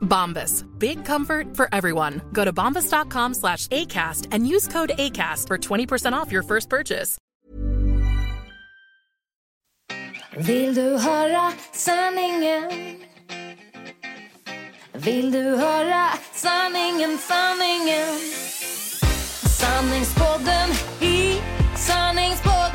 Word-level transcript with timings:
Bombas. 0.00 0.64
Big 0.78 1.04
comfort 1.04 1.56
for 1.56 1.68
everyone. 1.72 2.20
Go 2.32 2.44
to 2.44 2.52
bombas.com 2.52 3.34
slash 3.34 3.66
ACAST 3.68 4.28
and 4.32 4.46
use 4.46 4.68
code 4.68 4.92
ACAST 4.98 5.46
for 5.46 5.58
20% 5.58 6.12
off 6.12 6.30
your 6.32 6.42
first 6.42 6.68
purchase. 6.68 7.18
Vill 10.36 10.74
du 10.74 10.98
höra 10.98 11.52
sanningen? 11.72 12.70
Vill 14.92 15.30
du 15.32 15.56
höra 15.56 16.08
sanningen, 16.32 17.18
sanningen? 17.18 18.18
Sanningspodden 19.58 20.70
i 21.00 21.40
sanningspodden 21.76 22.69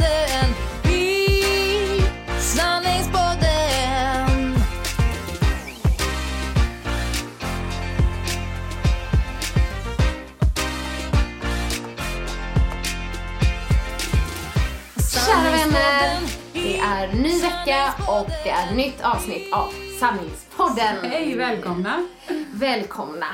vecka 17.66 17.94
och 18.08 18.30
det 18.44 18.50
är 18.50 18.76
nytt 18.76 19.02
avsnitt 19.02 19.54
av 19.54 19.74
Sanningspodden. 20.00 20.96
Hej, 21.12 21.38
välkomna! 21.38 22.08
Välkomna! 22.54 23.26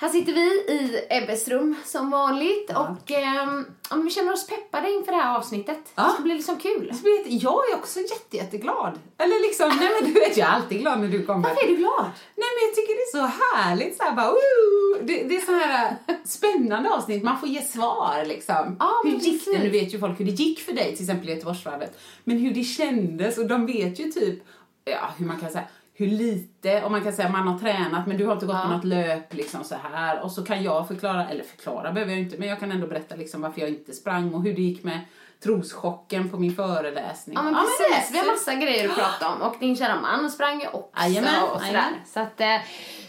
Här 0.00 0.08
sitter 0.08 0.32
vi 0.32 0.40
i 0.74 1.06
Ebbes 1.10 1.48
rum 1.48 1.74
som 1.84 2.10
vanligt 2.10 2.70
och 2.70 3.10
ehm, 3.10 3.66
om 3.90 4.04
vi 4.04 4.10
känner 4.10 4.32
oss 4.32 4.46
peppade 4.46 4.90
inför 4.90 5.12
det 5.12 5.18
här 5.18 5.36
avsnittet. 5.36 5.78
Ja. 5.94 6.02
Det 6.02 6.10
ska 6.10 6.22
bli 6.22 6.34
liksom 6.34 6.56
kul. 6.56 6.92
Jag 7.26 7.70
är 7.70 7.74
också 7.74 8.00
jätte, 8.00 8.36
jätteglad. 8.36 8.98
Eller 9.18 9.42
liksom, 9.42 9.68
nej 9.80 9.90
men 10.00 10.12
du 10.12 10.20
vet, 10.20 10.36
jag 10.36 10.48
är 10.48 10.52
alltid 10.52 10.80
glad 10.80 11.00
när 11.00 11.08
du 11.08 11.26
kommer. 11.26 11.48
Varför 11.48 11.64
är 11.64 11.68
du 11.68 11.76
glad? 11.76 12.04
Nej 12.36 12.48
men 12.54 12.68
jag 12.68 12.74
tycker 12.74 12.94
det 12.94 13.18
är 13.18 13.20
så 13.20 13.54
härligt 13.54 13.96
så 13.96 14.02
här 14.02 14.12
bara, 14.16 14.30
woo! 14.30 15.02
det, 15.02 15.22
det 15.22 15.36
är 15.36 15.40
så 15.40 15.52
här 15.52 15.96
spännande 16.24 16.90
avsnitt, 16.90 17.22
man 17.22 17.40
får 17.40 17.48
ge 17.48 17.62
svar 17.62 18.24
liksom. 18.26 18.76
Ja, 18.78 19.02
hur 19.04 19.18
gick 19.18 19.44
det? 19.44 19.58
Nu 19.58 19.70
vet 19.70 19.94
ju 19.94 19.98
folk 19.98 20.20
hur 20.20 20.24
det 20.24 20.30
gick 20.30 20.60
för 20.60 20.72
dig 20.72 20.96
till 20.96 21.04
exempel 21.04 21.28
i 21.28 21.32
Göteborgsvarvet. 21.32 21.98
Men 22.24 22.38
hur 22.38 22.54
det 22.54 22.64
kändes 22.64 23.38
och 23.38 23.46
de 23.46 23.66
vet 23.66 24.00
ju 24.00 24.12
typ, 24.12 24.42
ja 24.84 25.10
hur 25.18 25.26
man 25.26 25.40
kan 25.40 25.50
säga, 25.50 25.64
hur 25.98 26.06
lite, 26.06 26.82
och 26.82 26.90
man 26.90 27.02
kan 27.04 27.12
säga 27.12 27.28
man 27.28 27.48
har 27.48 27.58
tränat 27.58 28.06
men 28.06 28.16
du 28.16 28.26
har 28.26 28.32
inte 28.34 28.46
gått 28.46 28.62
på 28.62 28.68
något 28.68 28.84
löp 28.84 29.34
liksom 29.34 29.64
så 29.64 29.74
här 29.92 30.20
och 30.22 30.32
så 30.32 30.44
kan 30.44 30.62
jag 30.62 30.88
förklara, 30.88 31.28
eller 31.28 31.44
förklara 31.44 31.92
behöver 31.92 32.12
jag 32.12 32.20
inte 32.22 32.38
men 32.38 32.48
jag 32.48 32.60
kan 32.60 32.72
ändå 32.72 32.86
berätta 32.86 33.16
liksom 33.16 33.40
varför 33.40 33.60
jag 33.60 33.70
inte 33.70 33.92
sprang 33.92 34.34
och 34.34 34.42
hur 34.42 34.54
det 34.54 34.62
gick 34.62 34.84
med 34.84 35.00
troschocken 35.42 36.30
på 36.30 36.36
min 36.38 36.54
föreläsning. 36.56 37.36
Ja 37.36 37.42
men 37.42 37.52
det 37.54 37.60
precis, 37.60 38.08
är 38.08 38.12
vi 38.12 38.18
har 38.18 38.26
massa 38.26 38.54
grejer 38.54 38.88
att 38.88 38.94
prata 38.96 39.28
om 39.28 39.42
och 39.42 39.56
din 39.60 39.76
kära 39.76 40.00
man 40.00 40.30
sprang 40.30 40.60
ju 40.60 40.66
också 40.66 41.02
Jajamän, 41.02 41.42
och 41.42 41.60
sådär. 41.60 41.84
Så 42.06 42.20
att, 42.20 42.40
eh, 42.40 42.56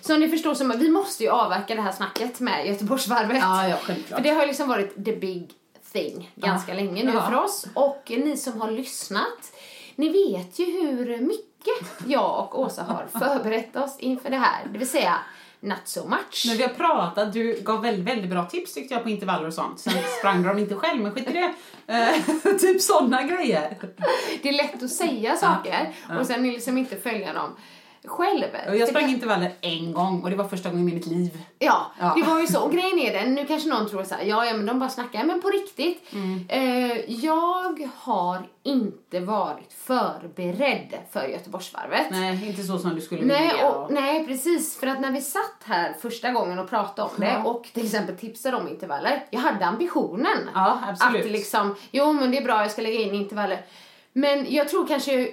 som 0.01 0.19
ni 0.19 0.29
förstår 0.29 0.53
så 0.53 0.77
vi 0.77 0.89
måste 0.89 1.23
ju 1.23 1.29
avverka 1.29 1.75
det 1.75 1.81
här 1.81 1.91
snacket 1.91 2.39
med 2.39 2.67
Göteborgsvarvet. 2.67 3.37
Ja, 3.41 3.67
ja, 3.67 3.77
självklart. 3.83 4.17
För 4.19 4.23
det 4.23 4.29
har 4.33 4.41
ju 4.41 4.47
liksom 4.47 4.67
varit 4.67 5.05
the 5.05 5.15
big 5.15 5.51
thing 5.93 6.31
ganska 6.35 6.71
Ja. 6.71 6.75
länge 6.75 7.03
nu 7.03 7.11
Ja. 7.13 7.21
för 7.29 7.35
oss. 7.43 7.65
Och 7.75 8.03
ni 8.07 8.37
som 8.37 8.61
har 8.61 8.71
lyssnat, 8.71 9.53
ni 9.95 10.09
vet 10.09 10.59
ju 10.59 10.65
hur 10.65 11.17
mycket 11.17 11.48
jag 12.05 12.39
och 12.39 12.59
Åsa 12.59 12.83
har 12.83 13.19
förberett 13.19 13.75
oss 13.75 13.99
inför 13.99 14.29
det 14.29 14.37
här. 14.37 14.65
Det 14.71 14.77
vill 14.77 14.89
säga, 14.89 15.15
not 15.59 15.81
so 15.85 16.07
much. 16.07 16.45
Men 16.47 16.57
vi 16.57 16.63
har 16.63 16.69
pratat, 16.69 17.33
du 17.33 17.61
gav 17.61 17.81
väldigt, 17.81 18.05
väldigt 18.05 18.29
bra 18.31 18.45
tips 18.45 18.73
tyckte 18.73 18.93
jag 18.93 19.03
på 19.03 19.09
intervaller 19.09 19.47
och 19.47 19.53
sånt. 19.53 19.79
Sen 19.79 19.93
sprang 20.19 20.43
de 20.43 20.57
inte 20.57 20.75
själv, 20.75 21.01
men 21.01 21.11
skit 21.11 21.29
i 21.29 21.33
det. 21.33 21.53
Eh, 21.93 22.55
typ 22.59 22.81
sådana 22.81 23.23
grejer. 23.23 23.77
Det 24.41 24.49
är 24.49 24.53
lätt 24.53 24.83
att 24.83 24.91
säga 24.91 25.35
saker 25.35 25.93
och 26.19 26.25
sen 26.25 26.43
liksom 26.43 26.77
inte 26.77 26.95
följa 26.95 27.33
dem 27.33 27.55
själv. 28.05 28.43
Och 28.69 28.75
jag 28.77 28.87
sprang 28.89 29.09
intervaller 29.09 29.51
en 29.61 29.93
gång 29.93 30.23
och 30.23 30.29
det 30.29 30.35
var 30.35 30.47
första 30.47 30.69
gången 30.69 30.89
i 30.89 30.93
mitt 30.93 31.05
liv. 31.05 31.43
Ja, 31.59 31.91
Ja. 31.99 32.13
det 32.17 32.23
var 32.23 32.39
ju 32.39 32.47
så. 32.47 32.59
Och 32.61 32.71
grejen 32.71 32.99
är 32.99 33.13
den, 33.13 33.35
nu 33.35 33.45
kanske 33.45 33.69
någon 33.69 33.89
tror 33.89 34.03
så 34.03 34.15
här, 34.15 34.23
ja, 34.23 34.45
ja 34.45 34.53
men 34.53 34.65
de 34.65 34.79
bara 34.79 34.89
snackar, 34.89 35.23
men 35.23 35.41
på 35.41 35.49
riktigt. 35.49 36.13
Mm. 36.13 36.45
Eh, 36.49 37.11
jag 37.25 37.89
har 37.97 38.47
inte 38.63 39.19
varit 39.19 39.73
förberedd 39.73 40.93
för 41.11 41.23
Göteborgsvarvet. 41.27 42.07
Nej, 42.11 42.47
inte 42.49 42.63
så 42.63 42.77
som 42.79 42.95
du 42.95 43.01
skulle 43.01 43.25
Nej, 43.25 43.47
vilja. 43.47 43.69
och, 43.69 43.91
nej, 43.93 44.27
precis. 44.27 44.77
För 44.79 44.87
att 44.87 44.99
när 45.01 45.11
vi 45.11 45.21
satt 45.21 45.63
här 45.65 45.93
första 46.01 46.31
gången 46.31 46.59
och 46.59 46.69
pratade 46.69 47.09
om 47.09 47.13
det 47.17 47.41
och 47.45 47.63
till 47.73 47.85
exempel 47.85 48.17
tipsade 48.17 48.57
om 48.57 48.67
intervaller. 48.67 49.25
Jag 49.29 49.39
hade 49.39 49.65
ambitionen 49.65 50.49
Ja, 50.53 50.79
absolut. 50.87 51.25
att 51.25 51.31
liksom, 51.31 51.75
jo 51.91 52.13
men 52.13 52.31
det 52.31 52.37
är 52.37 52.43
bra, 52.43 52.61
jag 52.61 52.71
ska 52.71 52.81
lägga 52.81 52.99
in 52.99 53.13
intervaller. 53.13 53.61
Men 54.13 54.45
jag 54.53 54.69
tror 54.69 54.87
kanske 54.87 55.27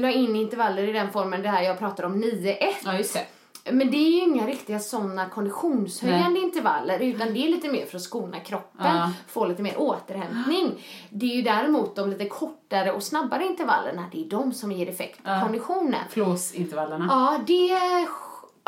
la 0.00 0.10
in 0.10 0.36
intervaller 0.36 0.88
i 0.88 0.92
den 0.92 1.12
formen 1.12 1.42
det 1.42 1.48
här 1.48 1.62
jag 1.62 1.78
pratar 1.78 2.04
om 2.04 2.24
9-1. 2.24 2.56
Ja, 2.84 2.96
just 2.96 3.14
det. 3.14 3.26
Men 3.72 3.90
det 3.90 3.96
är 3.96 4.10
ju 4.10 4.20
inga 4.22 4.46
riktiga 4.46 4.78
sådana 4.78 5.28
konditionshöjande 5.28 6.40
intervaller 6.40 6.98
utan 6.98 7.34
det 7.34 7.46
är 7.46 7.48
lite 7.48 7.68
mer 7.68 7.86
för 7.86 7.96
att 7.96 8.02
skona 8.02 8.40
kroppen, 8.40 8.96
Ja. 8.96 9.10
få 9.28 9.46
lite 9.46 9.62
mer 9.62 9.74
återhämtning. 9.80 10.84
Det 11.10 11.26
är 11.26 11.36
ju 11.36 11.42
däremot 11.42 11.96
de 11.96 12.10
lite 12.10 12.24
kortare 12.24 12.92
och 12.92 13.02
snabbare 13.02 13.46
intervallerna, 13.46 14.04
det 14.12 14.24
är 14.24 14.30
de 14.30 14.52
som 14.52 14.72
ger 14.72 14.88
effekt 14.88 15.24
på 15.24 15.40
konditionen. 15.42 16.00
Flåsintervallerna. 16.10 17.06
Ja, 17.08 17.38
det... 17.46 17.78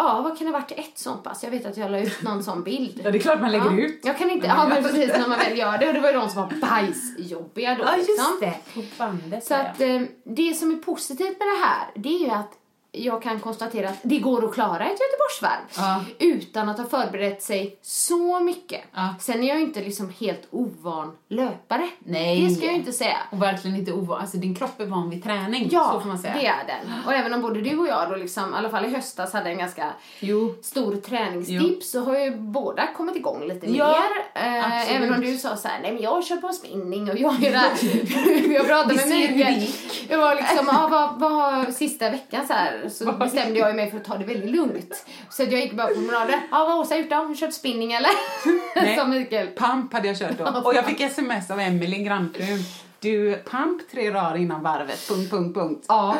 Ja, 0.02 0.20
vad 0.22 0.38
kan 0.38 0.46
det 0.46 0.52
ha 0.52 0.60
varit 0.60 0.72
ett 0.72 0.98
sånt 0.98 1.22
pass? 1.24 1.42
Jag 1.44 1.50
vet 1.50 1.66
att 1.66 1.76
jag 1.76 1.90
la 1.90 2.00
ut 2.00 2.22
någon 2.22 2.42
sån 2.44 2.62
bild. 2.64 3.00
Ja, 3.04 3.10
det 3.10 3.18
är 3.18 3.20
klart 3.20 3.40
man 3.40 3.52
lägger 3.52 3.64
Ja, 3.70 3.78
ut. 3.80 4.00
Jag 4.04 4.18
kan 4.18 4.30
inte, 4.30 4.46
ja 4.46 4.68
men 4.68 4.82
precis 4.82 5.08
när 5.08 5.28
man 5.28 5.38
väl 5.38 5.58
gör 5.58 5.78
det. 5.78 5.88
Och 5.88 5.94
det 5.94 6.00
var 6.00 6.12
ju 6.12 6.18
de 6.18 6.28
som 6.30 6.42
var 6.42 6.52
bajsjobbiga 6.60 7.74
då 7.74 7.82
Ja, 7.84 7.96
liksom. 7.96 8.14
just 8.18 8.40
det. 8.40 8.74
På 8.74 8.82
bandet. 8.98 9.44
Så 9.44 9.54
att 9.54 9.80
eh, 9.80 10.00
det 10.24 10.54
som 10.54 10.70
är 10.70 10.76
positivt 10.76 11.38
med 11.38 11.48
det 11.48 11.64
här, 11.66 11.86
det 11.94 12.08
är 12.08 12.18
ju 12.18 12.30
att 12.30 12.52
jag 12.92 13.22
kan 13.22 13.40
konstatera 13.40 13.88
att 13.88 13.98
det 14.02 14.18
går 14.18 14.44
att 14.44 14.54
klara 14.54 14.84
ett 14.84 14.98
Göteborgsvarv 15.00 15.60
Ja. 15.76 16.04
utan 16.18 16.68
att 16.68 16.78
ha 16.78 16.84
förberett 16.86 17.42
sig 17.42 17.78
så 17.82 18.40
mycket. 18.40 18.80
Ja. 18.94 19.14
Sen 19.20 19.42
är 19.42 19.48
jag 19.48 19.56
ju 19.58 19.62
inte 19.64 19.80
liksom 19.80 20.12
helt 20.20 20.42
ovan 20.50 21.16
löpare. 21.28 21.88
Nej. 21.98 22.46
Det 22.48 22.54
ska 22.54 22.64
jag 22.64 22.72
ju 22.72 22.78
inte 22.78 22.92
säga. 22.92 23.16
Och 23.30 23.42
verkligen 23.42 23.76
inte 23.76 23.92
ovan. 23.92 24.20
Alltså 24.20 24.36
din 24.36 24.54
kropp 24.54 24.80
är 24.80 24.86
van 24.86 25.10
vid 25.10 25.24
träning. 25.24 25.68
Ja, 25.72 25.90
så 25.92 26.00
får 26.00 26.08
man 26.08 26.18
säga. 26.18 26.34
det 26.34 26.46
är 26.46 26.66
den. 26.66 26.92
Och 27.06 27.12
även 27.14 27.34
om 27.34 27.40
både 27.42 27.60
du 27.60 27.78
och 27.78 27.86
jag 27.88 28.08
då 28.10 28.16
liksom, 28.16 28.54
i 28.54 28.56
alla 28.56 28.70
fall 28.70 28.84
i 28.84 28.88
höstas 28.94 29.32
hade 29.32 29.50
en 29.50 29.58
ganska 29.58 29.92
Jo. 30.20 30.54
stor 30.62 30.96
träningsdipp 30.96 31.82
så 31.82 32.04
har 32.04 32.18
ju 32.18 32.36
båda 32.36 32.86
kommit 32.96 33.16
igång 33.16 33.44
lite 33.48 33.66
Ja, 33.66 33.86
mer. 34.34 34.42
Absolut. 34.62 34.96
även 35.02 35.14
om 35.14 35.20
du 35.20 35.38
sa 35.38 35.56
så 35.56 35.68
här, 35.68 35.80
nej 35.82 35.92
men 35.92 36.02
jag 36.02 36.24
kör 36.24 36.36
på 36.36 36.48
spinning 36.52 37.10
och 37.10 37.18
jag 37.18 37.40
gör 37.40 37.50
det 37.50 37.56
här. 37.58 38.50
jag 38.54 38.66
pratade 38.66 39.06
med 39.06 39.60
gick. 39.60 40.06
Jag 40.10 40.18
var 40.18 40.34
liksom, 40.34 40.66
ja, 40.66 40.88
vad, 40.90 41.20
vad 41.20 41.32
har 41.32 41.72
sista 41.72 42.10
veckan 42.10 42.46
så 42.46 42.52
här 42.52 42.79
så 42.88 43.12
bestämde 43.12 43.58
jag 43.58 43.76
mig 43.76 43.90
för 43.90 43.96
att 43.98 44.04
ta 44.04 44.16
det 44.16 44.24
väldigt 44.24 44.50
lugnt. 44.50 45.06
Så 45.30 45.42
att 45.42 45.52
jag 45.52 45.60
gick 45.60 45.72
bara 45.72 45.86
på 45.86 45.94
promenader. 45.94 46.40
Ja, 46.50 46.58
vad 46.58 46.68
har 46.70 46.80
Åsa 46.80 46.96
gjort 46.96 47.10
då? 47.10 47.16
Hon 47.16 47.36
kört 47.36 47.52
spinning 47.52 47.92
eller? 47.92 48.10
Nej. 48.76 48.98
Som 48.98 49.10
Mikael. 49.10 49.48
Pump 49.56 49.92
hade 49.92 50.08
jag 50.08 50.18
kört 50.18 50.38
då. 50.38 50.60
Och 50.64 50.74
jag 50.74 50.84
fick 50.86 51.00
sms 51.00 51.50
av 51.50 51.60
Emelie, 51.60 52.04
grannfrun. 52.04 52.58
Du, 53.00 53.42
pump 53.44 53.90
tre 53.90 54.10
dagar 54.10 54.36
innan 54.36 54.62
varvet. 54.62 55.08
Punkt, 55.08 55.30
punkt, 55.30 55.54
punkt. 55.54 55.84
Ja. 55.88 56.16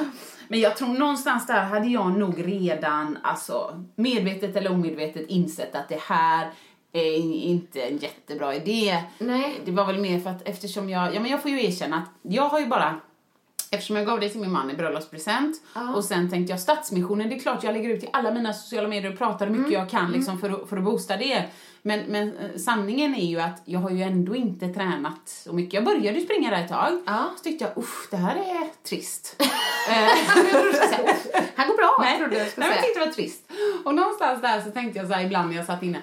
Men 0.48 0.60
jag 0.60 0.76
tror 0.76 0.88
någonstans 0.88 1.46
där 1.46 1.62
hade 1.62 1.88
jag 1.88 2.18
nog 2.18 2.46
redan, 2.46 3.18
alltså 3.22 3.84
medvetet 3.96 4.56
eller 4.56 4.72
omedvetet 4.72 5.28
insett 5.28 5.74
att 5.74 5.88
det 5.88 6.00
här 6.02 6.50
är 6.92 7.16
inte 7.44 7.80
en 7.80 7.96
jättebra 7.96 8.54
idé. 8.54 9.02
Nej. 9.18 9.60
Det 9.64 9.72
var 9.72 9.86
väl 9.86 9.98
mer 9.98 10.20
för 10.20 10.30
att 10.30 10.48
eftersom 10.48 10.90
jag, 10.90 11.14
ja 11.14 11.20
men 11.20 11.30
jag 11.30 11.42
får 11.42 11.50
ju 11.50 11.64
erkänna 11.64 11.96
att 11.96 12.10
jag 12.22 12.48
har 12.48 12.60
ju 12.60 12.66
bara 12.66 13.00
Eftersom 13.72 13.96
jag 13.96 14.06
gav 14.06 14.20
det 14.20 14.28
till 14.28 14.40
min 14.40 14.52
man 14.52 14.70
i 14.70 14.75
bröllopspresent 14.75 15.56
och 15.94 16.05
sen 16.05 16.31
tänkte 16.31 16.52
jag 16.52 16.61
Stadsmissionen, 16.61 17.28
det 17.28 17.34
är 17.34 17.40
klart 17.40 17.64
jag 17.64 17.72
lägger 17.75 17.90
ut 17.90 18.05
i 18.05 18.08
alla 18.12 18.31
mina 18.31 18.52
sociala 18.52 18.88
medier 18.88 19.12
och 19.12 19.19
pratar 19.19 19.46
hur 19.46 19.55
mycket 19.55 19.72
jag 19.72 19.90
kan 19.90 20.12
liksom 20.12 20.38
för, 20.38 20.50
att, 20.50 20.69
för 20.69 20.76
att 20.76 20.84
boosta 20.84 21.17
det. 21.17 21.44
Men, 21.82 22.00
men 22.00 22.37
eh, 22.37 22.56
sanningen 22.56 23.14
är 23.14 23.26
ju 23.26 23.40
att 23.40 23.62
jag 23.64 23.81
har 23.81 23.90
ju 23.90 24.02
ändå 24.02 24.37
inte 24.37 24.69
tränat 24.69 25.28
så 25.28 25.52
mycket. 25.52 25.75
Jag 25.75 25.84
började 25.84 26.20
springa 26.20 26.50
där 26.50 26.62
ett 26.62 26.69
tag. 26.69 27.02
Ja. 27.06 27.31
Så 27.37 27.43
tyckte 27.44 27.64
jag, 27.64 27.78
usch, 27.84 28.08
det 28.11 28.17
här 28.17 28.37
är 28.37 28.84
trist. 28.88 29.43
Han 31.56 31.69
går 31.69 31.76
bra, 31.76 31.96
Nej, 32.00 32.19
trodde 32.19 32.38
jag 32.38 32.49
skulle 32.49 32.66
nej, 32.66 32.76
jag 32.76 32.84
säga. 32.84 32.87
tyckte 32.87 33.00
det 33.00 33.06
var 33.06 33.12
trist. 33.12 33.52
Och 33.84 33.94
någonstans 33.94 34.43
där 34.43 34.61
så 34.61 34.70
tänkte 34.70 34.99
jag 34.99 35.08
så 35.08 35.14
här 35.14 35.25
ibland 35.25 35.49
när 35.49 35.56
jag 35.56 35.66
satt 35.66 35.82
inne. 35.82 36.02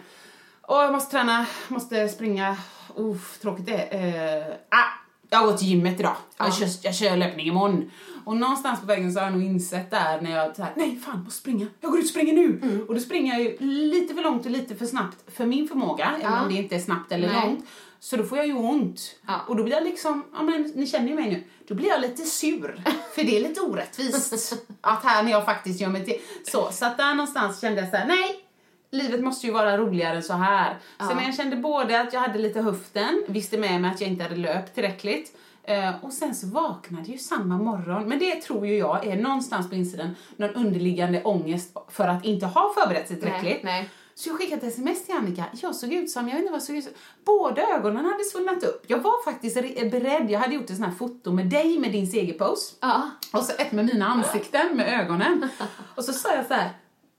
Åh, 0.67 0.81
jag 0.83 0.91
måste 0.91 1.11
träna, 1.11 1.45
måste 1.67 2.09
springa. 2.09 2.57
Uff, 2.95 3.39
tråkigt 3.41 3.65
det 3.65 3.87
är. 3.91 4.37
Eh, 4.39 4.55
ah, 4.69 5.06
jag 5.29 5.45
går 5.45 5.53
till 5.53 5.67
gymmet 5.67 5.99
idag. 5.99 6.15
Jag, 6.37 6.53
kör, 6.53 6.67
jag 6.81 6.95
kör 6.95 7.17
löpning 7.17 7.47
imorgon. 7.47 7.91
Och 8.25 8.37
någonstans 8.37 8.79
på 8.79 8.85
vägen 8.85 9.13
så 9.13 9.19
har 9.19 9.25
jag 9.25 9.33
nog 9.33 9.43
insett 9.43 9.91
där 9.91 10.21
när 10.21 10.35
jag 10.35 10.55
så 10.55 10.63
här, 10.63 10.73
nej 10.75 10.99
fan, 11.05 11.23
måste 11.23 11.39
springa. 11.39 11.67
Jag 11.81 11.91
går 11.91 11.99
ut 11.99 12.05
och 12.05 12.09
springer 12.09 12.33
nu. 12.33 12.59
Mm. 12.63 12.85
Och 12.87 12.93
då 12.93 12.99
springer 12.99 13.33
jag 13.33 13.41
ju 13.41 13.57
lite 13.59 14.13
för 14.13 14.21
långt 14.21 14.45
och 14.45 14.51
lite 14.51 14.75
för 14.75 14.85
snabbt 14.85 15.17
för 15.27 15.45
min 15.45 15.67
förmåga, 15.67 16.15
även 16.21 16.39
om 16.39 16.49
det 16.49 16.55
inte 16.55 16.75
är 16.75 16.79
snabbt 16.79 17.11
eller 17.11 17.27
Nej. 17.27 17.41
långt. 17.45 17.65
Så 17.99 18.17
då 18.17 18.23
får 18.23 18.37
jag 18.37 18.47
ju 18.47 18.53
ont. 18.53 19.15
Ja. 19.27 19.41
Och 19.47 19.55
då 19.55 19.63
blir 19.63 19.73
jag 19.73 19.83
liksom, 19.83 20.23
ja 20.33 20.43
men 20.43 20.71
ni 20.75 20.87
känner 20.87 21.07
ju 21.07 21.15
mig 21.15 21.29
nu, 21.29 21.43
då 21.67 21.75
blir 21.75 21.87
jag 21.87 22.01
lite 22.01 22.23
sur. 22.23 22.83
För 23.15 23.23
det 23.23 23.37
är 23.37 23.41
lite 23.41 23.61
orättvist 23.61 24.53
att 24.81 25.03
här 25.03 25.23
när 25.23 25.31
jag 25.31 25.45
faktiskt 25.45 25.81
gör 25.81 25.89
mig 25.89 26.05
till. 26.05 26.19
Så, 26.51 26.69
så 26.71 26.85
att 26.85 26.97
där 26.97 27.15
någonstans 27.15 27.61
kände 27.61 27.81
jag 27.81 27.89
så 27.89 27.97
här, 27.97 28.07
nej, 28.07 28.46
livet 28.91 29.23
måste 29.23 29.47
ju 29.47 29.53
vara 29.53 29.77
roligare 29.77 30.15
än 30.15 30.23
så 30.23 30.33
här. 30.33 30.77
Så 30.99 31.15
när 31.15 31.23
jag 31.23 31.35
kände 31.35 31.55
både 31.55 32.01
att 32.01 32.13
jag 32.13 32.19
hade 32.19 32.39
lite 32.39 32.61
höften, 32.61 33.23
visste 33.27 33.57
med 33.57 33.81
mig 33.81 33.91
att 33.91 34.01
jag 34.01 34.09
inte 34.09 34.23
hade 34.23 34.35
löpt 34.35 34.73
tillräckligt. 34.75 35.37
eh, 35.63 35.91
Och 36.05 36.13
sen 36.13 36.35
så 36.35 36.47
vaknade 36.47 37.11
ju 37.11 37.17
samma 37.17 37.57
morgon, 37.57 38.09
men 38.09 38.19
det 38.19 38.35
tror 38.41 38.67
ju 38.67 38.77
jag 38.77 39.05
är 39.07 39.15
någonstans 39.15 39.69
på 39.69 39.75
insidan 39.75 40.15
någon 40.35 40.49
underliggande 40.55 41.23
ångest 41.23 41.77
för 41.89 42.07
att 42.07 42.25
inte 42.25 42.45
ha 42.45 42.73
förberett 42.73 43.07
sig 43.07 43.19
tillräckligt. 43.19 43.63
Nej, 43.63 43.73
nej. 43.81 43.89
Så 44.15 44.29
jag 44.29 44.37
skickade 44.37 44.67
ett 44.67 44.73
sms 44.73 45.05
till 45.05 45.15
Annika. 45.15 45.43
Jag 45.53 45.75
såg 45.75 45.93
ut 45.93 46.09
som, 46.11 46.27
jag 46.27 46.35
vet 46.35 46.41
inte 46.41 46.51
vad 46.51 46.59
jag 46.61 46.65
såg 46.65 46.75
ut 46.75 46.83
som. 46.83 46.93
Båda 47.25 47.61
ögonen 47.61 48.05
hade 48.05 48.23
svullnat 48.23 48.63
upp. 48.63 48.83
Jag 48.87 48.97
var 48.99 49.23
faktiskt 49.23 49.57
re- 49.57 49.91
beredd. 49.91 50.31
Jag 50.31 50.39
hade 50.39 50.53
gjort 50.55 50.69
ett 50.69 50.75
sånt 50.77 50.89
här 50.89 50.95
foto 50.95 51.31
med 51.31 51.45
dig 51.45 51.79
med 51.79 51.91
din 51.91 52.07
segerpose. 52.07 52.75
Ja. 52.81 53.09
Och 53.33 53.43
så 53.43 53.53
ett 53.57 53.71
med 53.71 53.85
mina 53.85 54.07
ansikten, 54.07 54.77
med 54.77 55.01
ögonen. 55.01 55.49
Och 55.95 56.03
så 56.03 56.13
sa 56.13 56.35
jag 56.35 56.45
så 56.45 56.53
här, 56.53 56.69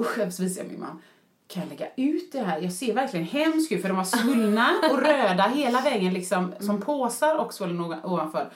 usch, 0.02 0.18
jag 0.18 0.26
visar 0.26 0.64
min 0.64 0.80
man. 0.80 1.02
Kan 1.48 1.62
jag 1.62 1.68
lägga 1.68 1.88
ut 1.96 2.32
det 2.32 2.40
här? 2.40 2.60
Jag 2.60 2.72
ser 2.72 2.94
verkligen 2.94 3.26
hemsk 3.26 3.72
ut 3.72 3.82
för 3.82 3.88
de 3.88 3.96
var 3.96 4.04
svullna 4.04 4.74
och 4.90 4.98
röda 5.02 5.42
hela 5.42 5.80
vägen 5.80 6.14
liksom 6.14 6.54
som 6.60 6.80
påsar 6.80 7.36
och 7.36 7.54
svullen 7.54 7.80
ovan- 7.80 8.04
ovanför. 8.04 8.50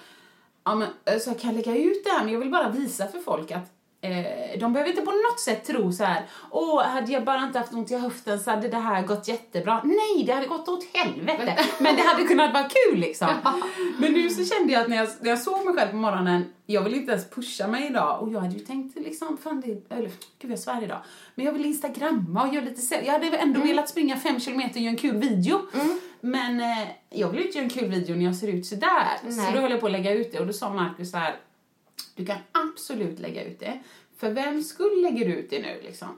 Ja, 0.65 0.75
men, 0.75 0.89
så 1.21 1.31
jag 1.31 1.41
kan 1.41 1.55
lägga 1.55 1.77
ut 1.77 2.05
det 2.05 2.11
här 2.11 2.25
men 2.25 2.33
jag 2.33 2.41
vill 2.41 2.51
bara 2.51 2.69
visa 2.69 3.07
för 3.09 3.19
folk 3.19 3.51
att 3.51 3.71
eh, 4.03 4.59
de 4.61 4.73
behöver 4.73 4.91
inte 4.91 5.03
på 5.03 5.11
något 5.11 5.41
sätt 5.41 5.65
tro 5.65 5.93
så 5.93 6.05
här. 6.05 6.23
Åh, 6.51 6.83
hade 6.83 7.13
jag 7.13 7.25
bara 7.25 7.43
inte 7.45 7.59
haft 7.59 7.73
ont 7.73 7.91
i 7.91 7.97
höften 7.97 8.41
så 8.41 8.51
hade 8.51 8.69
det 8.69 8.77
här 8.77 9.03
gått 9.03 9.29
jättebra. 9.29 9.83
Nej, 9.85 10.25
det 10.27 10.33
hade 10.33 10.47
gått 10.47 10.69
åt 10.69 10.85
helvete. 10.93 11.59
Men 11.79 11.97
det 11.97 12.03
hade 12.03 12.25
kunnat 12.25 12.53
vara 12.53 12.69
kul 12.69 12.99
liksom. 12.99 13.29
Men 13.99 14.13
nu 14.13 14.31
så 14.31 14.45
kände 14.45 14.73
jag 14.73 14.83
att 14.83 14.89
när 14.89 14.97
jag, 14.97 15.09
när 15.21 15.31
jag 15.31 15.39
såg 15.39 15.65
mig 15.65 15.75
själv 15.75 15.91
på 15.91 15.97
morgonen, 15.97 16.45
jag 16.67 16.83
vill 16.83 16.95
inte 16.95 17.13
ens 17.13 17.31
pusha 17.31 17.67
mig 17.67 17.87
idag. 17.87 18.23
Och 18.23 18.33
jag 18.33 18.41
hade 18.41 18.55
ju 18.55 18.65
tänkt 18.65 18.97
liksom, 18.97 19.39
fan 19.39 19.61
det, 19.61 19.95
eller 19.95 20.11
gud 20.39 20.51
jag 20.51 20.59
svär 20.59 20.85
idag. 20.85 20.99
Men 21.35 21.47
jag 21.47 21.53
vill 21.53 21.67
instagramma 21.67 22.43
och 22.49 22.55
göra 22.55 22.65
lite. 22.65 22.95
Jag 23.05 23.13
hade 23.13 23.37
ändå 23.37 23.61
velat 23.61 23.89
springa 23.89 24.17
fem 24.17 24.41
kilometer 24.41 24.75
och 24.75 24.83
göra 24.83 24.91
en 24.91 24.97
kul 24.97 25.17
video. 25.17 25.61
Men 26.21 26.61
eh, 26.61 26.89
jag 27.11 27.29
vill 27.29 27.47
inte 27.47 27.59
göra 27.59 27.65
en 27.65 27.71
kul 27.71 27.89
video 27.89 28.17
när 28.17 28.25
jag 28.25 28.37
ser 28.37 28.49
ut 28.49 28.67
sådär. 28.67 29.19
Så 29.23 29.29
Nej. 29.29 29.53
då 29.55 29.61
höll 29.61 29.71
jag 29.71 29.81
på 29.81 29.87
att 29.87 29.93
lägga 29.93 30.13
ut 30.13 30.33
det 30.33 30.41
och 30.41 30.47
då 30.47 30.53
sa 30.53 30.73
Markus 30.75 31.11
så 31.11 31.17
här, 31.17 31.37
du 32.15 32.27
kan 32.27 32.39
absolut 32.53 33.19
lägga 33.19 33.45
ut 33.45 33.61
det. 33.61 33.81
För 34.17 34.31
vem 34.31 34.63
skull 34.63 35.03
lägger 35.03 35.27
du 35.27 35.35
ut 35.35 35.51
det 35.51 35.63
nu 35.63 35.81
liksom? 35.83 36.09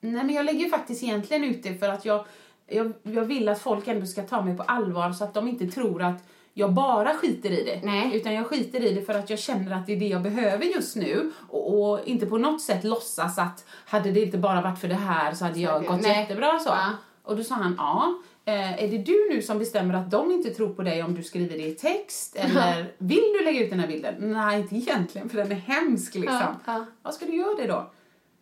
Nej 0.00 0.24
men 0.24 0.34
jag 0.34 0.44
lägger 0.44 0.68
faktiskt 0.68 1.02
egentligen 1.02 1.44
ut 1.44 1.62
det 1.62 1.74
för 1.74 1.88
att 1.88 2.04
jag, 2.04 2.24
jag, 2.66 2.92
jag 3.02 3.24
vill 3.24 3.48
att 3.48 3.60
folk 3.60 3.88
ändå 3.88 4.06
ska 4.06 4.22
ta 4.22 4.42
mig 4.42 4.56
på 4.56 4.62
allvar 4.62 5.12
så 5.12 5.24
att 5.24 5.34
de 5.34 5.48
inte 5.48 5.66
tror 5.66 6.02
att 6.02 6.22
jag 6.58 6.72
bara 6.72 7.14
skiter 7.14 7.50
i 7.50 7.64
det. 7.64 7.80
Nej. 7.84 8.16
Utan 8.16 8.34
jag 8.34 8.46
skiter 8.46 8.80
i 8.80 8.94
det 8.94 9.02
för 9.02 9.14
att 9.14 9.30
jag 9.30 9.38
känner 9.38 9.76
att 9.76 9.86
det 9.86 9.92
är 9.92 9.96
det 9.96 10.08
jag 10.08 10.22
behöver 10.22 10.64
just 10.64 10.96
nu. 10.96 11.32
Och, 11.48 11.90
och 11.90 12.00
inte 12.04 12.26
på 12.26 12.38
något 12.38 12.62
sätt 12.62 12.84
låtsas 12.84 13.38
att 13.38 13.64
hade 13.86 14.10
det 14.10 14.20
inte 14.20 14.38
bara 14.38 14.60
varit 14.60 14.80
för 14.80 14.88
det 14.88 14.94
här 14.94 15.34
så 15.34 15.44
hade 15.44 15.60
jag 15.60 15.84
gått 15.86 16.02
Nej. 16.02 16.20
jättebra 16.20 16.58
så. 16.58 16.68
Ja. 16.68 16.90
Och 17.22 17.36
då 17.36 17.44
sa 17.44 17.54
han, 17.54 17.74
ja. 17.78 18.18
Eh, 18.48 18.84
är 18.84 18.88
det 18.88 18.98
du 18.98 19.28
nu 19.30 19.42
som 19.42 19.58
bestämmer 19.58 19.94
att 19.94 20.10
de 20.10 20.30
inte 20.30 20.50
tror 20.50 20.68
på 20.68 20.82
dig 20.82 21.02
om 21.02 21.14
du 21.14 21.22
skriver 21.22 21.56
det 21.58 21.66
i 21.66 21.74
text? 21.74 22.36
Eller 22.36 22.92
vill 22.98 23.32
du 23.38 23.44
lägga 23.44 23.64
ut 23.64 23.70
den 23.70 23.80
här 23.80 23.86
bilden? 23.86 24.14
Nej, 24.18 24.60
inte 24.60 24.76
egentligen 24.76 25.28
för 25.28 25.36
den 25.36 25.52
är 25.52 25.56
hemsk 25.56 26.14
liksom. 26.14 26.36
Ja, 26.36 26.56
ja. 26.66 26.84
Vad 27.02 27.14
ska 27.14 27.26
du 27.26 27.36
göra 27.36 27.54
det 27.54 27.66
då? 27.66 27.90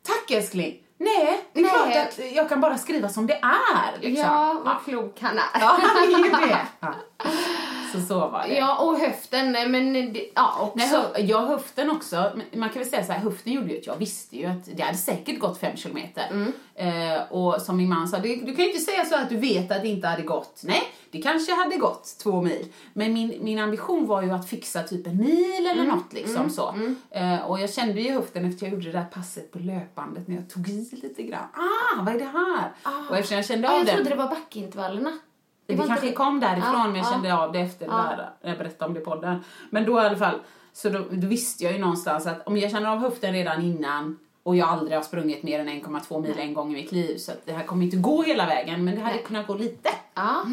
Tack 0.06 0.30
älskling! 0.30 0.80
Nej, 0.98 1.40
det 1.52 1.60
är 1.60 1.62
Nej. 1.62 1.72
klart 1.72 2.06
att 2.08 2.32
jag 2.34 2.48
kan 2.48 2.60
bara 2.60 2.78
skriva 2.78 3.08
som 3.08 3.26
det 3.26 3.34
är. 3.42 4.00
Liksom. 4.00 4.24
Ja, 4.24 4.62
vad 4.64 4.84
klok 4.84 5.20
han 5.20 5.38
är. 5.38 5.60
ja 5.60 5.78
han 5.82 6.14
är 6.14 6.24
ju 6.24 6.30
det. 6.30 6.58
Ja. 7.94 8.00
Så 8.00 8.06
så 8.06 8.18
var 8.18 8.44
det. 8.48 8.54
Ja, 8.54 8.78
och 8.84 8.98
höften, 8.98 9.52
men 9.52 9.92
det, 10.12 10.26
ja 10.34 10.56
också. 10.60 10.76
Nej, 10.78 10.88
hö- 10.88 11.18
ja, 11.18 11.38
höften 11.46 11.90
också. 11.90 12.32
Man 12.52 12.68
kan 12.68 12.78
väl 12.82 12.90
säga 12.90 13.04
så 13.04 13.12
här, 13.12 13.20
höften 13.20 13.52
gjorde 13.52 13.72
ju 13.72 13.78
att 13.78 13.86
jag 13.86 13.96
visste 13.96 14.36
ju 14.36 14.46
att 14.46 14.76
det 14.76 14.82
hade 14.82 14.98
säkert 14.98 15.38
gått 15.38 15.58
fem 15.58 15.76
kilometer. 15.76 16.24
Mm. 16.30 16.52
Eh, 16.76 17.22
och 17.32 17.62
som 17.62 17.76
min 17.76 17.88
man 17.88 18.08
sa, 18.08 18.18
det, 18.18 18.36
du 18.36 18.54
kan 18.54 18.64
ju 18.64 18.70
inte 18.70 18.84
säga 18.84 19.04
så 19.04 19.16
att 19.16 19.28
du 19.28 19.36
vet 19.36 19.70
att 19.72 19.82
det 19.82 19.88
inte 19.88 20.08
hade 20.08 20.22
gått. 20.22 20.60
Nej, 20.64 20.82
det 21.10 21.22
kanske 21.22 21.54
hade 21.54 21.76
gått 21.76 22.16
två 22.22 22.42
mil. 22.42 22.66
Men 22.92 23.12
min, 23.12 23.38
min 23.40 23.58
ambition 23.58 24.06
var 24.06 24.22
ju 24.22 24.30
att 24.30 24.48
fixa 24.48 24.82
typ 24.82 25.06
en 25.06 25.16
mil 25.16 25.66
eller 25.66 25.82
Mm. 25.84 25.88
något 25.96 26.12
liksom 26.12 26.50
så. 26.50 26.74
Eh, 27.10 27.38
och 27.50 27.60
jag 27.60 27.72
kände 27.74 28.00
ju 28.00 28.12
höften 28.12 28.44
efter 28.44 28.66
jag 28.66 28.72
gjorde 28.72 28.86
det 28.86 28.98
där 28.98 29.04
passet 29.04 29.52
på 29.52 29.58
löpbandet 29.58 30.28
när 30.28 30.36
jag 30.36 30.50
tog 30.50 30.68
i 30.68 30.88
lite 31.02 31.22
grann. 31.22 31.48
Ah, 31.54 32.02
vad 32.02 32.14
är 32.14 32.18
det 32.18 32.24
här? 32.24 32.72
Och 33.10 33.16
eftersom 33.16 33.36
jag 33.36 33.46
kände 33.46 33.66
ja, 33.68 33.72
av 33.72 33.78
jag 33.78 33.86
den. 33.86 33.94
trodde 33.96 34.10
det 34.10 34.16
var 34.16 34.28
backintervallerna. 34.28 35.18
Det, 35.66 35.74
var 35.74 35.86
kanske 35.86 36.06
inte 36.06 36.16
kom 36.16 36.40
därifrån 36.40 36.72
Ja, 36.74 36.86
men 36.86 36.94
jag 36.96 37.04
ja. 37.06 37.10
kände 37.10 37.34
av 37.34 37.52
det 37.52 37.60
efter 37.60 37.86
det 37.86 37.92
där, 37.92 38.30
när 38.42 38.50
jag 38.50 38.58
berättade 38.58 38.88
om 38.88 38.94
det 38.94 39.00
i 39.00 39.04
podden. 39.04 39.44
Men 39.70 39.84
då 39.84 40.02
i 40.02 40.04
alla 40.04 40.16
fall, 40.16 40.38
så 40.72 40.88
då, 40.88 40.98
då 41.10 41.26
visste 41.26 41.64
jag 41.64 41.72
ju 41.72 41.78
någonstans 41.78 42.26
att 42.26 42.46
om 42.46 42.56
jag 42.56 42.70
känner 42.70 42.90
av 42.90 42.98
höften 42.98 43.32
redan 43.32 43.62
innan 43.62 44.18
och 44.42 44.56
jag 44.56 44.68
aldrig 44.68 44.96
har 44.98 45.02
sprungit 45.02 45.42
mer 45.42 45.60
än 45.60 45.68
1,2 45.68 46.22
mil 46.22 46.38
en 46.38 46.54
gång 46.54 46.72
i 46.72 46.74
mitt 46.74 46.92
liv 46.92 47.16
så 47.18 47.32
att 47.32 47.46
det 47.46 47.52
här 47.52 47.64
kommer 47.64 47.84
inte 47.84 47.96
gå 47.96 48.22
hela 48.22 48.46
vägen 48.46 48.84
men 48.84 48.94
det 48.94 49.00
hade 49.00 49.14
Nej. 49.14 49.24
kunnat 49.24 49.46
gå 49.46 49.54
lite. 49.54 49.90
Ja, 50.14 50.44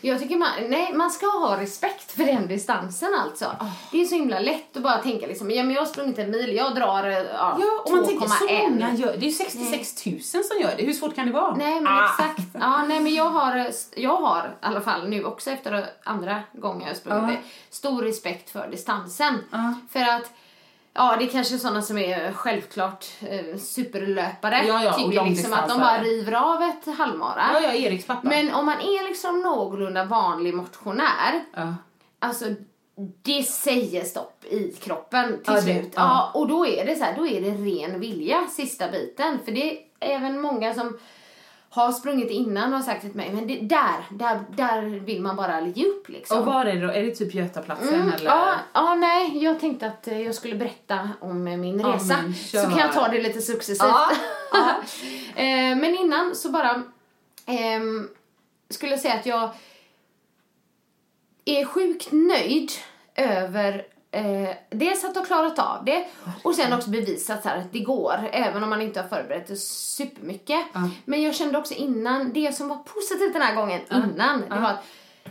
jag 0.00 0.18
tycker 0.20 0.36
man, 0.36 0.48
nej, 0.68 0.92
man 0.94 1.10
ska 1.10 1.26
ha 1.26 1.60
respekt 1.60 2.12
för 2.12 2.24
den 2.24 2.48
distansen 2.48 3.08
alltså. 3.24 3.46
Det 3.92 4.00
är 4.00 4.04
så 4.04 4.14
himla 4.14 4.40
lätt 4.40 4.76
att 4.76 4.82
bara 4.82 4.98
tänka 4.98 5.26
liksom, 5.26 5.50
ja 5.50 5.62
men 5.64 5.74
jag 5.74 5.80
har 5.80 5.86
sprungit 5.86 6.18
en 6.18 6.30
mil, 6.30 6.56
jag 6.56 6.74
drar 6.74 7.04
eh, 7.08 7.12
ja, 7.12 7.58
Ja, 7.60 7.82
och 7.84 7.90
man 7.92 8.06
tänker 8.06 8.26
så 8.28 8.46
2,1. 8.46 8.70
många 8.70 8.94
gör 8.94 9.06
det. 9.12 9.18
är 9.18 9.20
ju 9.20 9.30
66 9.32 10.06
000 10.06 10.20
som 10.20 10.60
gör 10.60 10.74
det. 10.76 10.82
Hur 10.84 10.92
svårt 10.92 11.14
kan 11.14 11.26
det 11.26 11.32
vara? 11.32 11.54
Nej 11.56 11.74
men 11.80 11.92
Ah. 11.92 12.04
exakt. 12.10 12.35
Ja, 12.66 12.84
nej 12.88 13.00
men 13.00 13.14
jag 13.14 13.30
har, 13.30 13.66
jag 13.96 14.16
har 14.16 14.46
i 14.48 14.66
alla 14.66 14.80
fall 14.80 15.08
nu 15.08 15.24
också 15.24 15.50
efter 15.50 15.86
andra 16.04 16.42
gången 16.52 16.88
jag 16.88 16.96
sprungit 16.96 17.38
det, 17.42 17.74
stor 17.74 18.02
respekt 18.02 18.50
för 18.50 18.68
distansen. 18.68 19.38
Ja. 19.50 19.74
För 19.90 20.00
att 20.00 20.30
Ja, 20.98 21.16
det 21.18 21.24
är 21.24 21.28
kanske 21.28 21.58
sådana 21.58 21.82
som 21.82 21.98
är 21.98 22.32
självklart 22.32 23.06
eh, 23.20 23.56
superlöpare. 23.58 24.64
Ja, 24.66 24.84
ja, 24.84 24.92
tycker 24.92 25.24
liksom 25.24 25.52
att 25.52 25.68
de 25.68 25.78
bara 25.80 26.02
river 26.02 26.32
av 26.32 26.62
ett 26.62 26.98
halvmara. 26.98 27.42
Ja, 27.52 27.60
ja, 27.60 27.72
Eriks 27.72 28.06
pappa. 28.06 28.28
Men 28.28 28.54
om 28.54 28.66
man 28.66 28.80
är 28.80 29.08
liksom 29.08 29.40
någorlunda 29.42 30.04
vanlig 30.04 30.54
motionär, 30.54 31.44
Ja. 31.54 31.74
alltså 32.18 32.44
det 33.22 33.42
säger 33.42 34.04
stopp 34.04 34.44
i 34.44 34.72
kroppen 34.72 35.32
till 35.44 35.54
Ja, 35.54 35.62
slut. 35.62 35.92
ja. 35.96 36.02
Ja. 36.34 36.40
och 36.40 36.48
då 36.48 36.66
är 36.66 36.86
det 36.86 36.96
så 36.96 37.04
här, 37.04 37.14
då 37.16 37.26
är 37.26 37.40
det 37.40 37.50
ren 37.50 38.00
vilja 38.00 38.46
sista 38.50 38.88
biten. 38.88 39.38
För 39.44 39.52
det 39.52 39.70
är 39.72 39.78
även 40.00 40.40
många 40.40 40.74
som 40.74 40.98
har 41.76 41.92
sprungit 41.92 42.30
innan 42.30 42.74
och 42.74 42.84
sagt 42.84 43.00
till 43.00 43.14
mig, 43.14 43.30
men 43.34 43.46
det, 43.46 43.60
där, 43.60 44.04
där, 44.10 44.44
där 44.56 44.82
vill 44.82 45.22
man 45.22 45.36
bara 45.36 45.60
ge 45.60 45.86
upp 45.86 46.08
liksom. 46.08 46.38
Och 46.38 46.46
var 46.46 46.64
är 46.64 46.74
det 46.74 46.86
då? 46.86 46.92
Är 46.92 47.02
det 47.02 47.14
typ 47.14 47.34
Götaplatsen 47.34 47.94
Mm, 47.94 48.12
eller? 48.12 48.24
ja, 48.24 48.54
ja, 48.72 48.94
nej, 48.94 49.44
jag 49.44 49.60
tänkte 49.60 49.86
att 49.86 50.08
eh, 50.08 50.20
jag 50.20 50.34
skulle 50.34 50.54
berätta 50.54 51.10
om 51.20 51.46
eh, 51.46 51.56
min 51.56 51.84
resa. 51.84 52.16
men 52.22 52.34
så 52.34 52.58
kan 52.58 52.78
jag 52.78 52.92
ta 52.92 53.08
det 53.08 53.22
lite 53.22 53.40
successivt. 53.40 53.88
Ja, 53.88 54.10
ja. 54.52 54.74
Eh, 55.42 55.76
men 55.76 55.84
innan 55.96 56.34
så 56.34 56.50
bara 56.50 56.82
ehm, 57.46 58.08
skulle 58.70 58.92
jag 58.92 59.00
säga 59.00 59.14
att 59.14 59.26
jag 59.26 59.50
är 61.44 61.64
sjukt 61.64 62.08
nöjd 62.12 62.70
över 63.14 63.86
eh, 64.10 64.50
dels 64.70 65.04
att 65.04 65.16
ha 65.16 65.24
klarat 65.24 65.58
av 65.58 65.84
det 65.84 66.06
och 66.42 66.54
sen 66.54 66.72
också 66.72 66.90
bevisat 66.90 67.42
så 67.42 67.48
att 67.48 67.72
det 67.72 67.80
går 67.80 68.28
även 68.32 68.62
om 68.62 68.70
man 68.70 68.82
inte 68.82 69.00
har 69.00 69.08
förberett 69.08 69.46
det 69.46 69.56
supermycket. 69.56 70.66
Ja. 70.72 70.90
Men 71.04 71.22
jag 71.22 71.34
kände 71.34 71.58
också 71.58 71.74
innan, 71.74 72.32
det 72.32 72.56
som 72.56 72.68
var 72.68 72.76
positivt 72.76 73.32
den 73.32 73.42
här 73.42 73.54
gången 73.54 73.80
innan, 73.90 74.40
det 74.40 74.60
var 74.60 74.70
att 74.70 74.84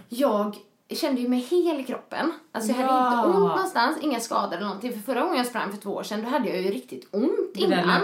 jag 0.09 0.55
kände 0.89 1.21
ju 1.21 1.27
mig 1.29 1.39
hel 1.39 1.79
i 1.79 1.83
kroppen. 1.83 2.31
Alltså 2.51 2.71
jag 2.71 2.77
hade 2.77 2.89
Ja. 2.93 3.07
inte 3.25 3.27
ont 3.37 3.49
någonstans, 3.49 3.97
inga 4.01 4.19
skador 4.19 4.53
eller 4.57 4.65
någonting. 4.65 4.93
För 4.93 4.99
förra 4.99 5.21
gången 5.21 5.37
jag 5.37 5.45
sprang 5.47 5.71
för 5.71 5.77
två 5.81 5.89
år 5.89 6.03
sedan, 6.03 6.21
då 6.23 6.29
hade 6.29 6.49
jag 6.49 6.57
ju 6.61 6.71
riktigt 6.71 7.07
ont 7.11 7.31
Det 7.53 7.59
innan. 7.61 8.01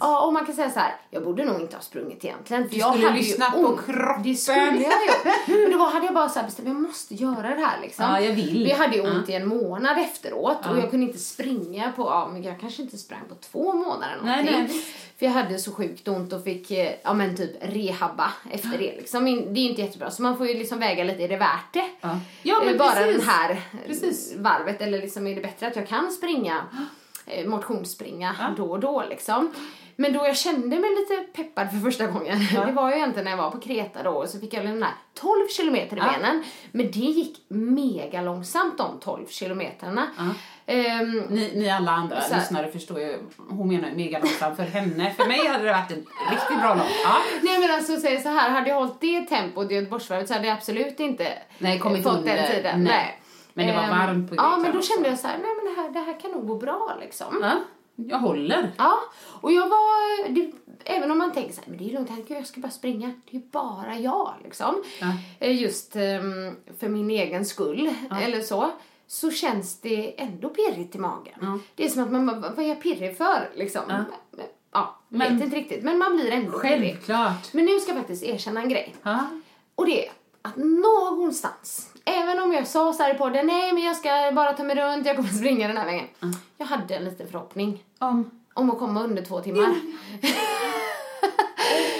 Ja, 0.00 0.26
och 0.26 0.32
man 0.32 0.46
kan 0.46 0.54
säga 0.54 0.70
så 0.70 0.78
här, 0.80 0.94
jag 1.10 1.24
borde 1.24 1.44
nog 1.44 1.60
inte 1.60 1.76
ha 1.76 1.82
sprungit 1.82 2.24
egentligen. 2.24 2.62
För 2.68 2.70
Du 2.74 2.76
jag 2.80 2.92
skulle 2.92 3.06
hade 3.06 3.18
lyssna 3.18 3.44
ju 3.46 3.62
på 3.62 3.68
ont. 3.68 3.86
kroppen. 3.86 4.22
Det 4.22 4.34
skulle 4.34 4.56
jag 4.60 4.76
ju. 5.46 5.62
Men 5.68 5.78
då 5.78 5.84
hade 5.84 6.04
jag 6.06 6.14
bara 6.14 6.28
så 6.28 6.38
här 6.38 6.46
bestämt, 6.46 6.68
jag 6.68 6.76
måste 6.76 7.14
göra 7.14 7.48
det 7.54 7.60
här 7.66 7.80
liksom. 7.82 8.04
Ja, 8.04 8.20
jag 8.20 8.32
vill. 8.32 8.58
Men 8.60 8.68
jag 8.68 8.76
hade 8.76 8.96
ju 8.96 9.10
ont 9.16 9.28
i 9.28 9.32
en 9.34 9.48
månad 9.48 9.98
efteråt 9.98 10.58
och 10.70 10.78
jag 10.78 10.90
kunde 10.90 11.06
inte 11.06 11.18
springa 11.18 11.92
på, 11.96 12.02
ja 12.02 12.28
men 12.32 12.42
jag 12.42 12.60
kanske 12.60 12.82
inte 12.82 12.98
sprang 12.98 13.20
på 13.28 13.34
två 13.34 13.72
månader 13.72 14.12
eller 14.12 14.24
Nej, 14.24 14.44
någonting. 14.44 14.66
nej, 14.76 14.84
För 15.18 15.26
jag 15.26 15.32
hade 15.32 15.58
så 15.58 15.72
sjukt 15.72 16.08
ont 16.08 16.32
och 16.32 16.44
fick, 16.44 16.70
eh, 16.70 16.92
ja 17.02 17.12
men 17.12 17.36
typ 17.36 17.50
rehabba 17.60 18.32
efter 18.50 18.68
det 18.78 18.96
liksom. 18.96 19.24
Det 19.24 19.60
är 19.60 19.68
inte 19.70 19.80
jättebra 19.82 20.10
så 20.10 20.22
man 20.22 20.36
får 20.36 20.46
ju 20.46 20.54
liksom 20.54 20.78
väga 20.78 21.04
lite, 21.04 21.22
är 21.24 21.28
det 21.28 21.36
värt 21.36 21.72
det? 21.72 21.84
Ja. 22.42 22.60
Men 22.64 22.68
Eh, 22.74 22.78
Bara 22.78 22.94
precis. 22.94 23.16
den 23.16 23.26
här 23.28 23.60
Precis. 23.86 24.34
varvet 24.36 24.80
eller 24.80 24.98
liksom 24.98 25.26
är 25.26 25.34
det 25.34 25.40
bättre 25.40 25.66
att 25.66 25.76
jag 25.76 25.88
kan 25.88 26.12
springa, 26.12 26.62
eh, 27.26 27.46
motionsspringa 27.48 28.54
då 28.56 28.64
och 28.70 28.80
då 28.80 29.04
liksom. 29.10 29.52
Men 29.96 30.12
då 30.12 30.26
jag 30.26 30.36
kände 30.36 30.78
mig 30.78 30.90
lite 30.90 31.32
peppad 31.32 31.70
för 31.70 31.78
första 31.78 32.06
gången, 32.06 32.38
det 32.66 32.72
var 32.72 32.90
ju 32.90 32.96
egentligen 32.96 33.24
när 33.24 33.30
jag 33.30 33.38
var 33.38 33.50
på 33.50 33.60
Kreta 33.60 34.02
då 34.02 34.10
och 34.10 34.28
så 34.28 34.38
fick 34.40 34.54
jag 34.54 34.64
den 34.66 34.82
här 34.82 34.92
12 35.14 35.48
kilometer 35.48 35.96
i 35.96 36.00
benen. 36.00 36.44
Men 36.72 36.90
det 36.90 36.98
gick 36.98 37.38
mega 37.48 38.22
långsamt 38.22 38.78
de 38.78 39.00
12 39.00 39.26
kilometerna. 39.28 40.06
Ehm, 40.66 41.18
Ni, 41.28 41.52
ni 41.54 41.70
alla 41.70 41.90
andra 41.90 42.20
Så 42.20 42.34
lyssnare 42.34 42.72
förstår 42.72 43.00
ju, 43.00 43.18
hon 43.48 43.68
menar 43.68 43.88
ju 43.88 43.94
mega 43.94 44.18
långsamt 44.18 44.56
för 44.56 44.62
henne. 44.64 45.14
För 45.16 45.26
mig 45.26 45.46
hade 45.46 45.64
det 45.64 45.72
varit 45.72 45.90
en 45.90 46.06
riktigt 46.30 46.60
bra 46.60 46.74
lång. 46.74 46.86
Ja. 47.04 47.16
Nej 47.42 47.58
men 47.60 47.70
alltså 47.70 47.96
säg 47.96 48.20
så 48.20 48.28
här, 48.28 48.50
hade 48.50 48.68
jag 48.68 48.76
hållit 48.76 49.00
det 49.00 49.20
tempot 49.20 49.70
i 49.70 49.74
Göteborgsvarvet 49.74 50.28
så 50.28 50.34
hade 50.34 50.46
jag 50.46 50.56
absolut 50.56 51.00
inte 51.00 51.28
Nej, 51.58 51.78
kommit 51.78 52.02
fått 52.02 52.18
under. 52.18 52.36
den 52.36 52.46
tiden. 52.46 52.84
Nej. 52.84 52.92
Nej. 52.92 53.18
Men 53.54 53.66
det 53.66 53.72
var 53.72 53.82
Ehm, 53.82 53.90
varmt 53.90 54.28
på 54.30 54.34
Ja 54.36 54.42
Grekland 54.42 54.62
men 54.62 54.72
då 54.72 54.82
kände 54.82 55.08
jag 55.08 55.18
så 55.18 55.26
här, 55.26 55.38
nej 55.38 55.50
men 55.56 55.74
det 55.74 55.80
här, 55.82 55.90
det 55.90 55.98
här 56.12 56.20
kan 56.20 56.30
nog 56.30 56.46
gå 56.48 56.54
bra 56.56 56.96
liksom. 57.00 57.38
ja. 57.42 57.52
Jag 57.96 58.18
håller. 58.18 58.70
Ja, 58.78 58.98
och 59.40 59.52
jag 59.52 59.68
var, 59.68 60.28
det, 60.28 60.52
även 60.84 61.10
om 61.10 61.18
man 61.18 61.32
tänker 61.32 61.52
så 61.54 61.60
här, 61.60 61.68
men 61.68 61.78
det 61.78 61.90
är 61.90 61.92
lugnt, 61.94 62.10
herregud, 62.10 62.38
jag 62.38 62.46
ska 62.46 62.60
bara 62.60 62.70
springa. 62.70 63.12
Det 63.30 63.36
är 63.36 63.40
bara 63.50 63.96
jag 63.98 64.34
liksom. 64.44 64.82
Ja. 65.00 65.06
Eh, 65.40 65.62
Just 65.62 65.96
ehm, 65.96 66.56
för 66.78 66.88
min 66.88 67.10
egen 67.10 67.44
skull, 67.46 67.94
eller 68.22 68.40
så. 68.40 68.70
Så 69.06 69.30
känns 69.30 69.80
det 69.80 70.20
ändå 70.22 70.48
pirrigt 70.48 70.94
i 70.94 70.98
magen. 70.98 71.60
Det 71.74 71.84
är 71.84 71.88
som 71.88 72.02
att 72.02 72.12
man 72.12 72.26
bara, 72.26 72.36
vad 72.40 72.58
är 72.58 72.68
jag 72.68 72.82
pirrig 72.82 73.16
för 73.16 73.50
liksom? 73.54 73.82
Ja, 73.88 74.04
ja 74.72 74.98
Men- 75.08 75.36
vet 75.36 75.44
inte 75.44 75.56
riktigt, 75.56 75.84
men 75.84 75.98
man 75.98 76.16
blir 76.16 76.30
ändå 76.30 76.58
pirrig. 76.58 76.92
Självklart. 76.92 77.52
Men 77.54 77.64
nu 77.64 77.80
ska 77.80 77.90
jag 77.90 77.98
faktiskt 77.98 78.22
erkänna 78.24 78.60
en 78.62 78.68
grej. 78.68 78.94
Ja. 79.02 79.18
Och 79.74 79.86
det 79.86 80.06
är 80.06 80.12
att 80.42 80.56
någonstans, 80.56 81.91
även 82.04 82.38
om 82.38 82.52
jag 82.52 82.66
sa 82.66 82.92
så 82.92 83.02
här 83.02 83.14
i 83.14 83.18
podden, 83.18 83.46
nej 83.46 83.72
men 83.72 83.82
jag 83.82 83.96
ska 83.96 84.32
bara 84.32 84.52
ta 84.52 84.62
mig 84.62 84.76
runt, 84.76 85.06
jag 85.06 85.16
kommer 85.16 85.28
springa 85.28 85.68
den 85.68 85.76
här 85.76 85.86
vägen. 85.86 86.06
Jag 86.56 86.66
hade 86.66 86.94
en 86.94 87.04
liten 87.04 87.28
förhoppning 87.28 87.84
Om. 87.98 88.30
om 88.54 88.70
att 88.70 88.78
komma 88.78 89.02
under 89.02 89.22
två 89.22 89.40
timmar. 89.40 89.74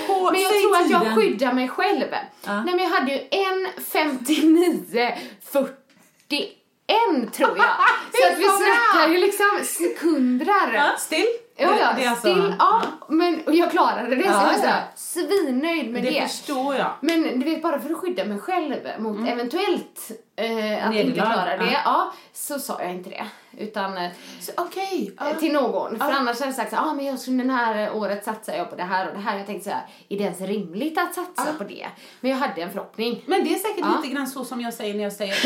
På, 0.06 0.30
Men 0.32 0.40
jag 0.40 0.50
tror 0.50 0.76
att 0.76 0.90
jag 0.90 1.14
skyddar 1.16 1.52
mig 1.52 1.68
själv. 1.68 2.06
Nej 2.46 2.64
men 2.64 2.78
jag 2.78 2.88
hade 2.88 3.12
ju 3.12 3.18
en 3.30 3.68
59 3.82 5.14
41 5.40 7.32
tror 7.32 7.56
jag. 7.56 7.66
så 8.12 8.32
att 8.32 8.38
vi 8.38 8.44
snackar 8.44 9.08
ju 9.08 9.18
liksom 9.18 9.60
sekundrar. 9.64 10.96
Still. 10.98 11.26
Ja, 11.56 11.76
ja, 11.80 11.92
Det 11.96 12.04
är 12.04 12.08
alltså- 12.10 12.20
still, 12.20 12.54
ja. 12.58 12.82
Men 13.08 13.40
och 13.46 13.54
jag 13.54 13.70
klarade 13.70 14.16
det 14.16 14.22
så 14.22 14.28
Ja, 14.28 14.42
jag 14.42 14.52
var 14.52 14.58
så 14.58 14.66
här 14.66 14.84
svinnöjd 14.94 15.90
med 15.90 16.02
Det 16.02 16.10
det. 16.10 16.28
förstår 16.28 16.74
jag. 16.74 16.90
Men 17.00 17.22
du 17.40 17.44
vet, 17.44 17.62
bara 17.62 17.80
för 17.80 17.90
att 17.90 17.96
skydda 17.98 18.24
mig 18.24 18.38
själv 18.38 18.76
mot 18.98 19.28
eventuellt 19.28 20.10
eh, 20.36 20.88
att 20.88 20.94
inte 20.94 21.20
klara 21.20 21.56
det, 21.56 21.64
ja. 21.72 21.80
ja. 21.84 22.12
så 22.32 22.58
sa 22.58 22.82
jag 22.82 22.90
inte 22.90 23.10
det. 23.10 23.26
Utan 23.58 23.96
eh, 23.96 24.10
Så, 24.40 24.52
Okej. 24.56 25.14
ja. 25.18 25.34
till 25.34 25.52
någon. 25.52 25.98
För 25.98 26.12
annars 26.12 26.38
hade 26.40 26.48
jag 26.48 26.54
sagt 26.54 26.70
så 26.70 26.76
här, 26.76 26.88
ah, 26.90 26.94
men 26.94 27.04
jag 27.04 27.18
den 27.26 27.50
här 27.50 27.94
året 27.96 28.24
satsar 28.24 28.54
jag 28.54 28.70
på 28.70 28.76
det 28.76 28.82
här 28.82 29.08
och 29.08 29.14
det 29.14 29.20
här. 29.20 29.36
Jag 29.38 29.46
tänkte 29.46 29.70
så 29.70 29.74
här, 29.76 29.86
är 30.08 30.18
det 30.18 30.24
ens 30.24 30.40
rimligt 30.40 30.98
att 30.98 31.14
satsa 31.14 31.52
på 31.58 31.64
det? 31.64 31.86
Men 32.20 32.30
jag 32.30 32.38
hade 32.38 32.62
en 32.62 32.72
förhoppning. 32.72 33.24
Men 33.26 33.44
det 33.44 33.54
är 33.54 33.58
säkert 33.58 33.84
lite 34.02 34.14
grann 34.14 34.26
så 34.26 34.44
som 34.44 34.60
jag 34.60 34.74
säger 34.74 34.94
när 34.94 35.02
jag 35.02 35.12
säger 35.12 35.36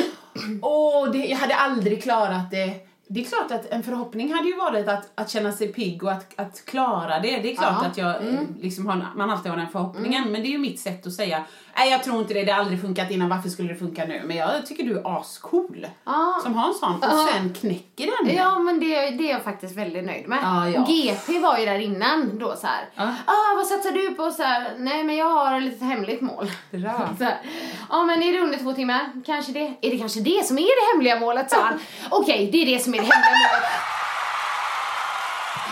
Åh, 0.63 1.11
det, 1.11 1.19
jag 1.19 1.37
hade 1.39 1.55
aldrig 1.55 2.03
klarat 2.03 2.51
det. 2.51 2.87
Det 3.09 3.21
är 3.21 3.25
klart 3.25 3.51
att 3.51 3.67
en 3.73 3.83
förhoppning 3.83 4.33
hade 4.35 4.49
ju 4.49 4.57
varit 4.57 4.89
att, 4.89 5.11
att 5.15 5.31
känna 5.31 5.53
sig 5.53 5.73
pigg 5.73 6.03
och 6.05 6.13
att, 6.13 6.33
att 6.41 6.65
klara 6.65 7.19
det. 7.21 7.39
Det 7.39 7.53
är 7.53 7.57
klart 7.57 7.77
Ja. 7.83 7.87
att 7.89 7.99
jag, 7.99 8.09
eh, 8.29 8.35
liksom 8.61 8.87
har, 8.87 9.07
man 9.17 9.31
alltid 9.31 9.51
har 9.51 9.59
den 9.59 9.69
förhoppningen. 9.69 10.33
Men 10.33 10.43
det 10.43 10.49
är 10.49 10.51
ju 10.51 10.59
mitt 10.59 10.81
sätt 10.81 11.07
att 11.07 11.13
säga, 11.13 11.45
nej 11.79 11.91
jag 11.91 12.05
tror 12.05 12.19
inte 12.21 12.35
det, 12.35 12.45
det 12.45 12.53
har 12.53 12.61
aldrig 12.61 12.81
funkat 12.81 13.11
innan, 13.11 13.29
varför 13.29 13.49
skulle 13.49 13.69
det 13.69 13.75
funka 13.79 14.05
nu? 14.05 14.23
Men 14.27 14.37
jag 14.37 14.67
tycker 14.67 14.85
du 14.85 14.99
är 14.99 15.19
ascool 15.21 15.87
Ja. 16.05 16.41
som 16.43 16.55
har 16.55 16.69
en 16.69 16.75
sån 16.75 16.95
och 16.95 16.99
Ja. 17.03 17.29
sen 17.33 17.55
knäcker 17.55 18.25
den. 18.25 18.37
Ja, 18.37 18.59
men 18.59 18.81
det, 18.81 19.11
det 19.11 19.29
är 19.29 19.33
jag 19.33 19.43
faktiskt 19.43 19.77
väldigt 19.77 20.05
nöjd 20.05 20.29
med. 20.29 20.39
Ja, 20.43 20.69
ja. 20.69 20.87
GP 20.89 21.39
var 21.39 21.59
ju 21.59 21.65
där 21.67 21.79
innan 21.79 22.39
då 22.39 22.57
så 22.57 22.67
här. 22.67 22.85
Ja. 22.95 23.03
Ah, 23.27 23.57
vad 23.57 23.67
satsar 23.67 23.93
du 23.93 24.15
på? 24.15 24.31
Så 24.31 24.43
här, 24.43 24.73
Nej, 24.79 25.05
men 25.05 25.17
jag 25.17 25.31
har 25.31 25.57
ett 25.57 25.63
litet 25.63 25.83
hemligt 25.83 26.21
mål. 26.21 26.51
Bra. 26.71 27.09
Så 27.19 27.25
här, 27.25 27.39
Ja, 27.91 28.05
men 28.05 28.23
är 28.23 28.33
det 28.33 28.41
under 28.41 28.59
två 28.59 28.73
timmar? 28.73 29.23
Kanske 29.27 29.53
det. 29.53 29.75
Är 29.81 29.91
det 29.91 29.99
kanske 29.99 30.21
det 30.21 30.47
som 30.47 30.59
är 30.59 30.63
det 30.63 30.95
hemliga 30.97 31.21
målet? 31.21 31.51
sa 31.51 31.57
han. 31.63 31.79
Okej, 32.11 32.49
det 32.53 32.63
är 32.63 32.67
det 32.67 32.79
som 32.79 32.95
det 32.97 33.03
hemliga. 33.03 33.51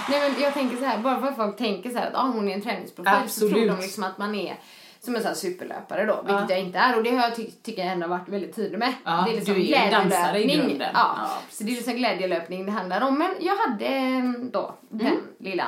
Nej, 0.09 0.31
men 0.31 0.43
jag 0.43 0.55
tänker 0.55 0.77
så 0.77 0.85
här, 0.85 0.99
bara 0.99 1.21
för 1.21 1.27
att 1.29 1.37
folk 1.37 1.57
tänker 1.57 1.91
så 1.91 1.99
här 1.99 2.07
att 2.07 2.15
ah, 2.15 2.23
hon 2.27 2.49
är 2.49 2.55
en 2.55 2.63
träningsprofil 2.63 3.13
så 3.29 3.41
tror 3.41 3.49
Absolut. 3.49 3.69
de 3.77 3.83
liksom 3.83 4.05
att 4.05 4.19
man 4.19 4.35
är 4.35 4.57
som 5.01 5.17
en 5.17 5.23
sån 5.23 5.35
superlöpare 5.35 6.05
då, 6.07 6.23
vilket 6.27 6.51
jag 6.51 6.59
inte 6.61 6.79
är 6.79 6.97
och 6.97 7.03
det 7.03 7.11
har 7.11 7.23
jag 7.23 7.37
ty- 7.37 7.51
tycker 7.51 7.83
jag 7.85 7.93
ändå 7.93 8.07
varit 8.07 8.29
väldigt 8.29 8.57
tydlig 8.57 8.79
med. 8.79 8.93
Ja, 9.05 9.23
det 9.27 9.33
är 9.33 9.37
liksom 9.37 9.55
du 9.55 9.61
är 9.61 9.65
ju 9.65 9.75
en 9.75 9.91
dansare 9.91 10.39
i 10.39 10.45
glädjelöpning. 10.45 10.69
grunden. 10.69 10.91
Ja, 10.95 11.15
Ja, 11.19 11.31
så 11.51 11.65
det 11.65 11.71
är 11.71 11.75
liksom 11.77 11.95
glädjelöpning 11.95 12.67
det 12.67 12.73
handlar 12.73 13.01
om. 13.01 13.19
Men 13.19 13.35
jag 13.41 13.57
hade 13.57 13.85
eh, 13.87 14.23
då 14.53 14.75
den 14.89 15.07
Mm. 15.07 15.21
lilla 15.39 15.67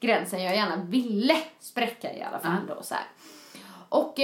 gränsen 0.00 0.42
jag 0.42 0.56
gärna 0.56 0.76
ville 0.76 1.36
spräcka 1.60 2.12
i 2.12 2.22
alla 2.22 2.38
fall 2.38 2.66
då 2.68 2.82
så 2.82 2.94
här. 2.94 3.04
Och 3.88 4.14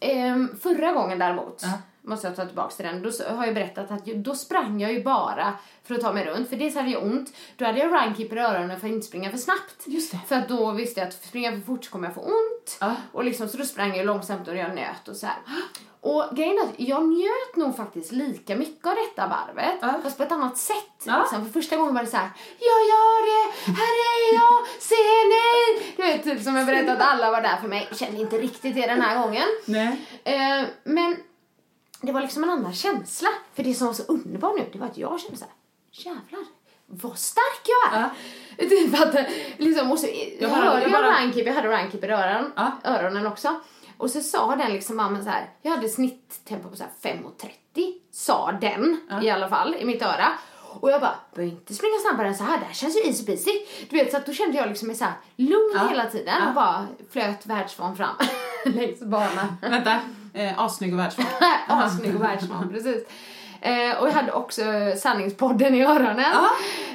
ehm, 0.00 0.58
förra 0.62 0.92
gången 0.92 1.18
däremot, 1.18 1.62
måste 2.06 2.26
jag 2.26 2.36
ta 2.36 2.46
tillbaka 2.46 2.74
till 2.74 2.84
den, 2.84 3.02
då 3.02 3.10
har 3.36 3.46
jag 3.46 3.54
berättat 3.54 3.90
att 3.90 4.04
då 4.04 4.34
sprang 4.34 4.80
jag 4.80 4.92
ju 4.92 5.02
bara 5.02 5.52
för 5.84 5.94
att 5.94 6.00
ta 6.00 6.12
mig 6.12 6.24
runt. 6.24 6.48
För 6.48 6.56
dels 6.56 6.74
hade 6.74 6.90
jag 6.90 7.02
ont, 7.02 7.32
då 7.56 7.64
hade 7.64 7.78
jag 7.78 7.92
runkeeper 7.92 8.36
i 8.36 8.40
öronen 8.40 8.80
för 8.80 8.86
att 8.86 8.92
inte 8.92 9.06
springa 9.06 9.30
för 9.30 9.38
snabbt. 9.38 9.82
Just 9.86 10.12
det. 10.12 10.18
För 10.28 10.36
att 10.36 10.48
då 10.48 10.70
visste 10.70 11.00
jag 11.00 11.08
att 11.08 11.14
springer 11.24 11.50
jag 11.52 11.60
för 11.60 11.66
fort 11.66 11.84
så 11.84 11.90
kommer 11.90 12.08
jag 12.08 12.14
få 12.14 12.20
ont. 12.20 12.76
Ja. 12.80 12.94
Och 13.12 13.24
liksom, 13.24 13.48
så 13.48 13.56
då 13.56 13.64
sprang 13.64 13.96
jag 13.96 14.06
långsamt 14.06 14.48
och 14.48 14.56
jag 14.56 14.74
nöt 14.74 15.08
och 15.08 15.16
så 15.16 15.26
här. 15.26 15.36
Och 16.00 16.36
grejen 16.36 16.58
är 16.58 16.62
att 16.62 16.74
jag 16.76 17.08
njöt 17.08 17.56
nog 17.56 17.76
faktiskt 17.76 18.12
lika 18.12 18.56
mycket 18.56 18.86
av 18.86 18.94
detta 18.94 19.26
varvet, 19.28 19.78
Ja. 19.80 19.94
fast 20.02 20.16
på 20.16 20.22
ett 20.22 20.32
annat 20.32 20.56
sätt. 20.56 21.02
Ja. 21.04 21.18
Liksom. 21.20 21.44
För 21.44 21.52
första 21.60 21.76
gången 21.76 21.94
var 21.94 22.02
det 22.02 22.08
så 22.08 22.16
här: 22.16 22.30
jag 22.58 22.80
gör 22.92 23.22
det, 23.26 23.52
här 23.66 23.94
är 24.06 24.34
jag, 24.34 24.66
ser 24.82 25.28
ni? 25.28 25.82
Du 25.96 26.02
vet, 26.02 26.24
typ 26.24 26.42
som 26.44 26.56
jag 26.56 26.66
berättade 26.66 26.92
att 26.92 27.14
alla 27.14 27.30
var 27.30 27.40
där 27.40 27.56
för 27.56 27.68
mig. 27.68 27.88
Kände 27.92 28.20
inte 28.20 28.38
riktigt 28.38 28.74
det 28.74 28.86
den 28.86 29.00
här 29.00 29.22
gången. 29.22 29.46
Nej. 29.64 30.00
Eh, 30.24 30.66
men 30.84 31.16
det 32.06 32.12
var 32.12 32.20
liksom 32.20 32.42
en 32.44 32.50
annan 32.50 32.72
känsla. 32.74 33.28
För 33.54 33.62
det 33.62 33.74
som 33.74 33.86
var 33.86 33.94
så 33.94 34.02
underbart 34.02 34.56
nu, 34.58 34.66
det 34.72 34.78
var 34.78 34.86
att 34.86 34.98
jag 34.98 35.20
kände 35.20 35.36
så 35.36 35.44
här: 35.44 35.54
jävlar, 35.92 36.44
vad 36.86 37.18
stark 37.18 37.62
jag 37.64 38.00
är. 38.00 38.10
Typ 38.68 39.00
att, 39.00 39.14
liksom, 39.58 39.90
och 39.90 39.98
så, 39.98 40.06
jag, 40.40 40.50
bara- 40.50 40.60
hörde 40.60 40.80
jag 40.82 40.90
jag, 40.90 41.02
bara- 41.02 41.20
runkeeper, 41.22 41.46
jag 41.50 41.54
hade 41.54 41.68
runkeeper 41.68 42.08
i 42.08 42.12
öron, 42.12 42.52
Ja. 42.56 42.72
öronen 42.84 43.26
också. 43.26 43.60
Och 43.98 44.10
så 44.10 44.20
sa 44.20 44.56
den 44.56 44.72
liksom, 44.72 44.98
ja, 44.98 45.10
men 45.10 45.24
så 45.24 45.30
här, 45.30 45.50
jag 45.62 45.70
hade 45.70 45.88
snitttempo 45.88 46.68
på 46.68 46.76
så 46.76 46.82
här 47.02 47.12
5.30, 47.12 47.92
sa 48.12 48.52
den 48.60 49.00
i 49.22 49.30
alla 49.30 49.48
fall 49.48 49.74
i 49.74 49.84
mitt 49.84 50.02
öra. 50.02 50.28
Och 50.80 50.90
jag 50.90 51.00
bara, 51.00 51.14
behöver 51.34 51.52
inte 51.54 51.74
springa 51.74 51.94
snabbare 52.08 52.28
än 52.28 52.34
så 52.34 52.44
här, 52.44 52.58
det 52.58 52.64
här 52.64 52.74
känns 52.74 52.96
ju 52.96 53.00
easy 53.00 53.24
peasy. 53.26 53.50
Du 53.90 53.96
vet, 53.96 54.10
så 54.10 54.16
att 54.16 54.26
då 54.26 54.32
kände 54.32 54.56
jag 54.56 54.68
liksom 54.68 54.86
mig 54.88 54.96
så 54.96 55.04
här 55.04 55.14
lugn 55.36 55.72
Ja. 55.74 55.86
hela 55.88 56.04
tiden 56.10 56.34
Ja. 56.42 56.48
och 56.48 56.54
bara 56.54 56.86
flöt 57.10 57.46
världsvan 57.46 57.96
fram 57.96 58.16
längs 58.64 59.00
banan. 59.00 59.56
Vänta, 59.62 60.00
eh, 60.36 60.58
assnygg 60.60 60.92
och 60.92 60.98
världsvan. 60.98 61.26
Assnygg 61.66 62.14
och 62.16 62.22
världsvan, 62.22 62.68
precis. 62.72 63.04
Eh, 63.60 63.98
och 64.00 64.08
jag 64.08 64.12
hade 64.12 64.32
också 64.32 64.62
sanningspodden 64.96 65.74
i 65.74 65.84
öronen. 65.84 66.18
Eh, 66.18 66.28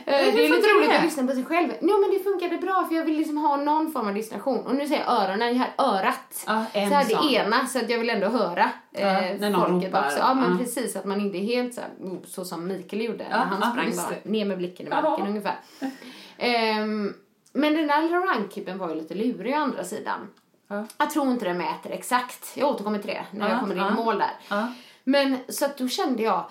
det 0.06 0.46
är 0.46 0.50
lite 0.50 0.68
roligt 0.68 0.90
det? 0.90 0.98
att 0.98 1.04
lyssna 1.04 1.28
på 1.28 1.34
sig 1.34 1.46
själv. 1.46 1.70
Jo 1.82 2.02
men 2.02 2.12
det 2.12 2.24
funkade 2.24 2.58
bra 2.58 2.86
för 2.90 2.96
jag 2.96 3.06
vill 3.06 3.18
liksom 3.18 3.38
ha 3.38 3.56
någon 3.56 3.92
form 3.92 4.08
av 4.08 4.14
distraktion. 4.14 4.66
Och 4.66 4.76
nu 4.76 4.88
säger 4.88 5.04
jag 5.04 5.24
öronen, 5.24 5.58
jag 5.58 5.66
har 5.78 5.98
örat. 5.98 6.46
En 6.74 6.90
så 6.90 7.10
sån. 7.10 7.28
det 7.28 7.36
ena 7.36 7.68
så 7.68 7.80
att 7.80 7.90
jag 7.90 8.00
vill 8.00 8.10
ändå 8.10 8.28
höra 8.28 8.70
eh, 8.94 9.36
Ja, 9.36 9.66
folket 9.66 9.94
också. 9.96 10.18
Ja 10.18 10.34
men 10.34 10.52
Ja. 10.52 10.58
precis, 10.58 10.96
att 10.96 11.06
man 11.06 11.22
inte 11.22 11.38
är 11.38 11.46
helt 11.46 11.74
så, 11.74 11.82
här, 11.82 11.90
så 12.28 12.46
som 12.46 12.68
Mikael 12.68 13.02
gjorde 13.02 13.26
när 13.30 13.38
han 13.38 13.72
sprang 13.72 13.96
bara 13.96 14.32
ner 14.32 14.46
med 14.46 14.58
blicken 14.58 14.88
i 14.88 14.90
marken 14.90 15.28
ungefär. 15.28 15.56
Ehm, 16.38 17.14
men 17.54 17.74
den 17.74 17.88
där 17.88 18.02
runkeepen 18.02 18.78
var 18.78 18.90
ju 18.90 18.96
lite 18.96 19.14
lurig 19.14 19.56
å 19.56 19.58
andra 19.60 19.84
sidan. 19.84 20.28
Ja. 20.72 20.86
Jag 20.98 21.10
tror 21.10 21.32
inte 21.32 21.46
den 21.46 21.58
mäter 21.58 21.92
exakt. 21.92 22.52
Jag 22.58 22.70
återkommer 22.70 23.00
till 23.00 23.08
det 23.08 23.26
när 23.32 23.46
Ja, 23.46 23.52
jag 23.52 23.60
kommer 23.60 23.76
in 23.76 23.94
i 23.94 23.96
mål 23.96 24.18
där. 24.18 24.68
Men 25.04 25.38
så 25.50 25.66
att 25.66 25.78
då 25.78 25.88
kände 25.88 26.24
jag 26.24 26.46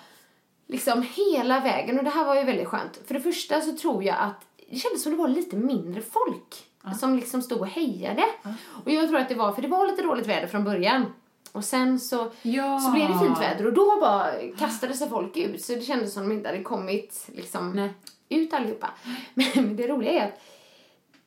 liksom 0.67 1.05
hela 1.13 1.59
vägen 1.59 1.97
och 1.97 2.03
det 2.03 2.09
här 2.09 2.25
var 2.25 2.35
ju 2.35 2.43
väldigt 2.43 2.67
skönt. 2.67 2.99
För 3.07 3.13
det 3.13 3.21
första 3.21 3.61
så 3.61 3.77
tror 3.77 4.03
jag 4.03 4.15
att 4.19 4.45
det 4.69 4.75
kändes 4.77 5.03
som 5.03 5.11
det 5.11 5.17
var 5.17 5.27
lite 5.27 5.55
mindre 5.55 6.01
folk 6.01 6.65
som 6.99 7.15
liksom 7.15 7.41
stod 7.41 7.59
och 7.59 7.67
hejade. 7.67 8.23
Och 8.85 8.91
jag 8.91 9.09
tror 9.09 9.19
att 9.19 9.29
det 9.29 9.35
var, 9.35 9.51
för 9.51 9.61
det 9.61 9.67
var 9.67 9.87
lite 9.87 10.01
dåligt 10.01 10.27
väder 10.27 10.47
från 10.47 10.63
början. 10.63 11.05
Och 11.51 11.63
sen 11.63 11.99
så, 11.99 12.31
Ja. 12.41 12.79
så 12.79 12.91
blev 12.91 13.07
det 13.07 13.19
fint 13.19 13.41
väder 13.41 13.65
och 13.67 13.73
då 13.73 13.97
bara 14.01 14.31
kastade 14.57 14.93
sig 14.93 15.09
folk 15.09 15.37
ut 15.37 15.63
så 15.65 15.75
det 15.75 15.81
kändes 15.81 16.13
som 16.13 16.29
de 16.29 16.35
inte 16.35 16.49
hade 16.49 16.63
kommit 16.63 17.27
liksom 17.35 17.89
ut 18.29 18.53
allihopa. 18.53 18.89
Men, 19.33 19.45
men 19.55 19.75
det 19.75 19.87
roliga 19.87 20.11
är 20.11 20.27
att 20.27 20.41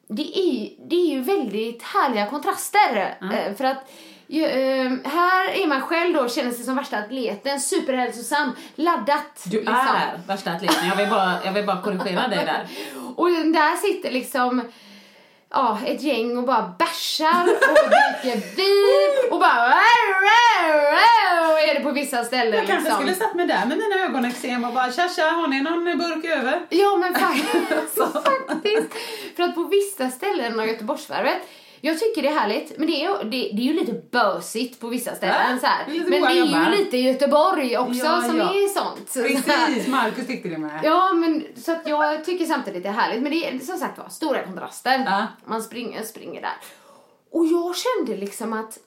det 0.08 0.38
är, 0.38 0.70
det 0.88 0.96
är 0.96 1.14
ju 1.14 1.20
väldigt 1.20 1.82
härliga 1.82 2.26
kontraster. 2.26 3.16
Eh, 3.20 3.54
För 3.56 3.64
att 3.64 3.90
ju, 4.26 4.44
eh, 4.44 4.92
här 5.04 5.62
är 5.62 5.66
man 5.66 5.80
själv 5.80 6.14
då, 6.14 6.28
känner 6.28 6.50
sig 6.50 6.64
som 6.64 6.76
värsta 6.76 6.98
atleten, 6.98 7.60
superhälsosam, 7.60 8.52
laddat. 8.74 9.44
Du 9.44 9.56
liksom. 9.56 9.74
är 9.74 10.20
värsta 10.26 10.52
atleten. 10.52 10.88
Jag 10.88 10.96
vill 10.96 11.10
bara, 11.10 11.44
jag 11.44 11.52
vill 11.52 11.66
bara 11.66 11.82
korrigera 11.82 12.28
dig 12.28 12.44
där. 12.46 12.66
Och 13.16 13.30
där 13.30 13.76
sitter 13.76 14.10
liksom 14.10 14.62
ja, 15.54 15.78
ett 15.86 16.02
gäng 16.02 16.36
och 16.36 16.44
bara 16.44 16.74
bärsar 16.78 17.42
och 17.42 17.90
dricker 17.90 18.56
vin 18.56 19.32
och 19.32 19.40
bara 19.40 19.74
är 21.74 21.74
det 21.74 21.80
på 21.80 21.90
vissa 21.90 22.24
ställen 22.24 22.54
Jag 22.54 22.66
kanske 22.66 22.84
liksom. 22.84 23.02
skulle 23.02 23.14
satt 23.14 23.34
mig 23.34 23.46
där 23.46 23.66
med 23.66 23.78
mina 23.78 24.04
ögonexem 24.04 24.64
och 24.64 24.72
bara 24.72 24.92
tja 24.92 25.08
tja, 25.16 25.22
har 25.22 25.48
ni 25.48 25.60
någon 25.60 25.84
burk 25.84 26.24
över? 26.24 26.66
Ja 26.68 26.96
men 26.96 27.14
faktiskt, 27.14 27.98
faktiskt. 28.48 28.88
För 29.36 29.42
att 29.42 29.54
på 29.54 29.64
vissa 29.64 30.10
ställen 30.10 30.60
av 30.60 30.66
Göteborgsvarvet 30.66 31.38
jag 31.84 31.98
tycker 31.98 32.22
det 32.22 32.28
är 32.28 32.34
härligt, 32.34 32.78
men 32.78 32.86
det 32.86 33.04
är, 33.04 33.24
det, 33.24 33.30
det 33.30 33.62
är 33.62 33.66
ju 33.66 33.72
lite 33.72 33.92
bösigt 34.10 34.80
på 34.80 34.88
vissa 34.88 35.14
ställen. 35.14 35.50
Ja, 35.50 35.58
så 35.58 35.66
här. 35.66 35.84
det 35.86 36.00
Men 36.00 36.10
det 36.10 36.16
är 36.16 36.46
goa 36.46 36.70
ju 36.70 36.76
lite 36.78 36.96
Göteborg 36.96 37.78
också 37.78 38.04
Ja, 38.04 38.22
som 38.22 38.38
ja. 38.38 38.44
är 38.44 38.68
sånt. 38.68 39.10
Så. 39.10 39.22
Precis, 39.22 39.86
Markus 39.88 40.26
tyckte 40.26 40.48
det 40.48 40.58
med. 40.58 40.80
Ja, 40.82 41.12
men 41.12 41.44
så 41.56 41.72
att 41.72 41.88
jag 41.88 42.24
tycker 42.24 42.44
samtidigt 42.44 42.82
det 42.82 42.88
är 42.88 42.92
härligt. 42.92 43.22
Men 43.22 43.32
det 43.32 43.48
är 43.48 43.58
som 43.58 43.78
sagt 43.78 43.98
var 43.98 44.08
stora 44.08 44.42
kontraster. 44.42 45.02
Ja. 45.06 45.26
Man 45.44 45.62
springer, 45.62 46.02
springer 46.02 46.40
där. 46.40 46.56
Och 47.30 47.46
jag 47.46 47.74
kände 47.76 48.20
liksom 48.20 48.52
att 48.52 48.78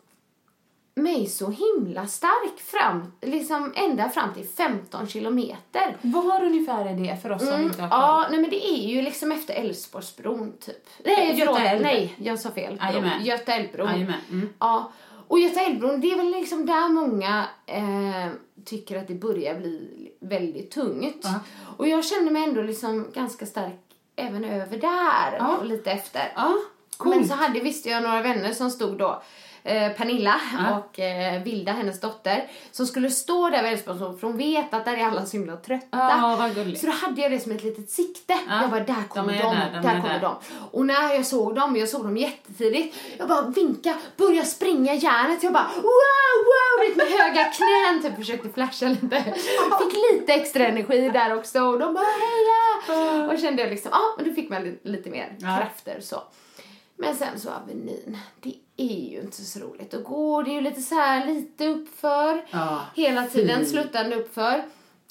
mig 0.98 1.26
så 1.28 1.50
himla 1.50 2.08
stark 2.08 2.60
fram, 2.60 3.14
liksom 3.22 3.74
ända 3.76 4.10
fram 4.10 4.34
till 4.34 4.48
15 4.48 5.08
kilometer. 5.08 5.98
Var 6.02 6.44
ungefär 6.44 6.86
är 6.86 6.94
det 6.94 7.22
för 7.22 7.32
oss 7.32 7.42
som 7.44 7.54
Mm, 7.54 7.66
inte 7.66 7.82
har 7.82 7.90
ja, 7.90 8.28
nej 8.30 8.40
men 8.40 8.50
det 8.50 8.68
är 8.68 8.88
ju 8.88 9.02
liksom 9.02 9.32
efter 9.32 9.54
Älvsborgsbron 9.54 10.54
typ. 10.60 10.90
Nej, 11.06 11.40
Göta 11.40 11.60
älv. 11.62 11.82
nej, 11.82 12.16
jag 12.18 12.40
sa 12.40 12.52
fel. 12.52 12.78
Jajamän. 12.82 13.26
Göta 13.26 13.54
älvbron. 13.54 13.90
Mm. 13.90 14.50
Ja, 14.60 14.92
och 15.28 15.40
Göta 15.40 15.60
älvbron, 15.62 16.02
det 16.02 16.12
är 16.12 16.18
väl 16.18 16.32
liksom 16.32 16.66
där 16.66 16.90
många 16.90 17.46
eh, 17.66 18.32
tycker 18.66 18.98
att 18.98 19.08
det 19.08 19.14
börjar 19.14 19.56
bli 19.60 19.90
väldigt 20.20 20.72
tungt. 20.72 21.22
Ja. 21.24 21.34
Och 21.78 21.88
jag 21.88 22.06
kände 22.06 22.32
mig 22.32 22.44
ändå 22.44 22.62
liksom 22.62 23.08
ganska 23.14 23.46
stark 23.46 23.80
även 24.16 24.46
över 24.46 24.78
där 24.78 25.38
Ja. 25.40 25.58
och 25.58 25.66
lite 25.66 25.92
efter. 25.92 26.34
Ja, 26.36 26.54
coolt. 26.98 27.16
Men 27.16 27.28
så 27.28 27.34
hade, 27.34 27.60
visste 27.60 27.90
jag 27.90 28.04
några 28.04 28.22
vänner 28.22 28.54
som 28.54 28.70
stod 28.72 28.98
då 28.98 29.22
eh, 29.68 29.92
Pernilla 29.92 30.42
Ja. 30.58 30.78
och 30.78 31.00
eh, 31.00 31.44
Vilda, 31.44 31.72
hennes 31.72 32.00
dotter, 32.00 32.48
som 32.72 32.88
skulle 32.88 33.10
stå 33.10 33.50
där 33.50 33.64
vid 33.64 33.72
Älvsborgsbron 33.72 34.20
för 34.20 34.28
hon 34.28 34.38
vet 34.38 34.74
att 34.74 34.86
där 34.86 34.98
är 34.98 35.06
alla 35.06 35.26
så 35.26 35.38
himla 35.38 35.58
trötta. 35.58 35.88
Ja. 35.92 36.50
Så 36.78 36.86
då 36.86 36.92
hade 36.92 37.22
jag 37.22 37.32
det 37.32 37.40
som 37.40 37.52
ett 37.52 37.64
litet 37.64 37.90
sikte. 37.90 38.34
Ja, 38.48 38.62
Jag 38.62 38.70
bara, 38.70 38.80
där 38.84 39.08
kommer 39.10 39.34
de 39.34 39.40
de, 39.40 39.48
är 39.56 39.72
där, 39.72 39.82
de 39.82 39.88
där 39.88 39.96
är 39.96 40.02
kommer 40.02 40.20
de. 40.20 40.36
Och 40.72 40.86
när 40.86 41.14
jag 41.14 41.26
såg 41.26 41.56
dem, 41.56 41.76
jag 41.76 41.90
såg 41.90 42.04
dem 42.04 42.18
jättetidigt, 42.18 42.96
jag 43.18 43.28
bara 43.28 43.42
vinka, 43.42 43.94
börja 44.18 44.44
springa 44.46 44.94
järnet. 44.94 45.44
Jag 45.44 45.54
bara 45.54 45.68
wow, 45.76 45.84
wow, 46.50 46.88
vet, 46.88 46.96
med 46.98 47.06
höga 47.20 47.44
knän, 47.44 48.02
typ 48.04 48.16
försökte 48.16 48.50
flasha 48.50 48.88
lite. 48.88 49.24
Fick 49.80 49.94
lite 50.12 50.34
extra 50.34 50.68
energi 50.68 51.10
där 51.10 51.38
också 51.38 51.60
och 51.62 51.80
de 51.80 51.94
bara 51.94 52.06
heja! 52.06 53.34
Och 53.34 53.40
kände 53.40 53.62
jag 53.62 53.70
liksom, 53.72 53.90
ja, 53.94 54.02
men 54.18 54.28
då 54.28 54.34
fick 54.34 54.50
man 54.50 54.64
li- 54.64 54.80
lite 54.84 55.10
mer 55.10 55.36
krafter 55.40 55.98
så. 56.02 56.24
Men 56.96 57.16
sen 57.16 57.40
så 57.40 57.50
Avenyn, 57.50 58.18
det 58.42 58.54
är 58.78 59.12
ju 59.12 59.20
inte 59.22 59.42
så 59.42 59.60
roligt 59.60 59.94
att 59.94 60.04
gå. 60.04 60.42
Det 60.42 60.50
är 60.50 60.54
ju 60.54 60.62
lite 60.62 60.82
så 60.82 60.96
här 60.96 61.26
lite 61.26 61.68
uppför. 61.68 62.46
Ja. 62.52 62.80
Hela 62.96 63.24
tiden 63.24 63.66
sluttande 63.66 64.16
uppför. 64.16 64.64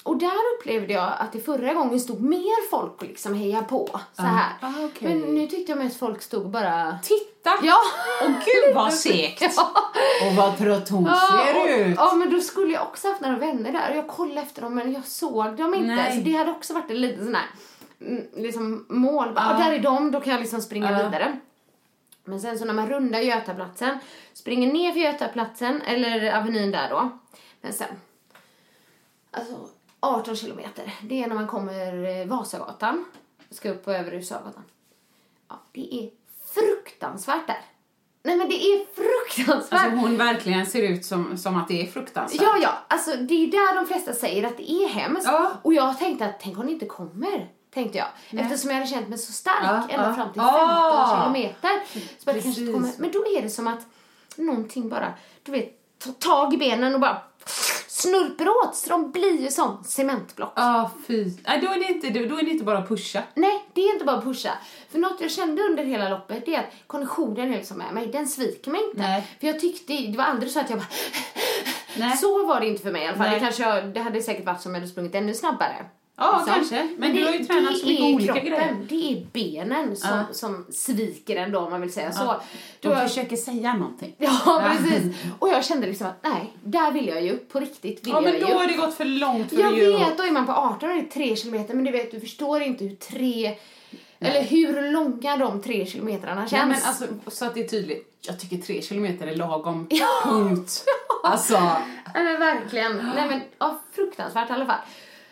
Och 0.03 0.17
där 0.17 0.31
upplevde 0.59 0.93
jag 0.93 1.13
att 1.19 1.31
det 1.33 1.39
förra 1.39 1.73
gången 1.73 1.99
stod 1.99 2.21
mer 2.21 2.69
folk 2.69 3.01
och 3.01 3.07
liksom 3.07 3.33
heja 3.33 3.61
på. 3.63 3.99
Så 4.13 4.21
här. 4.21 4.49
Ah, 4.61 4.71
okej. 4.85 5.07
Men 5.15 5.19
nu 5.35 5.47
tyckte 5.47 5.71
jag 5.71 5.79
mest 5.79 5.99
folk 5.99 6.21
stod 6.21 6.43
och 6.43 6.49
bara... 6.49 6.99
Titta! 7.03 7.49
Ja! 7.63 7.77
Och 8.23 8.29
gud 8.29 8.75
vad 8.75 8.93
segt! 8.93 9.41
Ja. 9.57 9.71
Och 10.27 10.35
vad 10.35 10.57
trött 10.57 10.89
hon 10.89 11.05
Ja, 11.05 11.43
ser 11.45 11.61
och, 11.61 11.87
ut! 11.87 11.95
ja, 11.97 12.13
men 12.15 12.31
då 12.31 12.39
skulle 12.39 12.73
jag 12.73 12.83
också 12.83 13.07
haft 13.07 13.21
några 13.21 13.37
vänner 13.37 13.71
där 13.71 13.95
jag 13.95 14.07
kollade 14.07 14.41
efter 14.41 14.61
dem 14.61 14.75
men 14.75 14.93
jag 14.93 15.05
såg 15.05 15.55
dem 15.57 15.73
inte. 15.73 15.95
Nej. 15.95 16.17
Så 16.17 16.23
det 16.23 16.33
hade 16.33 16.51
också 16.51 16.73
varit 16.73 16.91
en 16.91 17.01
liten 17.01 17.25
sån 17.25 17.35
här 17.35 17.45
mm, 18.01 18.23
liksom 18.35 18.85
mål. 18.89 19.33
Bara, 19.33 19.45
ah, 19.55 19.57
där 19.57 19.71
är 19.71 19.79
de, 19.79 20.11
då 20.11 20.19
kan 20.19 20.33
jag 20.33 20.39
liksom 20.41 20.61
springa 20.61 20.91
Ja. 20.91 20.97
vidare. 20.97 21.39
Men 22.27 22.41
sen 22.41 22.59
så 22.59 22.65
när 22.65 22.73
man 22.73 22.89
rundar 22.89 23.19
Götaplatsen, 23.19 23.97
springer 24.33 24.73
ner 24.73 24.91
för 24.91 24.99
Götaplatsen, 24.99 25.81
eller 25.81 26.37
Avenyn 26.37 26.71
där 26.71 26.89
då. 26.89 27.09
Men 27.61 27.73
sen, 27.73 27.87
alltså 29.31 29.69
18 29.99 30.35
kilometer, 30.35 30.93
det 31.01 31.23
är 31.23 31.27
när 31.27 31.35
man 31.35 31.47
kommer 31.47 32.19
eh, 32.21 32.27
Vasagatan, 32.27 33.05
ska 33.49 33.69
upp 33.69 33.85
på 33.85 33.91
Övre 33.91 34.15
Husagatan. 34.15 34.63
Ja, 35.47 35.61
det 35.71 35.95
är 35.95 36.09
fruktansvärt 36.53 37.47
där. 37.47 37.61
Nej 38.23 38.37
men 38.37 38.49
det 38.49 38.55
är 38.55 38.85
fruktansvärt. 38.95 39.81
Alltså 39.83 39.97
hon 39.97 40.17
verkligen 40.17 40.65
ser 40.65 40.81
ut 40.81 41.05
som, 41.05 41.37
som 41.37 41.55
att 41.55 41.67
det 41.67 41.81
är 41.81 41.85
fruktansvärt. 41.85 42.41
Ja, 42.41 42.57
ja, 42.61 42.77
alltså 42.87 43.11
det 43.11 43.33
är 43.33 43.51
där 43.51 43.75
de 43.75 43.87
flesta 43.87 44.13
säger 44.13 44.47
att 44.47 44.57
det 44.57 44.71
är 44.71 44.87
hemskt. 44.87 45.25
Ja. 45.25 45.51
Och 45.61 45.73
jag 45.73 45.99
tänkte 45.99 46.25
att 46.25 46.39
tänk 46.39 46.59
om 46.59 46.65
det 46.65 46.71
inte 46.71 46.85
kommer, 46.85 47.49
tänkte 47.77 47.97
jag. 47.97 48.07
Eftersom 48.41 48.69
jag 48.69 48.77
hade 48.77 48.87
känt 48.89 49.09
mig 49.09 49.17
så 49.17 49.33
stark 49.33 49.55
Ja, 49.63 49.87
ända 49.89 50.07
ja. 50.09 50.13
fram 50.15 50.33
till 50.33 50.41
15 50.41 50.59
Ah. 50.59 51.21
kilometer. 51.23 51.69
Så 52.23 52.31
det 52.31 52.41
kanske 52.41 52.65
kommer. 52.73 52.91
Men 52.97 53.11
då 53.11 53.19
är 53.37 53.41
det 53.41 53.49
som 53.49 53.67
att 53.67 53.79
någonting 54.35 54.89
bara, 54.89 55.13
du 55.43 55.51
vet, 55.51 55.73
tar 55.99 56.11
tag 56.11 56.53
i 56.53 56.57
benen 56.57 56.93
och 56.93 56.99
bara 57.01 57.17
snurper 57.87 58.47
åt 58.49 58.75
så 58.75 58.89
de 58.89 59.11
blir 59.11 59.41
ju 59.41 59.51
som 59.51 59.83
cementblock. 59.83 60.53
Ja, 60.55 60.91
fy. 61.07 61.31
Nej, 61.47 61.61
då 61.61 61.67
är, 61.71 61.79
det 61.79 61.85
inte, 61.85 62.09
då 62.09 62.39
är 62.39 62.43
det 62.43 62.51
inte 62.51 62.63
bara 62.65 62.77
att 62.77 62.87
pusha. 62.87 63.23
Nej, 63.35 63.65
det 63.73 63.81
är 63.81 63.93
inte 63.93 64.05
bara 64.05 64.17
att 64.17 64.23
pusha. 64.23 64.51
För 64.91 64.99
något 64.99 65.21
jag 65.21 65.31
kände 65.31 65.61
under 65.61 65.83
hela 65.83 66.09
loppet 66.09 66.45
det 66.45 66.55
är 66.55 66.59
att 66.59 66.73
konditionen 66.87 67.53
är 67.53 67.57
liksom 67.57 67.77
med 67.77 67.93
mig. 67.93 68.07
Den 68.07 68.27
sviker 68.27 68.71
mig 68.71 68.81
inte. 68.83 68.97
Nej. 69.01 69.27
För 69.39 69.47
jag 69.47 69.59
tyckte, 69.59 69.93
det 69.93 70.17
var 70.17 70.25
aldrig 70.25 70.51
så 70.51 70.59
att 70.59 70.69
jag 70.69 70.79
bara... 70.79 70.87
Nej. 71.97 72.17
Så 72.17 72.45
var 72.47 72.59
det 72.59 72.67
inte 72.67 72.83
för 72.83 72.91
mig 72.91 73.03
i 73.03 73.07
alla 73.07 73.17
fall. 73.17 73.25
Nej. 73.27 73.35
Det, 73.39 73.45
kanske 73.45 73.63
jag, 73.63 73.85
det 73.85 73.99
hade 73.99 74.21
säkert 74.21 74.45
varit 74.45 74.61
som 74.61 74.73
jag 74.73 74.79
hade 74.81 74.91
sprungit 74.91 75.15
ännu 75.15 75.33
snabbare. 75.33 75.85
Ja, 76.19 76.37
Liksom. 76.37 76.53
kanske. 76.53 76.89
Men 76.97 77.15
du 77.15 77.25
har 77.25 77.31
ju 77.31 77.37
det- 77.37 77.45
tränat 77.45 77.77
så 77.77 77.85
det 77.85 77.91
mycket 77.91 78.15
olika 78.15 78.33
kroppen, 78.33 78.49
grejer. 78.49 78.75
Det 78.89 79.11
är 79.13 79.25
benen 79.33 79.95
som, 79.95 80.09
Ja. 80.09 80.23
som 80.33 80.65
sviker 80.71 81.35
en 81.35 81.51
då, 81.51 81.59
om 81.59 81.71
man 81.71 81.81
vill 81.81 81.93
säga 81.93 82.11
så. 82.11 82.23
Ja. 82.23 82.41
Då 82.81 82.89
De 82.89 82.95
jag- 82.99 83.09
försöker 83.09 83.35
säga 83.35 83.73
någonting. 83.73 84.15
Ja, 84.17 84.63
precis. 84.77 85.15
Och 85.39 85.49
jag 85.49 85.65
kände 85.65 85.87
liksom 85.87 86.07
att 86.07 86.19
nej, 86.23 86.53
där 86.63 86.91
vill 86.91 87.07
jag 87.07 87.21
ju. 87.23 87.37
På 87.37 87.59
riktigt 87.59 88.03
vill 88.05 88.13
Ja, 88.13 88.21
men 88.21 88.31
jag 88.33 88.41
då 88.41 88.47
ju. 88.47 88.53
har 88.53 88.67
det 88.67 88.73
gått 88.73 88.93
för 88.97 89.05
långt 89.05 89.49
för 89.49 89.59
Jag 89.61 89.77
ge 89.77 89.87
upp. 89.87 90.01
vet, 90.01 90.17
då 90.17 90.23
är 90.23 90.31
man 90.31 90.45
på 90.45 90.51
18 90.51 90.89
och 90.89 90.95
det 90.95 91.01
är 91.01 91.09
3 91.09 91.35
kilometer, 91.35 91.73
men 91.73 91.83
du 91.85 91.91
vet, 91.91 92.11
du 92.11 92.19
förstår 92.19 92.61
inte 92.61 92.83
hur 92.83 92.95
tre 92.95 93.55
eller 94.19 94.41
hur 94.43 94.91
långa 94.91 95.37
de 95.37 95.61
tre 95.61 95.85
kilometrarna 95.85 96.41
känns. 96.47 96.51
Nej, 96.51 96.65
men 96.65 96.77
alltså, 96.87 97.05
så 97.37 97.45
att 97.45 97.53
det 97.53 97.59
är 97.63 97.67
tydligt. 97.67 98.17
Jag 98.27 98.39
tycker 98.39 98.57
tre 98.57 98.81
kilometer 98.81 99.27
är 99.27 99.35
lagom. 99.35 99.87
Ja. 99.89 100.07
Punkt. 100.23 100.83
Alltså. 101.23 101.59
Nej 102.13 102.23
men 102.23 102.39
verkligen. 102.39 102.97
Nej 103.15 103.27
men 103.29 103.41
ja, 103.59 103.81
fruktansvärt 103.95 104.49
i 104.49 104.53
alla 104.53 104.65
fall. 104.65 104.79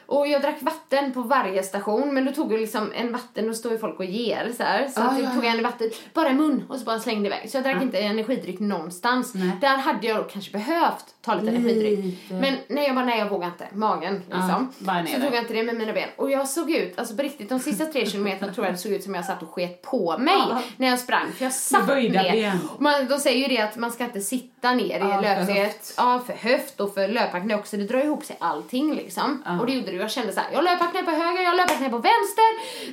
Och 0.06 0.28
jag 0.28 0.42
drack 0.42 0.62
vatten 0.62 1.14
på 1.14 1.22
varje 1.22 1.64
station, 1.64 2.14
men 2.14 2.26
då 2.26 2.32
tog 2.32 2.54
jag 2.54 2.60
liksom 2.60 2.92
en 2.96 3.12
vatten 3.12 3.50
och 3.50 3.56
står 3.56 3.72
ju 3.72 3.78
folk 3.78 4.00
och 4.00 4.06
ger 4.06 4.52
så 4.58 4.64
här. 4.64 4.88
Så 4.88 5.02
Ah, 5.02 5.20
jag 5.20 5.34
tog 5.34 5.46
en 5.46 5.64
vatten, 5.64 5.90
bara 6.14 6.30
i 6.30 6.34
mun 6.34 6.64
och 6.70 6.78
så 6.80 6.86
bara 6.86 7.00
slängde 7.00 7.28
iväg. 7.28 7.50
Så 7.52 7.58
jag 7.58 7.64
drack 7.64 7.82
inte 7.82 7.98
energidryck 8.00 8.60
någonstans. 8.60 9.34
Nej. 9.34 9.52
Där 9.62 9.78
hade 9.78 10.08
jag 10.08 10.30
kanske 10.30 10.52
behövt 10.52 11.06
ta 11.22 11.36
lite 11.36 11.48
energidryck. 11.56 12.00
Lite. 12.06 12.34
Men 12.34 12.56
nej, 12.68 12.86
jag 12.86 12.96
bara 12.96 13.06
nej 13.06 13.20
jag 13.20 13.30
vågar 13.30 13.48
inte. 13.48 13.68
Magen 13.74 14.22
liksom. 14.32 14.74
ner 14.80 15.06
så 15.06 15.14
tog 15.22 15.34
jag 15.36 15.44
inte 15.44 15.54
det 15.54 15.64
med 15.64 15.76
mina 15.76 15.94
ben. 15.94 16.10
Och 16.16 16.32
jag 16.32 16.48
såg 16.48 16.72
ut, 16.72 17.00
alltså 17.00 17.16
på 17.16 17.22
riktigt 17.22 17.50
de 17.50 17.60
sista 17.60 17.86
tre 17.86 18.06
kilometerna 18.06 18.54
tror 18.54 18.66
jag 18.66 18.74
det 18.74 18.78
såg 18.78 18.92
ut 18.92 19.04
som 19.04 19.16
jag 19.16 19.26
satt 19.26 19.42
och 19.42 19.50
sket 19.50 19.82
på 19.82 20.18
mig 20.18 20.36
Ja. 20.50 20.62
när 20.78 20.88
jag 20.88 21.00
sprang. 21.00 21.32
För 21.32 21.46
jag 21.46 21.54
satt 21.54 21.88
ner. 21.88 22.60
Man, 22.80 23.08
de 23.08 23.20
säger 23.20 23.50
ju 23.50 23.56
det 23.56 23.62
att 23.64 23.76
man 23.78 23.92
ska 23.92 24.04
inte 24.04 24.22
sitta 24.22 24.74
ner 24.74 24.98
i 24.98 25.00
för 25.00 25.22
löpsteget. 25.22 25.94
Ja, 25.98 26.22
för 26.26 26.34
höft 26.34 26.80
och 26.80 26.94
för 26.94 27.08
löparknä 27.08 27.56
också. 27.56 27.78
Det 27.78 27.84
drar 27.84 28.00
ihop 28.04 28.24
sig 28.24 28.36
allting 28.40 28.96
liksom. 28.96 29.44
Ja. 29.46 29.60
Och 29.60 29.66
det 29.66 29.74
gjorde 29.74 29.92
det. 29.98 30.02
Jag 30.04 30.12
kände 30.12 30.34
så 30.34 30.40
här, 30.40 30.48
jag 30.52 30.58
har 30.58 30.64
löparknä 30.64 31.04
på 31.04 31.12
höger, 31.12 31.42
jag 31.42 31.50
har 31.50 31.58
löparknä 31.58 31.90
på 31.90 31.98
vänster. 31.98 32.46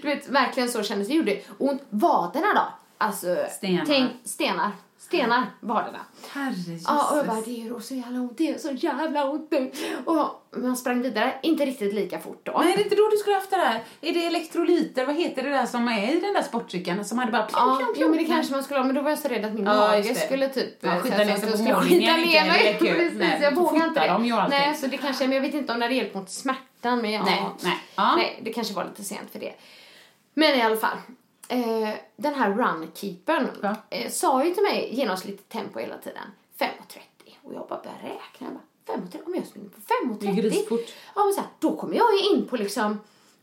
Du 0.03 0.09
vet, 0.09 0.29
verkligen 0.29 0.69
så 0.69 0.83
kändes 0.83 1.09
det. 1.09 1.15
Gjorde 1.15 1.41
ont. 1.59 1.83
Vaderna 1.91 2.55
då? 2.55 2.62
Alltså, 2.99 3.37
Stenar. 3.51 3.85
Tänk, 3.87 4.11
stenar. 4.25 4.71
Stenar, 4.99 5.47
vaderna. 5.61 5.99
Herrejösses. 6.33 6.85
Ja, 6.87 7.11
och 7.12 7.19
jag 7.19 7.27
bara, 7.27 7.41
det 7.41 7.51
gör 7.51 7.81
så 7.81 7.95
jävla 7.95 8.21
ont, 8.21 8.38
det 8.38 8.45
gör 8.45 8.59
så 8.59 8.71
jävla 8.73 9.31
ont 9.31 9.51
nu. 9.51 9.73
Och 10.05 10.47
man 10.57 10.77
sprang 10.77 11.03
vidare, 11.03 11.35
inte 11.43 11.65
riktigt 11.65 11.95
lika 11.95 12.19
fort 12.21 12.41
då. 12.43 12.53
Är 12.53 12.77
det 12.77 12.83
inte 12.83 12.95
då 12.97 13.09
du 13.11 13.17
skulle 13.17 13.37
haft 13.37 13.51
det 13.51 13.57
där? 13.57 13.83
Är 14.01 14.12
det 14.12 14.27
elektrolyter? 14.27 15.07
Vad 15.07 15.15
heter 15.17 15.43
det 15.43 15.49
där 15.49 15.67
som 15.67 15.88
är 15.88 16.12
i 16.17 16.21
den 16.21 16.33
där 16.35 16.43
sportcykeln 16.43 17.05
som 17.05 17.19
hade 17.19 17.33
bara 17.33 17.43
pjong, 17.43 17.61
Ja, 17.69 17.77
pjong, 17.77 17.88
jo, 17.88 17.95
pjong? 17.95 18.11
men 18.11 18.19
det 18.19 18.25
kanske 18.25 18.53
man 18.55 18.62
skulle 18.62 18.81
ha, 18.81 18.87
men 18.87 18.95
då 18.95 19.03
var 19.03 19.11
jag 19.11 19.19
så 19.19 19.29
rädd 19.29 19.45
att 19.45 19.55
min 19.55 19.65
Ja, 19.67 19.75
mage 19.75 20.15
skulle 20.15 20.49
typ... 20.49 20.75
Ja, 20.81 20.91
eh, 20.91 20.99
skita 21.03 21.17
ner 21.17 21.25
sig 21.25 21.33
jag 21.33 21.41
på 21.51 21.57
skulle 21.57 21.75
morgonen, 21.75 21.88
skita 21.88 22.12
ner 22.17 22.47
mig. 22.47 22.69
är. 22.69 22.79
Precis, 22.95 23.19
Nej, 23.19 23.38
jag 23.43 23.55
vågar 23.55 23.87
inte 23.87 24.01
det. 24.01 24.47
Nej, 24.49 24.75
så 24.75 24.87
det 24.87 24.97
kanske, 24.97 25.25
men 25.25 25.35
jag 25.35 25.43
vet 25.43 25.55
inte 25.55 25.73
om 25.73 25.79
det 25.79 25.85
hade 25.85 25.95
hjälpt 25.95 26.15
mot 26.15 26.31
smärtan, 26.83 27.03
men 27.03 27.12
ja. 27.12 27.23
Nej, 27.25 27.42
nej. 27.62 27.79
Ja. 27.97 28.16
Nej, 28.16 28.40
det 28.42 28.53
kanske 28.53 28.75
var 28.75 28.85
lite 28.85 29.05
sent 29.05 29.31
för 29.33 29.38
det. 29.38 29.55
Men 30.35 30.59
i 30.59 30.62
alla 30.62 30.77
fall. 30.77 30.97
Eh, 31.49 31.88
den 32.16 32.35
här 32.35 32.51
runkeepern 32.53 33.49
Ja. 33.62 33.75
eh, 33.90 34.11
sa 34.11 34.45
ju 34.45 34.55
till 34.55 34.62
mig 34.62 34.88
genomsnittligt 34.95 35.49
tempo 35.53 35.79
hela 35.79 35.99
tiden. 35.99 36.23
5.30. 36.59 36.68
Och 37.42 37.55
jag 37.55 37.66
bara 37.68 37.81
började 37.83 38.03
räkna. 38.03 38.47
Jag 38.87 39.01
bara, 39.01 39.18
5.30, 39.21 39.27
om 39.27 39.35
jag 39.35 39.47
springer 39.47 39.68
på 39.68 39.79
Det 40.21 40.27
är 40.27 40.33
5.30. 40.33 40.35
grisfort. 40.40 40.95
Ja, 41.14 41.25
men 41.25 41.33
så 41.35 41.40
här, 41.40 41.49
då 41.59 41.77
kommer 41.77 41.97
jag 41.97 42.12
ju 42.14 42.31
in 42.31 42.47
på 42.49 42.57
liksom, 42.57 42.99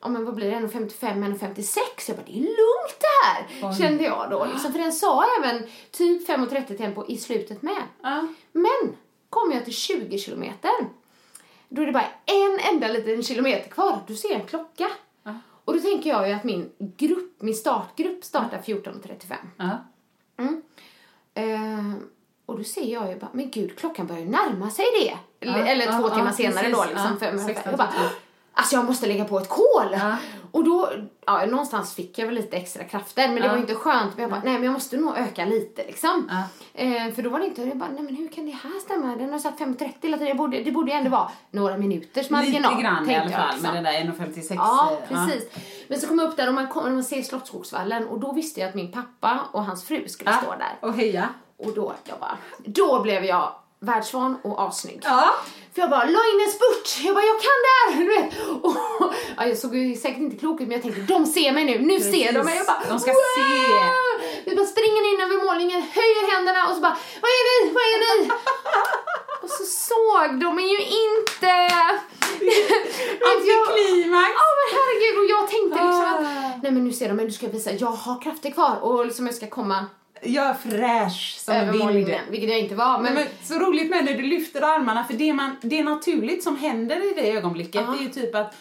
men 0.07 0.25
vad 0.25 0.35
blir 0.35 0.51
det, 0.51 0.57
1.55, 0.57 1.37
1.56. 1.37 1.77
Jag 2.07 2.17
bara, 2.17 2.23
det 2.25 2.31
är 2.37 2.41
lugnt 2.41 2.99
det 2.99 3.25
här, 3.25 3.73
kände 3.77 4.03
jag 4.03 4.27
då. 4.29 4.45
Liksom, 4.45 4.71
för 4.71 4.79
den 4.79 4.93
sa 4.93 5.25
även 5.39 5.67
typ 5.91 6.29
5.30 6.29 6.77
tempo 6.77 7.05
i 7.07 7.17
slutet 7.17 7.61
med. 7.61 7.83
Ja. 8.01 8.27
Men 8.51 8.97
kommer 9.29 9.55
jag 9.55 9.65
till 9.65 9.73
20 9.73 10.17
kilometer, 10.19 10.71
då 11.69 11.81
är 11.81 11.85
det 11.85 11.91
bara 11.91 12.07
en 12.25 12.73
enda 12.73 12.87
liten 12.87 13.23
kilometer 13.23 13.69
kvar. 13.69 13.99
Du 14.07 14.15
ser 14.15 14.35
en 14.35 14.45
klocka. 14.45 14.87
Och 15.65 15.75
då 15.75 15.81
tänker 15.81 16.09
jag 16.09 16.27
ju 16.27 16.33
att 16.33 16.43
min 16.43 16.71
grupp, 16.77 17.41
min 17.41 17.55
startgrupp 17.55 18.23
startar 18.23 18.57
14.35. 18.57 19.35
Ja. 19.57 19.77
Eh, 21.33 21.93
och 22.45 22.57
då 22.57 22.63
ser 22.63 22.93
jag 22.93 23.09
ju 23.09 23.19
bara, 23.19 23.29
men 23.33 23.49
gud, 23.49 23.77
klockan 23.77 24.07
börjar 24.07 24.21
ju 24.21 24.29
närma 24.29 24.69
sig 24.69 24.85
det. 25.01 25.17
Eller, 25.45 25.65
eller 25.65 25.99
två 25.99 26.09
timmar 26.09 26.31
senare 26.31 26.63
precis. 26.63 26.77
då, 26.77 26.85
liksom. 26.85 27.45
16, 27.47 27.63
jag 27.65 27.77
bara, 27.77 27.87
32. 27.87 28.05
Alltså 28.59 28.75
jag 28.75 28.85
måste 28.85 29.07
lägga 29.07 29.25
på 29.25 29.37
ett 29.39 29.49
kol. 29.49 29.87
Ja. 29.91 30.15
Och 30.51 30.63
då, 30.63 30.89
ja, 31.25 31.45
någonstans 31.45 31.95
fick 31.95 32.17
jag 32.19 32.25
väl 32.25 32.35
lite 32.35 32.57
extra 32.57 32.83
krafter, 32.83 33.27
men 33.27 33.35
det 33.35 33.45
Ja. 33.45 33.51
var 33.51 33.57
inte 33.59 33.75
skönt. 33.75 34.11
Men 34.15 34.21
jag 34.21 34.31
bara, 34.31 34.41
nej 34.43 34.53
men 34.53 34.63
jag 34.63 34.73
måste 34.73 34.97
nog 34.97 35.17
öka 35.17 35.45
lite 35.45 35.85
liksom. 35.85 36.29
Ja. 36.29 36.43
Eh, 36.83 37.13
för 37.13 37.21
då 37.21 37.29
var 37.29 37.39
det 37.39 37.45
inte, 37.45 37.61
jag 37.61 37.77
bara, 37.77 37.89
nej 37.89 38.03
men 38.03 38.15
hur 38.15 38.27
kan 38.27 38.45
det 38.45 38.51
här 38.51 38.79
stämma? 38.79 39.15
Den 39.15 39.31
har 39.31 39.39
satt 39.39 39.59
5.30 39.59 39.93
hela 40.01 40.17
tiden. 40.17 40.27
Jag 40.27 40.37
borde, 40.37 40.63
det 40.63 40.71
borde 40.71 40.91
ju 40.91 40.97
ändå 40.97 41.09
vara 41.09 41.31
några 41.51 41.77
minuters 41.77 42.29
marginal. 42.29 42.71
Lite 42.71 42.83
grann 42.83 43.09
i 43.09 43.15
alla 43.15 43.29
fall 43.29 43.47
liksom. 43.53 43.61
med 43.73 43.73
den 43.73 43.83
där 43.83 44.25
1,56. 44.25 44.53
Ja, 44.55 44.91
eh, 44.91 45.07
precis. 45.07 45.49
Men 45.87 45.99
så 45.99 46.07
kom 46.07 46.19
jag 46.19 46.27
upp 46.29 46.37
där 46.37 46.47
och 46.47 46.53
man, 46.53 46.67
kom, 46.67 46.93
man 46.93 47.03
ser 47.03 47.21
Slottsskogsvallen 47.21 48.07
och 48.07 48.19
då 48.19 48.31
visste 48.31 48.59
jag 48.59 48.69
att 48.69 48.75
min 48.75 48.91
pappa 48.91 49.39
och 49.51 49.65
hans 49.65 49.83
fru 49.83 50.07
skulle 50.07 50.33
stå 50.33 50.49
där. 50.51 50.87
Och 50.89 50.93
heja. 50.93 51.29
Och 51.57 51.73
då, 51.75 51.93
jag 52.03 52.19
bara, 52.19 52.37
då 52.57 53.01
blev 53.01 53.25
jag 53.25 53.51
världsvan 53.81 54.37
och 54.43 54.61
assnygg. 54.67 54.99
Ja. 55.03 55.35
För 55.73 55.81
jag 55.81 55.89
bara, 55.89 56.03
la 56.03 56.19
in 56.31 56.39
en 56.45 56.51
spurt! 56.51 57.05
Jag 57.05 57.15
bara, 57.15 57.25
jag 57.25 57.39
kan 57.41 57.57
det 57.65 57.73
här! 57.79 57.89
Du 57.99 58.05
vet. 58.15 58.29
Och, 58.63 58.75
ja, 59.37 59.45
jag 59.47 59.57
såg 59.57 59.75
ju 59.75 59.95
säkert 59.95 60.17
inte 60.19 60.37
klok 60.37 60.61
ut 60.61 60.67
men 60.67 60.75
jag 60.77 60.81
tänkte, 60.81 61.01
de 61.01 61.25
ser 61.25 61.51
mig 61.51 61.65
nu, 61.65 61.79
nu 61.79 61.99
ser 61.99 62.31
de 62.33 62.39
mig. 62.45 62.57
Jag 62.57 62.65
bara, 62.65 62.81
De 62.89 62.99
ska 62.99 63.11
"Wow!" 63.11 64.21
Vi 64.45 64.55
bara 64.55 64.65
springer 64.65 65.03
in 65.13 65.19
över 65.25 65.45
målningen, 65.45 65.81
höjer 65.81 66.31
händerna 66.35 66.67
och 66.67 66.75
så 66.75 66.81
bara, 66.81 66.97
vad 67.21 67.29
är 67.39 67.43
ni? 67.65 67.71
Vad 67.73 67.83
är 67.93 67.97
ni? 68.23 68.29
och 69.43 69.49
så 69.49 69.63
såg 69.63 70.39
de 70.39 70.55
mig 70.55 70.65
ju 70.75 70.79
inte. 70.81 71.53
Antiklimax. 73.31 74.29
Ja 74.41 74.47
men 74.57 74.67
herregud 74.75 75.17
och 75.23 75.29
jag 75.35 75.49
tänkte 75.49 75.79
liksom 75.85 76.01
Ah. 76.01 76.15
att, 76.15 76.63
nej 76.63 76.71
men 76.71 76.83
nu 76.83 76.93
ser 76.93 77.07
de 77.07 77.13
mig, 77.13 77.25
nu 77.25 77.31
ska 77.31 77.45
jag 77.45 77.53
visa, 77.53 77.71
jag 77.71 77.87
har 77.87 78.21
krafter 78.21 78.51
kvar 78.51 78.77
och 78.81 79.05
liksom 79.05 79.25
jag 79.25 79.35
ska 79.35 79.47
komma 79.47 79.85
Jag 80.23 80.45
är 80.45 80.53
fräsch 80.53 81.35
som 81.39 81.53
en 81.53 81.71
vind. 81.71 82.15
vilket 82.29 82.49
jag 82.49 82.59
inte 82.59 82.75
var. 82.75 82.99
Men, 82.99 83.13
Men, 83.13 83.25
så 83.43 83.59
roligt 83.59 83.89
med 83.89 84.05
när 84.05 84.13
du 84.13 84.23
lyfter 84.23 84.61
armarna, 84.61 85.03
för 85.03 85.13
det, 85.13 85.33
man, 85.33 85.55
det 85.61 85.79
är 85.79 85.83
naturligt 85.83 86.43
som 86.43 86.57
händer 86.57 87.11
i 87.11 87.21
det 87.21 87.31
ögonblicket, 87.31 87.75
Ja. 87.75 87.91
det 87.91 87.97
är 87.97 88.03
ju 88.03 88.09
typ 88.09 88.35
att 88.35 88.55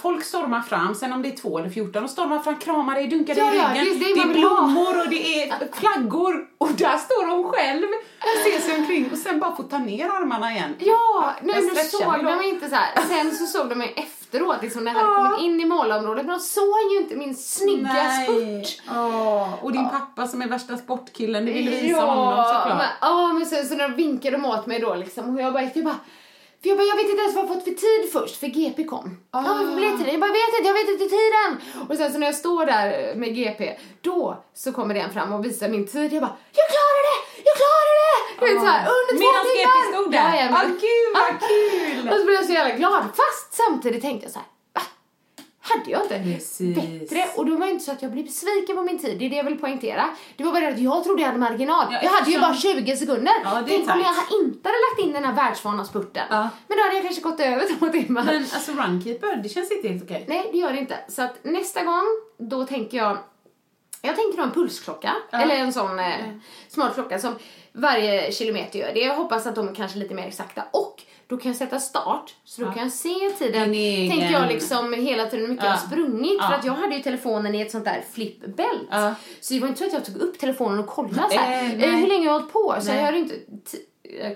folk 0.00 0.24
stormar 0.24 0.60
fram, 0.60 0.94
sen 0.94 1.12
om 1.12 1.22
det 1.22 1.28
är 1.28 1.36
två 1.36 1.58
eller 1.58 1.70
fjorton, 1.70 2.04
och 2.04 2.10
stormar 2.10 2.38
fram, 2.38 2.58
kramar 2.58 2.94
dig, 2.94 3.06
dunkar 3.06 3.34
dig 3.34 3.44
Ja, 3.44 3.52
i 3.54 3.56
ja, 3.78 3.84
ryggen. 3.84 3.98
det 3.98 4.14
det 4.14 4.16
man 4.26 4.30
är 4.30 4.34
blommor 4.34 5.00
och 5.00 5.08
det 5.08 5.42
är 5.42 5.52
flaggor 5.72 6.46
och 6.58 6.68
där 6.72 6.96
står 6.98 7.26
hon 7.36 7.52
själv 7.52 7.86
och 8.18 8.52
ser 8.52 8.60
sig 8.60 8.78
omkring 8.80 9.08
och 9.12 9.18
sen 9.18 9.40
bara 9.40 9.56
får 9.56 9.64
ta 9.64 9.78
ner 9.78 10.08
armarna 10.08 10.52
igen. 10.52 10.74
Ja, 10.78 11.32
nej, 11.42 11.54
men 11.62 11.70
stretchar 11.70 11.98
såg 12.12 12.24
de 12.24 12.36
mig 12.36 12.48
inte 12.48 12.68
så 12.68 12.74
här. 12.74 13.02
Sen 13.08 13.36
så 13.36 13.46
såg 13.46 13.68
de 13.68 13.74
mig 13.74 13.94
efteråt, 13.96 14.62
liksom 14.62 14.84
när 14.84 14.92
jag 14.94 15.00
hade 15.00 15.14
kommit 15.28 15.40
in 15.42 15.60
i 15.60 15.64
målområdet. 15.64 16.26
Men 16.26 16.34
de 16.38 16.40
såg 16.40 16.92
ju 16.92 16.98
inte 16.98 17.14
min 17.16 17.36
snygga 17.36 18.10
spurt. 18.24 18.82
Åh, 18.90 19.64
och 19.64 19.72
din 19.72 19.88
pappa 19.88 20.26
som 20.28 20.42
är 20.42 20.48
värsta 20.48 20.76
sportkillen, 20.76 21.44
det 21.46 21.52
ville 21.52 21.70
visa 21.70 22.00
honom 22.00 22.36
men, 22.36 22.44
såklart. 22.46 22.82
ja, 23.00 23.32
men 23.32 23.46
sen 23.46 23.66
så 23.66 23.74
när 23.74 23.88
de 23.88 23.94
vinkade 23.96 24.36
de 24.36 24.44
åt 24.44 24.66
mig 24.66 24.78
då 24.80 24.94
liksom, 24.94 25.34
och 25.36 25.42
jag 25.42 25.52
bara 25.52 25.62
jag 25.74 25.84
bara 25.84 25.96
för 26.62 26.68
jag, 26.68 26.78
bara, 26.78 26.86
jag 26.86 26.96
vet 26.96 27.10
inte 27.10 27.22
ens 27.22 27.34
vad 27.34 27.44
jag 27.44 27.52
fått 27.54 27.64
för 27.64 27.70
tid 27.86 28.02
först, 28.12 28.36
för 28.40 28.46
GP 28.46 28.84
kom. 28.84 29.06
Ja, 29.32 29.40
men 29.40 29.76
blev 29.76 29.90
tiden? 29.98 30.12
Jag 30.16 30.20
bara, 30.20 30.32
vet 30.32 30.52
inte, 30.58 30.68
jag 30.70 30.74
vet 30.80 30.88
inte 30.94 31.08
tiden. 31.18 31.50
Och 31.88 31.96
sen 31.96 32.12
så 32.12 32.18
när 32.18 32.26
jag 32.26 32.34
står 32.34 32.66
där 32.66 33.14
med 33.14 33.34
GP, 33.36 33.60
då 34.00 34.44
så 34.54 34.72
kommer 34.72 34.94
den 34.94 35.12
fram 35.12 35.32
och 35.32 35.44
visar 35.44 35.68
min 35.68 35.86
tid. 35.86 36.12
Jag 36.12 36.22
bara, 36.22 36.36
jag 36.60 36.66
klarar 36.74 37.02
det! 37.10 37.18
Jag 37.48 37.54
klarar 37.62 37.94
det! 38.02 38.16
Du 38.40 38.44
vet 38.54 38.62
såhär, 38.64 38.80
under 38.98 39.12
två 39.18 39.30
Medan 39.30 39.44
timmar! 39.46 39.76
GP 39.82 39.92
stod 39.92 40.12
där. 40.12 40.28
Jajamän. 40.34 40.56
Ah, 40.60 40.68
gud, 40.84 41.10
vad 41.18 41.32
kul! 41.48 42.08
Och 42.12 42.16
så 42.18 42.24
blev 42.24 42.34
jag 42.40 42.46
så 42.46 42.52
jävla 42.52 42.74
glad. 42.80 43.02
Fast 43.20 43.48
samtidigt 43.62 44.02
tänkte 44.02 44.24
jag 44.26 44.32
så 44.32 44.38
här? 44.38 44.48
Hade 45.64 45.90
jag 45.90 46.02
inte 46.02 46.18
Precis. 46.18 46.76
bättre? 46.76 47.24
Och 47.36 47.46
då 47.46 47.56
var 47.56 47.66
det 47.66 47.72
inte 47.72 47.84
så 47.84 47.92
att 47.92 48.02
jag 48.02 48.12
blev 48.12 48.24
besviken 48.24 48.76
på 48.76 48.82
min 48.82 48.98
tid, 48.98 49.18
det 49.18 49.26
är 49.26 49.30
det 49.30 49.36
jag 49.36 49.44
vill 49.44 49.58
poängtera. 49.58 50.04
Det 50.36 50.44
var 50.44 50.52
bara 50.52 50.68
att 50.68 50.78
jag 50.78 51.04
trodde 51.04 51.20
jag 51.22 51.28
hade 51.28 51.40
marginal. 51.40 51.86
Ja, 51.90 51.98
jag 52.02 52.10
hade 52.10 52.30
ju 52.30 52.40
bara 52.40 52.54
20 52.54 52.96
sekunder. 52.96 53.32
Ja, 53.44 53.62
Tänk 53.68 53.90
om 53.90 54.00
jag 54.00 54.40
inte 54.40 54.68
hade 54.68 54.78
lagt 54.90 55.00
in 55.00 55.12
den 55.12 55.24
här 55.24 55.32
världsvana 55.32 55.84
spurten. 55.84 56.26
Ja. 56.30 56.48
Men 56.68 56.78
då 56.78 56.82
hade 56.82 56.94
jag 56.94 57.02
kanske 57.04 57.22
gått 57.22 57.40
över 57.40 57.78
två 57.78 57.88
timmar. 57.88 58.24
Men 58.24 58.36
alltså 58.36 58.72
runkeeper, 58.72 59.36
det 59.36 59.48
känns 59.48 59.72
inte 59.72 59.88
helt 59.88 60.02
okej. 60.04 60.24
Nej, 60.28 60.48
det 60.52 60.58
gör 60.58 60.72
det 60.72 60.78
inte. 60.78 60.98
Så 61.08 61.22
att 61.22 61.44
nästa 61.44 61.84
gång, 61.84 62.04
då 62.38 62.66
tänker 62.66 62.98
jag 62.98 63.18
jag 64.02 64.16
tänker 64.16 64.38
ha 64.38 64.44
en 64.44 64.52
pulsklocka, 64.52 65.16
eller 65.32 65.54
en 65.54 65.72
sån 65.72 65.98
eh, 65.98 66.14
smart 66.68 66.94
klocka 66.94 67.18
som 67.18 67.34
varje 67.72 68.32
kilometer 68.32 68.78
gör 68.78 68.94
det. 68.94 69.00
Jag 69.00 69.16
hoppas 69.16 69.46
att 69.46 69.54
de 69.54 69.68
är 69.68 69.74
kanske 69.74 69.98
lite 69.98 70.14
mer 70.14 70.26
exakta. 70.26 70.62
Och 70.70 71.02
då 71.32 71.38
kan 71.38 71.48
jag 71.50 71.56
sätta 71.56 71.80
start, 71.80 72.34
så 72.44 72.62
då 72.64 72.70
kan 72.72 72.82
jag 72.82 72.92
se 72.92 73.14
tiden. 73.38 73.74
Egen- 73.74 74.10
Tänker 74.10 74.32
jag 74.32 74.48
liksom 74.48 74.92
hela 74.92 75.24
tiden 75.26 75.40
hur 75.40 75.48
mycket 75.48 75.64
jag 75.64 75.70
har 75.72 75.78
Ja. 75.78 75.86
sprungit. 75.86 76.42
För 76.42 76.52
Ja. 76.52 76.58
att 76.58 76.64
jag 76.64 76.72
hade 76.72 76.94
ju 76.96 77.02
telefonen 77.02 77.54
i 77.54 77.60
ett 77.60 77.70
sånt 77.70 77.84
där 77.84 78.04
flipbelt. 78.12 78.88
Ja. 78.90 79.14
Så 79.40 79.54
det 79.54 79.60
var 79.60 79.68
inte 79.68 79.78
så 79.78 79.86
att 79.86 79.92
jag 79.92 80.04
tog 80.04 80.16
upp 80.16 80.38
telefonen 80.38 80.78
och 80.78 80.86
kollade 80.86 81.30
så 81.30 81.38
här, 81.38 81.62
nej. 81.76 81.90
hur 82.00 82.06
länge 82.08 82.24
jag 82.24 82.32
har 82.32 82.38
hållit 82.40 82.52
på. 82.52 82.74
Så 82.80 82.86
Nej. 82.88 82.96
jag 82.96 83.04
hade 83.04 83.18
inte 83.18 83.34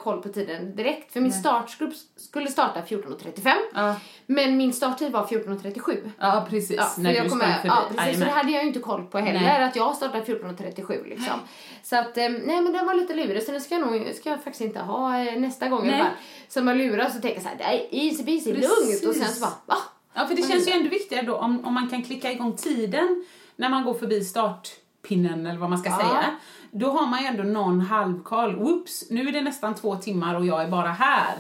koll 0.01 0.23
på 0.23 0.29
tiden 0.29 0.77
direkt. 0.77 1.13
För 1.13 1.21
min 1.21 1.33
startgrupp 1.33 1.93
skulle 2.17 2.49
starta 2.51 2.81
14.35. 2.81 3.53
Ja. 3.75 3.97
Men 4.27 4.57
min 4.57 4.73
starttid 4.73 5.13
var 5.13 5.25
14.37. 5.25 6.11
Ja, 6.19 6.47
precis. 6.51 6.77
Ja, 6.77 6.93
när 6.99 7.15
jag 7.15 7.25
du 7.25 7.31
kommer, 7.31 7.45
sprang 7.45 7.55
förbi. 7.63 7.69
ja, 7.69 7.85
precis, 8.05 8.19
så 8.19 8.25
det 8.25 8.31
hade 8.31 8.51
jag 8.53 8.63
ju 8.63 8.69
inte 8.69 8.81
koll 8.81 9.05
på 9.05 9.19
heller, 9.19 9.41
Nej. 9.41 9.63
att 9.65 9.77
jag 9.77 9.97
startar 9.97 10.21
14.37 10.21 11.09
liksom. 11.09 11.35
Så 11.83 11.97
att, 11.97 12.17
eh, 12.19 12.29
nej 12.29 12.61
men 12.61 12.73
den 12.73 12.87
var 12.87 12.95
lite 12.95 13.15
lurig, 13.15 13.43
så 13.43 13.53
den 13.53 13.61
ska 13.61 13.75
jag 13.75 13.87
nog, 13.93 14.15
ska 14.15 14.31
jag 14.31 14.43
faktiskt 14.43 14.61
inte 14.61 14.81
ha 14.81 15.19
eh, 15.25 15.39
nästa 15.41 15.69
gång. 15.69 15.87
Nej. 15.87 15.99
Jag 15.99 16.07
bara, 16.07 16.15
så 16.49 16.61
man 16.63 16.79
lurar 16.79 17.05
så 17.11 17.13
tänker 17.21 17.29
jag 17.35 17.43
så 17.43 17.49
här, 17.49 17.57
det 17.57 17.65
är 17.65 18.05
easy 18.07 18.25
peasy, 18.25 18.53
lugnt. 18.53 19.05
Och 19.09 19.15
sen 19.15 19.29
så 19.35 19.41
bara, 19.41 19.53
va? 19.67 19.77
Ja, 20.15 20.27
för 20.27 20.35
det 20.35 20.43
känns 20.43 20.69
ju 20.69 20.73
ändå 20.73 20.89
viktigare 20.89 21.27
då 21.27 21.37
om, 21.37 21.65
om 21.67 21.75
man 21.75 21.89
kan 21.89 22.03
klicka 22.03 22.33
igång 22.33 22.57
tiden 22.57 23.25
när 23.57 23.69
man 23.69 23.85
går 23.85 23.95
förbi 23.95 24.25
startpinnen 24.25 25.47
eller 25.47 25.59
vad 25.59 25.71
man 25.71 25.79
ska 25.79 25.91
Ja. 25.91 25.97
säga. 25.99 26.37
Då 26.71 26.91
har 26.91 27.07
man 27.07 27.21
ju 27.21 27.27
ändå 27.27 27.43
någon 27.43 27.81
halvkoll. 27.81 28.57
Whoops, 28.57 29.05
nu 29.11 29.29
är 29.29 29.33
det 29.33 29.43
nästan 29.43 29.75
två 29.75 29.97
timmar 29.97 30.35
och 30.35 30.47
jag 30.47 30.63
är 30.63 30.69
bara 30.69 30.93
här. 30.93 31.35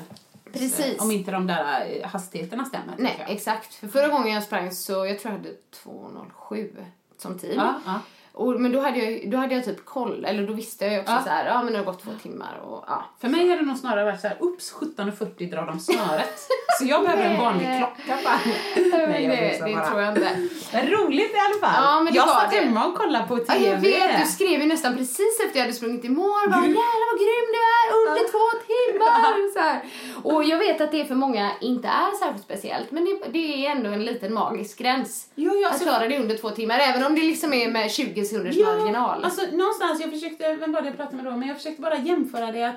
Precis. 0.52 1.00
Om 1.00 1.10
inte 1.10 1.30
de 1.30 1.46
där 1.46 1.86
eh, 2.00 2.08
hastigheterna 2.08 2.64
stämmer. 2.64 2.94
Nej, 2.98 3.24
exakt. 3.28 3.74
För 3.74 3.88
förra 3.88 4.08
gången 4.08 4.34
jag 4.34 4.42
sprang 4.42 4.72
så, 4.72 5.06
jag 5.06 5.20
tror 5.20 5.34
jag 5.34 5.38
hade 5.38 5.54
2.07 5.84 6.84
som 7.18 7.38
tid. 7.38 7.54
Ja, 7.56 7.80
ja. 7.86 8.00
Och, 8.38 8.60
men 8.60 8.72
då 8.72 8.80
hade, 8.80 8.98
jag, 8.98 9.30
då 9.30 9.36
hade 9.36 9.54
jag 9.54 9.64
typ 9.64 9.84
koll, 9.84 10.24
eller 10.24 10.46
då 10.46 10.52
visste 10.52 10.84
jag 10.86 11.00
också 11.00 11.12
Ja. 11.12 11.22
så 11.24 11.28
här, 11.30 11.46
ja 11.46 11.62
men 11.62 11.72
det 11.72 11.78
har 11.78 11.84
gått 11.86 12.02
två 12.04 12.10
timmar 12.22 12.60
och 12.66 12.84
ja. 12.88 13.04
För 13.20 13.28
mig 13.28 13.48
har 13.48 13.56
det 13.56 13.62
nog 13.62 13.76
snarare 13.78 14.04
varit 14.04 14.20
så 14.20 14.28
här, 14.28 14.36
ups, 14.40 14.74
17.40 14.74 15.50
drar 15.50 15.66
de 15.66 15.78
snöret. 15.80 16.38
så 16.78 16.84
jag 16.84 17.02
behöver 17.04 17.24
en 17.24 17.38
vanlig 17.40 17.66
klocka 17.78 18.18
bara. 18.24 18.38
Nej, 19.08 19.24
jag 19.24 19.30
det, 19.38 19.66
det 19.66 19.74
bara. 19.74 19.86
tror 19.86 20.00
jag 20.00 20.10
inte. 20.16 20.30
Roligt 20.96 21.30
i 21.30 21.38
alla 21.38 21.60
fall. 21.72 21.84
Ja, 21.84 22.00
men 22.00 22.12
det 22.12 22.16
jag 22.18 22.28
satt 22.28 22.50
det. 22.50 22.56
hemma 22.56 22.86
och 22.86 22.94
kollade 22.94 23.26
på 23.28 23.38
Ja, 23.38 23.44
TV. 23.54 23.66
jag 23.68 24.08
vet, 24.08 24.20
du 24.20 24.26
skrev 24.26 24.60
ju 24.60 24.66
nästan 24.66 24.96
precis 24.96 25.40
efter 25.46 25.58
jag 25.58 25.64
hade 25.64 25.72
sprungit 25.76 26.04
i 26.04 26.08
mål. 26.08 26.26
Bara, 26.50 26.60
jävlar 26.66 27.06
vad 27.12 27.18
grym 27.24 27.48
du 27.56 27.60
är, 27.78 27.86
under 28.08 28.30
två 28.32 28.46
timmar. 28.66 29.52
Så 29.54 29.58
här. 29.60 29.80
Och 30.22 30.44
jag 30.44 30.58
vet 30.58 30.80
att 30.80 30.90
det 30.92 31.04
för 31.04 31.14
många 31.14 31.50
inte 31.60 31.88
är 31.88 32.18
särskilt 32.18 32.42
speciellt, 32.44 32.90
men 32.90 33.04
det, 33.04 33.18
det 33.32 33.66
är 33.66 33.70
ändå 33.70 33.90
en 33.90 34.04
liten 34.04 34.34
magisk 34.34 34.78
gräns. 34.78 35.26
Jo, 35.34 35.54
ja, 35.54 35.66
att 35.68 35.72
alltså- 35.72 35.88
klara 35.88 36.08
det 36.08 36.18
under 36.18 36.36
två 36.36 36.50
timmar, 36.50 36.78
även 36.78 37.04
om 37.06 37.14
det 37.14 37.20
liksom 37.22 37.52
är 37.52 37.68
med 37.70 37.90
20 37.90 38.24
sekunders 38.28 38.58
marginal. 38.58 39.24
alltså 39.24 39.42
någonstans, 39.52 40.00
jag 40.00 40.10
försökte, 40.10 40.54
vem 40.54 40.72
var 40.72 40.80
det 40.80 40.86
jag 40.86 40.96
pratade 40.96 41.16
med 41.16 41.24
då, 41.24 41.36
men 41.36 41.48
jag 41.48 41.56
försökte 41.56 41.82
bara 41.82 41.98
jämföra 41.98 42.52
det 42.52 42.64
att 42.64 42.76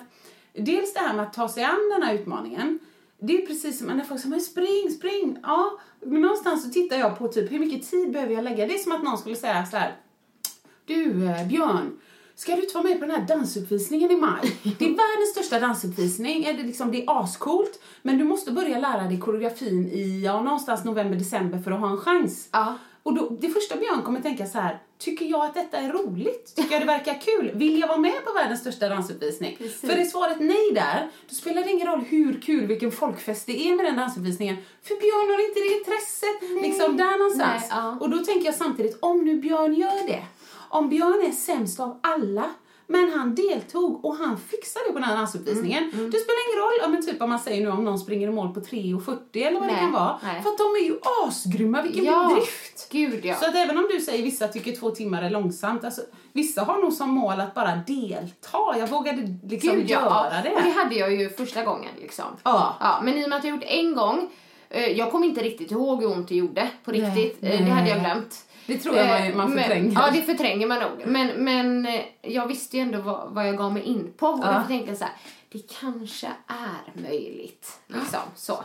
dels 0.54 0.94
det 0.94 1.00
här 1.00 1.14
med 1.14 1.26
att 1.26 1.34
ta 1.34 1.50
sig 1.50 1.64
an 1.64 1.92
den 1.94 2.04
här 2.04 2.14
utmaningen, 2.14 2.80
det 3.20 3.42
är 3.42 3.48
precis 3.48 3.78
som 3.78 3.88
när 3.88 4.04
folk 4.04 4.22
säger 4.22 4.30
men 4.30 4.42
spring, 4.42 4.92
spring, 4.92 5.38
ja, 5.44 5.80
men 6.00 6.22
någonstans 6.22 6.64
så 6.64 6.70
tittar 6.70 6.98
jag 6.98 7.18
på 7.18 7.28
typ 7.28 7.52
hur 7.52 7.60
mycket 7.60 7.90
tid 7.92 8.12
behöver 8.12 8.34
jag 8.34 8.44
lägga, 8.44 8.68
det 8.68 8.74
är 8.74 8.78
som 8.78 8.92
att 8.92 9.04
någon 9.04 9.18
skulle 9.18 9.36
säga 9.36 9.66
så 9.66 9.78
här, 9.78 9.96
du 10.86 11.26
eh, 11.26 11.48
Björn, 11.48 12.00
Ska 12.40 12.56
du 12.56 12.62
inte 12.62 12.74
vara 12.74 12.84
med 12.84 13.00
på 13.00 13.06
den 13.06 13.16
här 13.16 13.28
dansuppvisningen 13.28 14.12
i 14.12 14.16
maj? 14.16 14.60
Det 14.80 14.86
är 14.86 14.90
världens 14.90 15.32
största 15.32 15.60
dansuppvisning. 15.60 16.44
Är 16.44 16.54
det, 16.54 16.64
liksom, 16.64 16.92
det 16.92 17.04
är 17.04 17.24
ascoolt. 17.24 17.82
Men 18.02 18.18
du 18.18 18.24
måste 18.24 18.52
börja 18.52 18.80
lära 18.80 19.04
dig 19.04 19.20
koreografin 19.20 19.88
i 19.88 20.22
ja, 20.26 20.42
någonstans 20.42 20.86
november, 20.86 21.18
december 21.18 21.60
för 21.60 21.72
att 21.72 21.80
ha 21.80 21.90
en 21.90 21.98
chans. 21.98 22.50
Ja. 22.52 22.78
Och 23.04 23.14
då, 23.14 23.30
det 23.30 23.50
första 23.50 23.76
Björn 23.76 24.02
kommer 24.04 24.22
tänka 24.22 24.46
så 24.46 24.60
här, 24.60 24.80
tycker 24.98 25.26
jag 25.26 25.46
att 25.46 25.54
detta 25.54 25.78
är 25.78 25.90
roligt? 25.90 26.56
Tycker 26.56 26.72
jag 26.72 26.82
det 26.82 26.86
verkar 26.86 27.22
kul? 27.22 27.52
Vill 27.56 27.80
jag 27.80 27.88
vara 27.88 27.98
med 27.98 28.26
på 28.26 28.34
världens 28.34 28.60
största 28.60 28.90
dansuppvisning? 28.90 29.56
Precis. 29.58 29.82
För 29.82 29.98
är 29.98 30.06
svaret 30.06 30.40
nej 30.40 30.72
där, 30.74 31.10
då 31.30 31.36
spelar 31.36 31.64
det 31.64 31.72
ingen 31.72 31.88
roll 31.88 32.00
hur 32.00 32.42
kul, 32.42 32.68
vilken 32.68 32.92
folkfest 32.92 33.46
det 33.46 33.68
är 33.68 33.76
med 33.76 33.86
den 33.86 33.96
dansuppvisningen. 33.96 34.58
För 34.84 34.96
Björn 34.96 35.30
har 35.30 35.48
inte 35.48 35.60
det 35.60 35.78
intresset, 35.78 36.64
liksom 36.64 36.98
där 36.98 37.18
någonstans. 37.18 37.62
Nej, 37.62 37.82
ja. 37.82 37.98
Och 38.00 38.10
då 38.10 38.18
tänker 38.18 38.46
jag 38.46 38.56
samtidigt, 38.56 38.98
om 39.00 39.26
nu 39.26 39.36
Björn 39.36 39.74
gör 39.74 40.08
det, 40.08 40.24
om 40.70 40.90
Björn 40.90 41.26
är 41.28 41.32
sämst 41.32 41.80
av 41.80 42.00
alla 42.04 42.50
Men 42.92 43.12
han 43.12 43.36
deltog 43.36 44.06
och 44.06 44.16
han 44.16 44.38
fixade 44.38 44.86
det 44.88 44.94
på 44.94 45.00
den 45.00 45.08
här 45.10 45.16
dansuppvisningen. 45.18 45.84
Mm, 45.94 46.12
Det 46.12 46.18
spelar 46.18 46.40
ingen 46.50 46.60
roll, 46.64 46.92
men 46.92 47.06
typ 47.06 47.22
om 47.22 47.30
man 47.30 47.40
säger 47.40 47.62
nu 47.66 47.72
om 47.72 47.84
någon 47.86 48.00
springer 48.00 48.28
i 48.28 48.32
mål 48.32 48.54
på 48.54 48.60
3.40 48.60 49.20
eller 49.48 49.60
vad 49.60 49.70
det 49.70 49.74
Nej, 49.74 49.82
kan 49.82 49.92
vara. 49.92 50.20
nej. 50.24 50.42
För 50.42 50.50
att 50.50 50.58
de 50.58 50.64
är 50.64 50.84
ju 50.86 51.00
asgrymma, 51.28 51.82
vilken 51.82 52.06
Ja, 52.06 52.28
bedrift! 52.30 52.88
gud 52.92 53.26
ja. 53.26 53.36
Så 53.36 53.46
att 53.50 53.56
även 53.56 53.78
om 53.78 53.88
du 53.92 54.00
säger 54.00 54.24
vissa 54.24 54.48
tycker 54.48 54.76
två 54.76 54.92
timmar 54.92 55.22
är 55.22 55.30
långsamt, 55.30 55.84
alltså, 55.84 56.02
vissa 56.34 56.64
har 56.64 56.78
nog 56.82 56.94
som 56.94 57.10
mål 57.10 57.40
att 57.42 57.54
bara 57.54 57.76
delta. 57.76 58.78
Jag 58.80 58.88
vågade 58.88 59.22
liksom 59.50 59.76
Gud, 59.76 59.90
ja. 59.90 60.00
göra 60.02 60.42
det. 60.44 60.56
Och 60.56 60.64
det 60.64 60.70
hade 60.70 60.96
jag 60.96 61.14
ju 61.16 61.30
första 61.30 61.64
gången 61.64 61.90
liksom. 62.02 62.26
Ja. 62.44 62.76
ja. 62.80 63.00
Men 63.04 63.18
i 63.18 63.26
och 63.26 63.30
med 63.30 63.38
att 63.38 63.44
jag 63.44 63.54
gjort 63.56 63.64
en 63.68 63.96
gång, 63.96 64.30
eh, 64.70 64.86
jag 64.92 65.12
kommer 65.12 65.28
inte 65.28 65.42
riktigt 65.42 65.72
ihåg 65.72 66.02
hur 66.04 66.12
ont 66.12 66.28
det 66.28 66.36
gjorde 66.36 66.70
på 66.84 66.92
riktigt. 66.92 67.38
Eh, 67.44 67.50
nej. 67.50 67.58
Det 67.58 67.72
hade 67.72 67.90
jag 67.90 68.00
glömt. 68.00 68.46
Det 68.70 68.78
tror 68.78 68.96
jag 68.98 69.08
man, 69.08 69.22
Eh, 69.24 69.36
man 69.36 69.50
men- 69.52 69.64
förtränger. 69.64 69.92
Ja, 70.02 70.10
det 70.14 70.22
förtränger 70.22 70.68
man 70.68 70.80
nog. 70.80 71.04
Men, 71.06 71.28
men 71.28 71.86
eh, 71.86 72.02
jag 72.22 72.48
visste 72.48 72.78
ju 72.78 72.84
ändå 72.84 73.02
vad, 73.02 73.34
vad 73.34 73.48
jag 73.48 73.58
gav 73.58 73.74
mig 73.74 73.84
in 73.84 74.14
på. 74.18 74.28
Och 74.28 74.40
Ja. 74.44 74.52
därför 74.52 74.68
tänkte 74.68 74.90
jag 74.92 74.98
så 74.98 75.04
här, 75.04 75.14
det 75.52 75.62
kanske 75.80 76.28
är 76.48 77.02
möjligt. 77.02 77.80
Liksom, 77.88 78.20
så. 78.36 78.64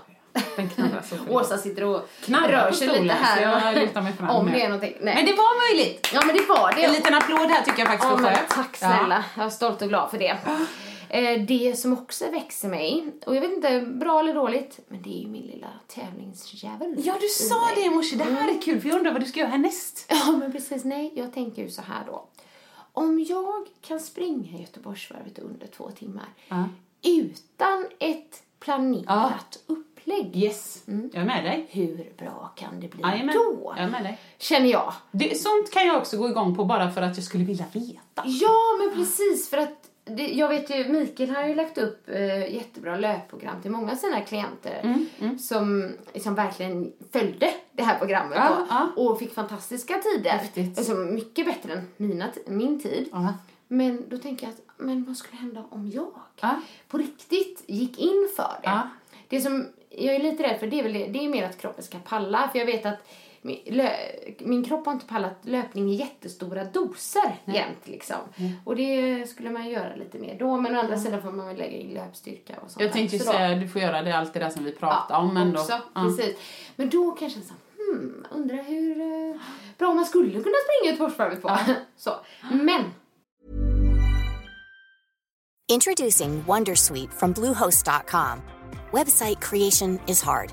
Den 0.56 0.68
knarrar 0.68 1.02
så 1.10 1.16
för 1.16 1.32
Åsa 1.32 1.58
sitter 1.58 1.84
och 1.84 2.08
Knarrar 2.24 2.48
rör 2.64 2.72
sig 2.72 2.86
stolen, 2.88 3.02
lite 3.02 3.14
här. 3.14 3.42
jag 3.42 4.02
mig 4.04 4.12
fram 4.12 4.30
Om 4.30 4.46
det 4.52 4.60
är 4.62 4.68
någonting. 4.68 4.94
Nej. 5.00 5.14
Men 5.14 5.26
det 5.26 5.32
var 5.32 5.72
möjligt! 5.74 6.10
Ja, 6.14 6.22
men 6.26 6.36
det 6.36 6.42
var 6.48 6.72
det. 6.76 6.84
En 6.84 6.92
liten 6.92 7.14
applåd 7.14 7.50
här 7.50 7.62
tycker 7.64 7.78
jag 7.78 7.88
faktiskt 7.88 8.10
Ja, 8.12 8.16
men 8.18 8.36
tack 8.48 8.76
snälla. 8.76 9.24
Jag 9.36 9.46
är 9.46 9.50
stolt 9.50 9.82
och 9.82 9.88
glad 9.88 10.10
för 10.10 10.18
det. 10.18 10.36
Eh, 11.14 11.40
Det 11.42 11.79
som 11.79 11.92
också 11.92 12.31
växer 12.31 12.68
mig, 12.68 13.05
och 13.27 13.37
jag 13.37 13.40
vet 13.40 13.53
inte, 13.53 13.81
bra 13.81 14.20
eller 14.20 14.35
dåligt, 14.35 14.81
men 14.88 15.03
det 15.03 15.18
är 15.18 15.22
ju 15.22 15.29
min 15.29 15.42
lilla 15.46 15.68
tävlingsdjävul. 15.87 17.03
Ja, 17.05 17.16
du 17.20 17.29
sa 17.29 17.61
det 17.74 17.81
i 17.81 17.90
morse. 17.90 18.16
Det 18.16 18.24
här 18.24 18.57
är 18.57 18.61
kul, 18.62 18.81
för 18.81 18.88
jag 18.88 18.96
undrar 18.98 19.12
vad 19.12 19.22
du 19.22 19.27
ska 19.27 19.40
göra 19.40 19.50
härnäst. 19.50 20.07
Ja, 20.09 20.33
men 20.38 20.53
precis. 20.53 20.85
Nej, 20.85 21.12
jag 21.14 21.35
tänker 21.35 21.62
ju 21.62 21.70
så 21.70 21.83
här 21.83 22.05
då. 22.07 22.24
Om 22.92 23.24
jag 23.29 23.66
kan 23.81 24.00
springa 24.00 24.59
Göteborgsvarvet 24.59 25.38
under 25.38 25.66
två 25.66 25.90
timmar 25.90 26.29
Ja. 26.48 26.64
utan 27.03 27.87
ett 27.98 28.42
planerat 28.61 29.59
upplägg, 29.66 30.37
Yes, 30.37 30.83
jag 30.87 31.14
är 31.22 31.24
med 31.24 31.44
dig. 31.44 31.66
hur 31.70 32.12
bra 32.18 32.53
kan 32.57 32.81
det 32.81 32.88
bli 32.88 33.03
Jajamän, 33.03 33.35
då? 33.35 33.72
jag 33.77 33.85
är 33.85 33.90
med 33.90 34.03
dig. 34.03 34.18
Känner 34.38 34.68
jag. 34.70 34.92
Det, 35.12 35.35
sånt 35.40 35.70
kan 35.72 35.87
jag 35.87 35.96
också 35.96 36.16
gå 36.16 36.29
igång 36.29 36.57
på 36.57 36.64
bara 36.64 36.90
för 36.90 37.03
att 37.03 37.16
jag 37.16 37.24
skulle 37.24 37.44
vilja 37.44 37.64
veta. 37.72 38.22
Ja, 38.24 38.59
men 38.79 38.94
precis. 38.96 39.50
För 39.50 39.57
att 39.59 39.90
det, 40.04 40.26
jag 40.26 40.48
vet 40.48 40.70
ju, 40.70 40.88
Mikael 40.88 41.30
har 41.30 41.46
ju 41.48 41.54
lagt 41.54 41.78
upp 41.78 42.08
eh, 42.08 42.54
jättebra 42.54 42.96
löpprogram 42.96 43.62
till 43.62 43.70
många 43.70 43.92
av 43.92 43.96
sina 43.96 44.20
klienter 44.20 44.80
Mm, 45.18 45.38
som 45.38 45.92
liksom 46.12 46.34
verkligen 46.34 46.92
följde 47.12 47.54
det 47.72 47.82
här 47.82 47.98
programmet 47.98 48.38
Ja, 48.38 48.48
då, 48.58 48.66
ja. 48.70 48.88
och 49.02 49.18
fick 49.18 49.34
fantastiska 49.34 49.94
tider. 49.94 50.30
Häftigt. 50.30 50.78
Alltså, 50.78 50.94
mycket 50.94 51.46
bättre 51.46 51.72
än 51.72 51.88
mina, 51.96 52.28
min 52.46 52.80
tid. 52.80 53.08
Ja. 53.12 53.34
Men 53.68 54.04
då 54.08 54.18
tänker 54.18 54.46
jag 54.46 54.52
att, 54.54 54.60
men 54.76 55.04
vad 55.04 55.16
skulle 55.16 55.36
hända 55.40 55.64
om 55.70 55.90
jag 55.94 56.12
Ja. 56.40 56.60
på 56.88 56.98
riktigt 56.98 57.62
gick 57.66 57.98
in 57.98 58.28
för 58.36 58.52
det? 58.62 58.80
Det 59.28 59.40
som 59.40 59.66
jag 59.90 60.14
är 60.14 60.18
lite 60.22 60.42
rädd 60.42 60.60
för 60.60 60.66
det 60.66 60.78
är 60.78 60.82
väl 60.82 60.92
det, 60.92 61.06
det 61.06 61.24
är 61.24 61.28
mer 61.28 61.44
att 61.44 61.58
kroppen 61.58 61.84
ska 61.84 61.98
palla. 61.98 62.48
För 62.52 62.58
jag 62.58 62.66
vet 62.66 62.86
att 62.86 63.08
min, 64.38 64.64
kropp 64.64 64.87
har 64.87 64.92
inte 64.92 65.07
pallat 65.07 65.38
löpning 65.42 65.90
i 65.90 65.94
jättestora 65.94 66.64
doser 66.64 67.37
jämt 67.44 67.88
liksom. 67.88 68.16
Och 68.64 68.76
det 68.76 69.26
skulle 69.30 69.50
man 69.50 69.68
göra 69.68 69.94
lite 69.96 70.18
mer 70.18 70.38
då. 70.38 70.57
Men 70.57 70.76
å 70.76 70.80
andra 70.80 70.98
sidan 70.98 71.22
får 71.22 71.33
man 71.33 71.46
väl 71.46 71.57
lägga 71.57 71.76
in 71.76 71.94
löpstyrka 71.94 72.52
och 72.64 72.70
sånt 72.70 72.83
Jag 72.83 72.92
tänkte 72.92 73.18
då. 73.18 73.24
säga, 73.24 73.54
du 73.57 73.68
får 73.68 73.80
göra 73.83 74.02
det, 74.02 74.12
allt 74.16 74.35
det 74.35 74.40
där 74.40 74.50
som 74.50 74.64
vi 74.64 74.72
pratade 74.72 75.04
Ja, 75.09 75.18
om. 75.18 75.35
Men 75.35 75.57
också, 75.57 75.72
då, 75.72 75.83
ja. 75.94 76.02
precis. 76.02 76.37
Men 76.76 76.90
då 76.90 77.11
kanske 77.11 77.38
jag 77.38 77.46
så 77.48 77.54
hmm, 77.76 78.26
undrar 78.30 78.62
hur 78.62 79.00
eh, 79.00 79.40
bra 79.78 79.94
man 79.94 80.04
skulle 80.04 80.30
kunna 80.30 80.42
springa 80.42 80.90
Göteborgsvarvet 80.92 81.42
på. 81.42 81.59
så. 81.96 82.11
Men 82.50 82.85
Introducing 85.72 86.42
Wondersuite 86.46 87.12
from 87.12 87.33
Bluehost.com. 87.33 88.42
Website 88.92 89.40
creation 89.40 89.98
is 90.07 90.22
hard, 90.22 90.52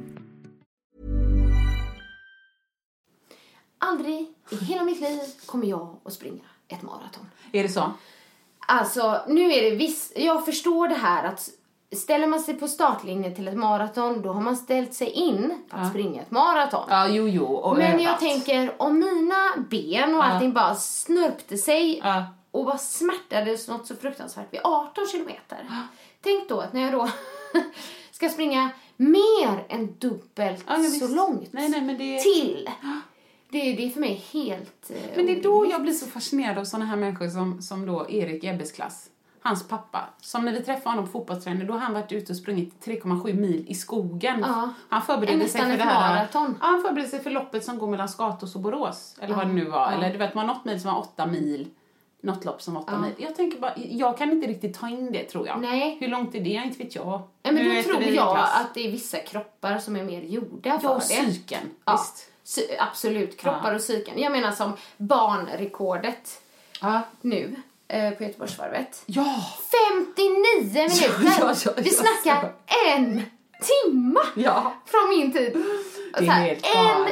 aldrig 3.81 4.27
i 4.49 4.55
hela 4.55 4.83
mitt 4.83 5.01
liv 5.01 5.19
kommer 5.45 5.67
jag 5.67 5.95
att 6.05 6.13
springa 6.13 6.43
ett 6.67 6.81
maraton. 6.81 7.25
Är 7.51 7.63
det 7.63 7.69
så? 7.69 7.91
Alltså, 8.67 9.21
nu 9.27 9.53
är 9.53 9.61
det 9.69 9.75
visst, 9.75 10.17
jag 10.17 10.45
förstår 10.45 10.87
det 10.87 10.95
här 10.95 11.23
att 11.23 11.49
ställer 11.95 12.27
man 12.27 12.39
sig 12.39 12.53
på 12.53 12.67
startlinjen 12.67 13.35
till 13.35 13.47
ett 13.47 13.57
maraton, 13.57 14.21
då 14.21 14.31
har 14.33 14.41
man 14.41 14.55
ställt 14.57 14.93
sig 14.93 15.09
in 15.09 15.53
på 15.69 15.77
att 15.77 15.89
springa 15.89 16.21
ett 16.21 16.31
maraton. 16.31 16.85
Ja, 16.89 17.07
jo, 17.07 17.27
jo. 17.27 17.45
Och 17.45 17.77
Men 17.77 17.85
jag 17.85 17.93
överallt. 17.93 18.19
tänker, 18.19 18.75
om 18.81 18.99
mina 18.99 19.65
ben 19.69 20.15
och 20.15 20.25
allting 20.25 20.53
bara 20.53 20.75
snörpte 20.75 21.57
sig 21.57 21.97
Ja. 22.03 22.25
och 22.51 22.65
bara 22.65 22.77
smärtades 22.77 23.67
något 23.67 23.87
så 23.87 23.95
fruktansvärt 23.95 24.53
vid 24.53 24.61
18 24.63 25.07
kilometer. 25.11 25.67
Tänk 26.21 26.49
då 26.49 26.59
att 26.61 26.73
när 26.73 26.81
jag 26.81 26.91
då 26.93 27.09
ska 28.11 28.29
springa 28.29 28.69
mer 28.97 29.65
än 29.69 29.95
dubbelt 29.97 30.65
Ja, 30.67 30.83
så 30.83 31.07
långt 31.07 31.53
Nej, 31.53 31.69
nej, 31.69 31.81
men 31.81 31.97
det- 31.97 32.19
till. 32.21 32.69
Det, 33.51 33.73
det 33.73 33.85
är 33.85 33.89
för 33.89 33.99
mig 33.99 34.23
helt... 34.33 34.89
eh, 34.91 34.95
Men 35.15 35.25
det 35.25 35.31
är 35.39 35.43
då 35.43 35.65
jag 35.71 35.81
blir 35.81 35.93
så 35.93 36.05
fascinerad 36.05 36.57
av 36.57 36.63
såna 36.63 36.85
här 36.85 36.95
människor 36.95 37.27
som, 37.29 37.61
som 37.61 37.85
då 37.85 38.09
Erik 38.09 38.43
Ebbes 38.43 38.71
klass. 38.71 39.07
Hans 39.43 39.67
pappa. 39.67 40.09
Som 40.21 40.45
när 40.45 40.51
vi 40.51 40.61
träffade 40.63 40.89
honom 40.89 41.05
på 41.05 41.11
fotbollsträning, 41.11 41.67
då 41.67 41.73
har 41.73 41.79
han 41.79 41.93
varit 41.93 42.11
ute 42.11 42.31
och 42.33 42.37
sprungit 42.37 42.85
3,7 42.85 43.33
mil 43.33 43.65
i 43.67 43.73
skogen. 43.75 44.39
Ja. 44.47 44.69
Han 44.89 45.01
förberedde 45.01 45.47
sig 45.49 45.61
för 45.61 45.77
det 45.77 45.83
här. 45.83 46.15
maraton. 46.15 46.57
Ja, 46.61 46.65
han 46.67 46.81
förberedde 46.81 47.09
sig 47.09 47.19
för 47.23 47.29
loppet 47.29 47.63
som 47.65 47.77
går 47.79 47.87
mellan 47.87 48.09
Skatås 48.09 48.55
och 48.55 48.61
Borås. 48.61 49.15
Eller 49.21 49.35
vad 49.35 49.47
det 49.47 49.53
nu 49.53 49.65
var. 49.65 49.91
Eller 49.91 50.11
du 50.11 50.17
vet, 50.17 50.33
man 50.35 50.47
har 50.47 50.55
något 50.55 50.65
mil 50.65 50.81
som 50.81 50.93
var 50.93 50.99
8 50.99 51.25
mil. 51.25 51.67
Något 52.23 52.45
lopp 52.45 52.61
som 52.61 52.73
var 52.73 52.81
8 52.81 52.97
mil. 52.99 53.11
Jag 53.17 53.35
tänker 53.35 53.59
bara, 53.59 53.73
jag 53.77 54.17
kan 54.17 54.31
inte 54.31 54.47
riktigt 54.47 54.73
ta 54.79 54.89
in 54.89 55.11
det 55.11 55.23
tror 55.23 55.47
jag. 55.47 55.61
Nej. 55.61 55.97
Hur 55.99 56.07
långt 56.07 56.35
är 56.35 56.39
det? 56.41 56.49
Inte 56.49 56.77
vet 56.83 56.95
jag. 56.95 57.21
Nej, 57.43 57.53
men 57.53 57.63
Nu 57.63 57.75
då 57.75 57.83
tror 57.83 58.01
jag 58.03 58.35
klass. 58.35 58.61
att 58.61 58.73
det 58.73 58.87
är 58.87 58.91
vissa 58.91 59.17
kroppar 59.17 59.77
som 59.77 59.95
är 59.95 60.03
mer 60.03 60.21
gjorda 60.21 60.69
Ja, 60.69 60.79
för 60.79 60.89
och 60.89 60.95
det. 60.95 61.01
psyken. 61.01 61.59
Ja, 61.85 61.91
Visst. 61.91 62.30
Absolut, 62.79 63.37
kroppar 63.37 63.69
Ja. 63.69 63.75
och 63.75 63.81
psyken. 63.81 64.19
Jag 64.19 64.31
menar 64.31 64.51
som 64.51 64.73
barnrekordet 64.97 66.41
Ja. 66.81 67.01
nu 67.21 67.55
eh, 67.87 68.11
på 68.11 68.23
Göteborgsvarvet. 68.23 69.03
Ja! 69.05 69.35
59 70.15 70.33
minuter! 70.73 71.39
ja, 71.39 71.53
ja, 71.65 71.71
Vi 71.77 71.89
ja, 71.89 72.03
snackar 72.03 72.53
en 72.95 73.21
timma 73.61 74.19
Ja. 74.35 74.73
från 74.85 75.09
min 75.09 75.31
tid. 75.33 75.63
Det 76.17 76.25
är 76.25 76.29
här, 76.29 76.41
helt 76.41 76.65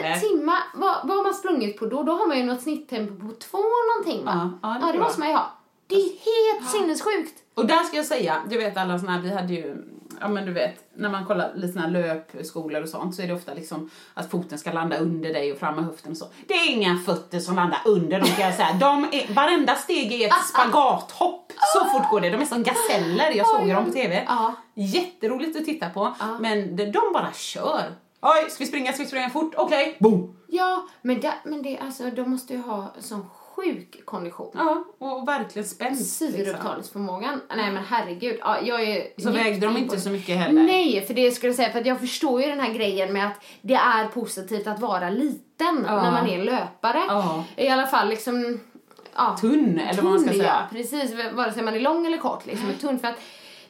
en 0.05 0.19
timma, 0.19 0.57
vad, 0.73 0.95
vad 1.03 1.17
har 1.17 1.23
man 1.23 1.33
sprungit 1.33 1.79
på 1.79 1.85
då? 1.85 2.03
Då 2.03 2.11
har 2.11 2.27
man 2.27 2.37
ju 2.37 2.43
något 2.43 2.61
snitttempo 2.61 3.27
på 3.27 3.33
två 3.35 3.63
någonting 3.95 4.25
va? 4.25 4.51
Ja, 4.61 4.69
ja, 4.69 4.79
det 4.79 4.85
ja, 4.87 4.91
det 4.93 4.99
måste 4.99 5.19
man 5.19 5.29
ju 5.29 5.35
ha. 5.35 5.51
Det 5.87 5.95
är 5.95 6.01
helt 6.09 6.69
sinnessjukt. 6.71 7.33
Och 7.53 7.65
där 7.65 7.83
ska 7.83 7.97
jag 7.97 8.05
säga, 8.05 8.41
du 8.49 8.57
vet 8.57 8.77
alla 8.77 8.99
såna 8.99 9.11
här, 9.11 9.21
vi 9.21 9.29
hade 9.33 9.53
ju 9.53 9.75
ja 10.21 10.27
men 10.27 10.45
du 10.45 10.53
vet, 10.53 10.83
när 10.93 11.09
man 11.09 11.25
kollar 11.25 11.51
lite 11.55 11.73
såna 11.73 11.85
här 11.85 11.91
löpskolor 11.91 12.81
och 12.81 12.89
sånt 12.89 13.15
så 13.15 13.21
är 13.21 13.27
det 13.27 13.33
ofta 13.33 13.53
liksom 13.53 13.89
att 14.13 14.31
foten 14.31 14.59
ska 14.59 14.71
landa 14.71 14.97
under 14.97 15.33
dig 15.33 15.51
och 15.51 15.59
fram 15.59 15.75
med 15.75 15.85
höften 15.85 16.11
och 16.11 16.17
så. 16.17 16.25
Det 16.47 16.53
är 16.53 16.71
inga 16.71 16.97
fötter 16.97 17.39
som 17.39 17.55
landar 17.55 17.81
under 17.85 18.19
dem 18.19 18.29
kan 18.29 18.45
jag 18.45 18.55
säga. 18.55 18.73
De 18.79 19.03
är, 19.03 19.33
varenda 19.33 19.75
steg 19.75 20.13
är 20.13 20.27
ett 20.27 20.47
spagathopp. 20.53 21.51
Så 21.73 21.85
fort 21.85 22.09
går 22.11 22.21
det. 22.21 22.29
De 22.29 22.41
är 22.41 22.45
som 22.45 22.63
gaseller. 22.63 23.31
Jag 23.31 23.47
såg 23.47 23.67
ju 23.67 23.73
dem 23.73 23.85
på 23.85 23.91
TV. 23.91 24.27
Jätteroligt 24.73 25.57
att 25.57 25.65
titta 25.65 25.89
på. 25.89 26.15
Men 26.39 26.75
de, 26.75 26.99
bara 27.13 27.33
kör. 27.33 27.83
Oj, 28.21 28.49
ska 28.49 28.63
vi 28.63 28.65
springa? 28.65 28.93
Ska 28.93 29.03
vi 29.03 29.07
springa 29.07 29.29
fort? 29.29 29.53
Okej, 29.57 29.97
boom! 29.99 30.35
Ja, 30.47 30.87
men, 31.01 31.21
det, 31.21 31.33
men 31.43 31.61
det, 31.61 31.77
alltså, 31.77 32.03
de 32.11 32.29
måste 32.29 32.53
ju 32.53 32.61
ha 32.61 32.93
sån 32.99 33.25
sjuk 33.63 34.05
kondition. 34.05 34.51
Ja, 34.53 34.83
och 34.97 35.27
verkligen 35.27 35.67
spänst. 35.67 36.21
Liksom. 36.21 36.37
Syreupptagningsförmågan. 36.45 37.41
Nej 37.55 37.71
men 37.71 37.83
herregud. 37.83 38.37
Ja, 38.39 38.57
jag 38.61 38.81
är 38.83 39.21
Så 39.21 39.31
vägde 39.31 39.65
de 39.67 39.77
inte 39.77 39.99
så 39.99 40.09
mycket 40.09 40.37
heller? 40.37 40.63
Nej, 40.63 41.05
för 41.07 41.13
det 41.13 41.31
skulle 41.31 41.49
jag 41.49 41.55
säga, 41.55 41.71
för 41.71 41.79
att 41.79 41.85
jag 41.85 41.99
förstår 41.99 42.41
ju 42.41 42.47
den 42.47 42.59
här 42.59 42.73
grejen 42.73 43.13
med 43.13 43.27
att 43.27 43.43
det 43.61 43.73
är 43.73 44.07
positivt 44.07 44.67
att 44.67 44.79
vara 44.79 45.09
liten 45.09 45.85
Ja. 45.87 46.01
när 46.03 46.11
man 46.11 46.27
är 46.27 46.43
löpare. 46.43 47.01
Ja. 47.07 47.43
I 47.55 47.67
alla 47.69 47.87
fall 47.87 48.09
liksom 48.09 48.59
ja, 49.15 49.37
Tunn, 49.41 49.79
eller 49.79 50.01
vad 50.01 50.11
man 50.11 50.19
ska 50.19 50.29
tunn, 50.29 50.39
säga. 50.39 50.67
Ja, 50.71 50.77
precis. 50.77 51.11
Vare 51.33 51.53
sig 51.53 51.63
man 51.63 51.73
är 51.75 51.79
lång 51.79 52.05
eller 52.05 52.17
kort 52.17 52.45
liksom, 52.45 52.69
är 52.69 52.73
tunn. 52.73 52.99
För 52.99 53.07
att 53.07 53.19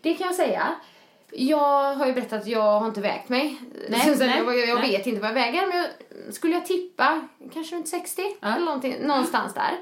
det 0.02 0.14
kan 0.14 0.28
jag 0.28 0.36
säga. 0.36 0.68
Jag 1.32 1.96
har 1.96 2.06
ju 2.06 2.14
berättat 2.14 2.42
att 2.42 2.48
jag 2.48 2.80
har 2.80 2.88
inte 2.88 3.02
vägt 3.02 3.30
mig. 3.30 3.62
Nej, 3.90 4.18
Så 4.18 4.26
nej, 4.26 4.38
jag, 4.46 4.60
jag 4.70 4.80
nej. 4.80 4.92
vet 4.92 5.08
inte 5.08 5.22
vad 5.22 5.30
jag 5.30 5.36
väger. 5.36 5.68
Men 5.68 5.78
jag, 5.78 5.88
skulle 6.34 6.54
jag 6.54 6.66
tippa, 6.66 7.28
kanske 7.54 7.76
runt 7.76 7.88
60 7.88 8.22
eller 8.42 8.66
någonting, 8.66 8.96
någonstans 9.02 9.54
där. 9.54 9.78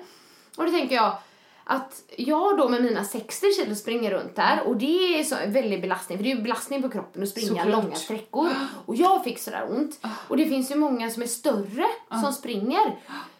Och 0.57 0.65
då 0.65 0.71
tänker 0.71 0.95
jag 0.95 1.17
att 1.63 2.01
jag 2.17 2.57
då 2.57 2.69
med 2.69 2.83
mina 2.83 3.03
60 3.03 3.53
kilo 3.53 3.75
springer 3.75 4.11
runt 4.11 4.35
där 4.35 4.61
och 4.65 4.77
det 4.77 5.19
är 5.19 5.23
så 5.23 5.35
en 5.35 5.53
väldig 5.53 5.81
belastning 5.81 6.17
för 6.17 6.23
det 6.23 6.31
är 6.31 6.35
ju 6.35 6.41
belastning 6.41 6.81
på 6.81 6.89
kroppen 6.89 7.23
att 7.23 7.29
springa 7.29 7.47
Såklart. 7.47 7.83
långa 7.83 7.95
sträckor. 7.95 8.49
Och 8.85 8.95
jag 8.95 9.23
fick 9.23 9.39
sådär 9.39 9.67
ont. 9.69 9.99
Och 10.27 10.37
det 10.37 10.45
finns 10.45 10.71
ju 10.71 10.75
många 10.75 11.09
som 11.09 11.23
är 11.23 11.27
större 11.27 11.85
som 12.23 12.33
springer. 12.33 12.95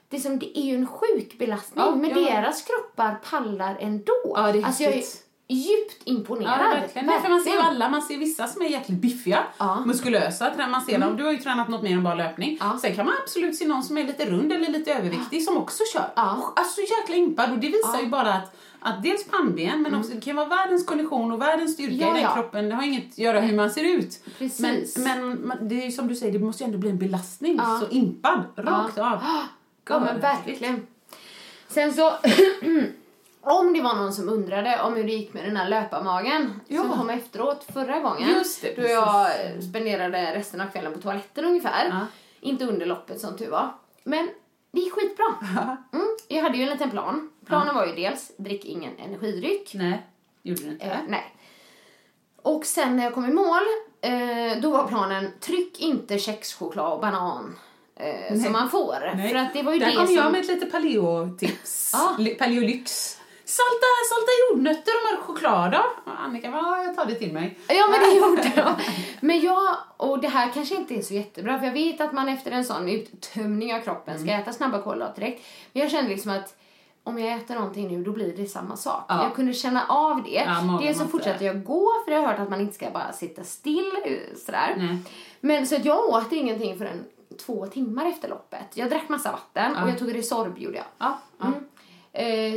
Det 0.10 0.18
är, 0.18 0.22
som, 0.22 0.40
det 0.40 0.60
är 0.60 0.64
ju 0.64 0.76
en 0.76 0.88
sjuk 0.88 1.38
belastning 1.38 1.84
Ja, 1.86 1.96
men 1.96 2.10
ja. 2.10 2.16
deras 2.16 2.62
kroppar 2.62 3.16
pallar 3.32 3.78
ändå. 3.80 4.14
Ja, 4.24 4.52
det 4.52 4.60
är 4.60 4.66
alltså 4.66 4.84
jag. 4.84 5.04
Djupt 5.48 6.02
imponerad. 6.04 6.60
Ja, 6.62 6.80
verkligen. 6.80 7.06
Man 7.32 7.42
ser 7.42 7.52
ju 7.52 7.58
alla, 7.60 7.90
man 7.90 8.02
ser 8.02 8.18
vissa 8.18 8.48
som 8.48 8.62
är 8.62 8.66
jäkligt 8.66 8.98
biffiga, 9.00 9.44
Ja. 9.58 9.84
muskulösa, 9.86 10.68
man 10.70 10.82
ser 10.82 11.00
dem. 11.00 11.18
Du 11.18 11.24
har 11.24 11.32
ju 11.32 11.38
tränat 11.38 11.68
något 11.68 11.82
mer 11.84 11.94
än 11.94 12.04
bara 12.04 12.16
löpning. 12.16 12.58
Ja. 12.60 12.78
Sen 12.82 12.96
kan 12.96 13.06
man 13.06 13.16
absolut 13.24 13.56
se 13.56 13.68
någon 13.68 13.84
som 13.84 13.98
är 13.98 14.04
lite 14.04 14.26
rund 14.26 14.54
eller 14.54 14.68
lite 14.68 14.94
överviktig 14.94 15.44
som 15.44 15.58
också 15.58 15.84
kör. 15.94 16.10
Ja. 16.16 16.54
Alltså 16.56 16.82
jäkla 16.82 17.16
impad 17.16 17.52
och 17.52 17.58
det 17.58 17.68
visar 17.68 18.00
ju 18.02 18.08
bara 18.08 18.34
att 18.34 18.56
att 18.80 19.04
dels 19.04 19.28
pannben, 19.28 19.82
men 19.82 19.96
också 19.96 20.12
det 20.14 20.22
kan 20.22 20.36
vara 20.36 20.48
världens 20.48 20.86
kondition 20.86 21.32
och 21.32 21.42
världens 21.42 21.74
styrka 21.74 21.94
Mm. 21.94 22.08
Ja, 22.08 22.12
i 22.12 22.14
den 22.14 22.24
ja. 22.24 22.34
kroppen. 22.34 22.70
Det 22.70 22.76
har 22.76 22.84
inget 22.84 23.12
att 23.12 23.18
göra 23.18 23.40
hur 23.40 23.56
man 23.56 23.70
ser 23.72 23.84
ut. 23.84 24.20
Precis. 24.38 24.98
Men, 24.98 25.32
men 25.32 25.68
det 25.68 25.86
är 25.86 25.92
som 25.92 26.08
du 26.08 26.16
säger, 26.16 26.34
det 26.34 26.40
måste 26.40 26.64
ju 26.64 26.66
ändå 26.66 26.78
bli 26.78 26.90
en 26.90 26.98
belastning. 26.98 27.56
Ja. 27.58 27.80
Så 27.82 27.96
impad, 27.96 28.44
rakt 28.56 28.98
av. 28.98 29.20
Ja 29.90 30.00
men 30.00 30.20
verkligen. 30.20 30.88
Sen 31.68 31.94
så, 31.94 32.12
om 33.42 33.74
det 33.74 33.82
var 33.82 33.96
någon 33.96 34.14
som 34.14 34.30
undrade 34.30 34.82
om 34.82 34.96
hur 34.96 35.04
det 35.04 35.12
gick 35.14 35.34
med 35.34 35.44
den 35.46 35.58
här 35.58 35.70
löparmagen 35.70 36.60
Ja. 36.68 36.82
som 36.82 36.92
kom 36.98 37.10
efteråt 37.10 37.66
förra 37.74 38.00
gången. 38.00 38.30
Just 38.30 38.62
det, 38.62 38.76
då 38.82 38.88
jag 38.88 39.28
spenderade 39.64 40.36
resten 40.36 40.62
av 40.62 40.68
kvällen 40.68 40.94
på 40.94 41.00
toaletten 41.02 41.46
ungefär. 41.46 41.86
Ja. 41.90 42.00
Inte 42.40 42.66
under 42.66 42.86
loppet 42.86 43.20
som 43.22 43.38
tur 43.38 43.50
var. 43.50 43.74
Men 44.04 44.30
det 44.72 44.80
gick 44.80 44.94
skitbra. 44.94 45.26
Mm. 45.94 46.08
Jag 46.28 46.44
hade 46.44 46.58
ju 46.58 46.64
en 46.64 46.70
liten 46.70 46.92
plan. 46.92 47.30
Planen 47.46 47.76
var 47.76 47.86
ju 47.86 47.96
dels, 47.96 48.32
drick 48.38 48.66
ingen 48.66 48.98
energidryck. 48.98 49.72
Nej, 49.74 50.06
gjorde 50.44 50.62
du 50.62 50.68
inte. 50.70 50.86
Eh, 50.86 50.98
nej. 51.08 51.36
Och 52.42 52.66
sen 52.66 52.98
när 52.98 53.04
jag 53.04 53.14
kom 53.14 53.26
i 53.26 53.34
mål, 53.34 53.64
eh, 54.02 54.62
då 54.62 54.70
var 54.72 54.88
planen 54.88 55.32
tryck 55.40 55.80
inte 55.80 56.20
kexchoklad 56.20 56.94
och 56.94 57.00
banan 57.02 57.56
eh, 57.96 58.40
som 58.44 58.52
man 58.52 58.70
får. 58.70 59.12
Nej. 59.16 59.30
För 59.30 59.36
att 59.36 59.54
det 59.54 59.64
var 59.64 59.74
ju 59.74 59.80
Där 59.80 59.86
det 59.88 59.96
kom 59.96 60.06
som... 60.06 60.16
jag 60.16 60.32
med 60.32 60.42
ett 60.42 60.48
lite 60.48 60.66
paleo-tips. 60.66 61.92
Ja. 61.94 62.16
Li- 62.20 62.36
Paleolyx. 62.36 63.17
Salta, 63.50 63.88
salta 64.10 64.32
jordnötter 64.52 64.92
och 64.96 65.12
mörk 65.18 65.26
choklad 65.28 65.72
då? 65.72 66.12
Och 66.12 66.20
Annika 66.20 66.52
bara, 66.52 66.62
ja, 66.62 66.84
jag 66.84 66.96
tar 66.96 67.06
det 67.06 67.16
till 67.16 67.34
mig. 67.34 67.60
Ja 67.68 67.88
men 67.92 68.00
det 68.00 68.16
gjorde 68.28 68.52
jag. 68.56 68.76
Men 69.22 69.40
jag, 69.42 69.78
och 69.98 70.20
det 70.22 70.28
här 70.28 70.52
kanske 70.54 70.76
inte 70.76 70.94
är 70.96 71.02
så 71.02 71.14
jättebra 71.14 71.60
för 71.60 71.66
jag 71.66 71.74
vet 71.74 72.02
att 72.02 72.14
man 72.14 72.30
efter 72.30 72.52
en 72.52 72.66
sån 72.66 72.90
uttömning 72.90 73.76
av 73.76 73.80
kroppen 73.80 74.20
ska 74.20 74.30
Mm. 74.30 74.42
äta 74.42 74.54
snabba 74.54 74.82
kolhydrater 74.82 75.22
direkt. 75.22 75.46
Men 75.74 75.82
jag 75.82 75.92
kände 75.92 76.10
liksom 76.10 76.32
att 76.32 76.56
om 77.04 77.20
jag 77.20 77.34
äter 77.38 77.56
någonting 77.56 77.88
nu 77.88 78.04
då 78.04 78.12
blir 78.12 78.38
det 78.38 78.46
samma 78.46 78.76
sak. 78.78 79.06
Ja. 79.08 79.24
Jag 79.24 79.36
kunde 79.36 79.54
känna 79.54 79.86
av 79.88 80.24
det. 80.24 80.44
Ja, 80.48 80.80
Dels 80.82 80.98
så 81.00 81.06
fortsatte 81.08 81.46
jag 81.46 81.64
gå 81.64 81.90
för 82.06 82.12
jag 82.12 82.20
har 82.22 82.28
hört 82.28 82.40
att 82.40 82.50
man 82.50 82.62
inte 82.62 82.74
ska 82.74 82.90
bara 82.90 83.14
sitta 83.14 83.44
still 83.44 83.92
eh, 84.06 84.38
sådär. 84.46 84.76
Nej. 84.78 84.98
Men 85.40 85.68
så 85.68 85.76
att 85.76 85.86
jag 85.86 86.06
åt 86.10 86.32
ingenting 86.32 86.78
förrän 86.78 87.06
två 87.46 87.66
timmar 87.68 88.06
efter 88.06 88.30
loppet. 88.30 88.66
Jag 88.74 88.90
drack 88.90 89.10
massa 89.10 89.32
vatten 89.32 89.76
och 89.84 89.90
jag 89.90 90.00
tog 90.00 90.16
Resorb 90.16 90.58
gjorde 90.58 90.78
jag. 90.78 90.86
Ja, 90.98 91.20
ja. 91.40 91.46
Mm. 91.46 91.64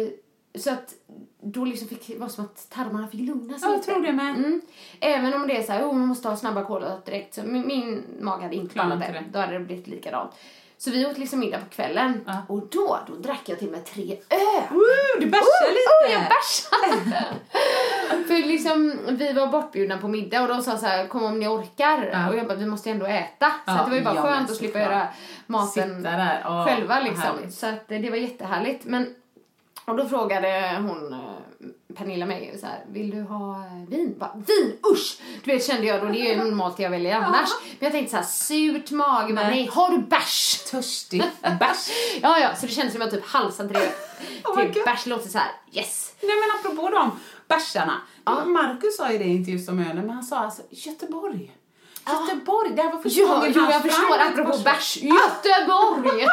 Eh, 0.02 0.08
så 0.58 0.70
att 0.70 0.94
då 1.42 1.64
liksom 1.64 1.88
fick 1.88 2.06
det 2.06 2.18
var 2.18 2.28
som 2.28 2.44
att 2.44 2.70
tarmarna 2.70 3.08
fick 3.08 3.20
lugna 3.20 3.58
sig 3.58 3.68
Ja, 3.68 3.76
lite. 3.76 3.92
tror 3.92 4.02
det 4.02 4.12
med. 4.12 4.30
Mm. 4.36 4.60
Även 5.00 5.34
om 5.34 5.46
det 5.48 5.56
är 5.56 5.62
så 5.62 5.72
här, 5.72 5.82
oh, 5.82 5.92
man 5.92 6.08
måste 6.08 6.28
ha 6.28 6.36
snabba 6.36 6.64
kolhydrater 6.64 7.12
direkt. 7.12 7.34
Så 7.34 7.42
min, 7.42 7.66
min 7.66 8.04
mage 8.20 8.42
hade 8.42 8.56
inte 8.56 8.72
klarat 8.72 9.00
det. 9.00 9.24
Då 9.32 9.38
hade 9.38 9.52
det 9.52 9.60
blivit 9.60 9.86
likadant. 9.86 10.30
Så 10.78 10.90
vi 10.90 11.06
åt 11.06 11.18
liksom 11.18 11.38
middag 11.40 11.58
på 11.58 11.66
kvällen. 11.70 12.20
Ja. 12.26 12.42
Och 12.48 12.68
då, 12.70 12.98
då 13.06 13.14
drack 13.14 13.40
jag 13.46 13.58
till 13.58 13.70
med 13.70 13.84
tre 13.84 14.16
öl. 14.30 14.62
Woo, 14.70 15.20
du 15.20 15.26
bärsar 15.26 15.44
Oh, 15.66 15.70
lite! 15.70 16.12
jag 16.12 16.22
bärsade! 16.22 17.24
För 18.26 18.48
liksom, 18.48 18.98
vi 19.08 19.32
var 19.32 19.46
bortbjudna 19.46 19.98
på 19.98 20.08
middag 20.08 20.42
och 20.42 20.48
de 20.48 20.62
sa 20.62 20.76
så 20.76 20.86
här, 20.86 21.06
kom 21.06 21.24
om 21.24 21.38
ni 21.38 21.48
orkar. 21.48 22.10
Ja. 22.12 22.28
Och 22.28 22.36
jag 22.36 22.46
bara, 22.46 22.58
vi 22.58 22.66
måste 22.66 22.90
ändå 22.90 23.06
äta. 23.06 23.46
Så 23.46 23.52
Ja, 23.66 23.72
att 23.78 23.84
det 23.84 23.90
var 23.90 23.98
ju 23.98 24.04
bara 24.04 24.22
skönt 24.22 24.50
att 24.50 24.56
slippa 24.56 24.78
göra 24.78 25.08
maten 25.46 26.08
själva 26.66 27.00
liksom. 27.00 27.50
Så 27.50 27.66
att 27.66 27.88
det 27.88 28.10
var 28.10 28.16
jättehärligt. 28.16 28.84
Men, 28.84 29.14
och 29.90 29.96
då 29.96 30.08
frågade 30.08 30.78
hon, 30.88 31.12
eh, 31.12 31.18
Pernilla 31.96 32.26
mig 32.26 32.56
så 32.60 32.66
här, 32.66 32.84
vill 32.88 33.10
du 33.10 33.22
ha 33.22 33.54
eh, 33.66 33.88
vin? 33.88 34.14
Bara, 34.18 34.32
vin, 34.46 34.76
usch! 34.92 35.18
Du 35.44 35.52
vet 35.52 35.66
kände 35.66 35.86
jag 35.86 36.00
då, 36.00 36.06
det 36.06 36.18
är 36.20 36.36
ju 36.36 36.44
normalt 36.44 36.78
jag 36.78 36.90
väljer 36.90 37.16
annars. 37.16 37.48
Men 37.62 37.86
jag 37.86 37.92
tänkte 37.92 38.10
så 38.10 38.16
här, 38.16 38.24
surt 38.24 38.90
mage, 38.90 39.32
Nej. 39.32 39.46
nej, 39.50 39.70
har 39.72 39.90
du 39.90 39.98
bärs? 39.98 40.64
Törstig. 40.70 41.22
Bärs. 41.42 41.88
Ja, 42.22 42.38
ja, 42.38 42.56
så 42.56 42.66
det 42.66 42.72
kändes 42.72 42.92
som 42.94 43.02
att 43.02 43.12
jag 43.12 43.22
typ 43.22 43.30
halsade 43.30 43.68
till, 43.68 43.78
Oh 44.44 44.56
till 44.60 44.72
God. 44.74 44.84
bärs. 44.84 45.06
låter 45.06 45.28
så 45.28 45.38
här, 45.38 45.50
yes. 45.72 46.14
Nej 46.22 46.32
men 46.40 46.60
apropå 46.60 46.90
de 46.96 47.10
bärsarna. 47.48 48.00
Marcus 48.46 48.96
sa 48.96 49.12
ju 49.12 49.18
det 49.18 49.24
i 49.24 49.28
intervjun 49.36 49.68
om 49.68 49.78
ölen, 49.78 50.06
men 50.06 50.10
han 50.10 50.22
sa 50.24 50.38
alltså 50.38 50.62
Göteborg. 50.70 51.52
Göteborg, 52.06 52.70
det 52.76 52.82
här 52.82 52.92
var 52.92 53.02
första 53.02 53.20
Ja, 53.20 53.26
gången 53.34 53.52
jo, 53.56 53.62
jag 53.70 53.82
förstår 53.82 54.18
apropå 54.18 54.58
bärs. 54.64 54.96
Göteborg! 54.96 56.16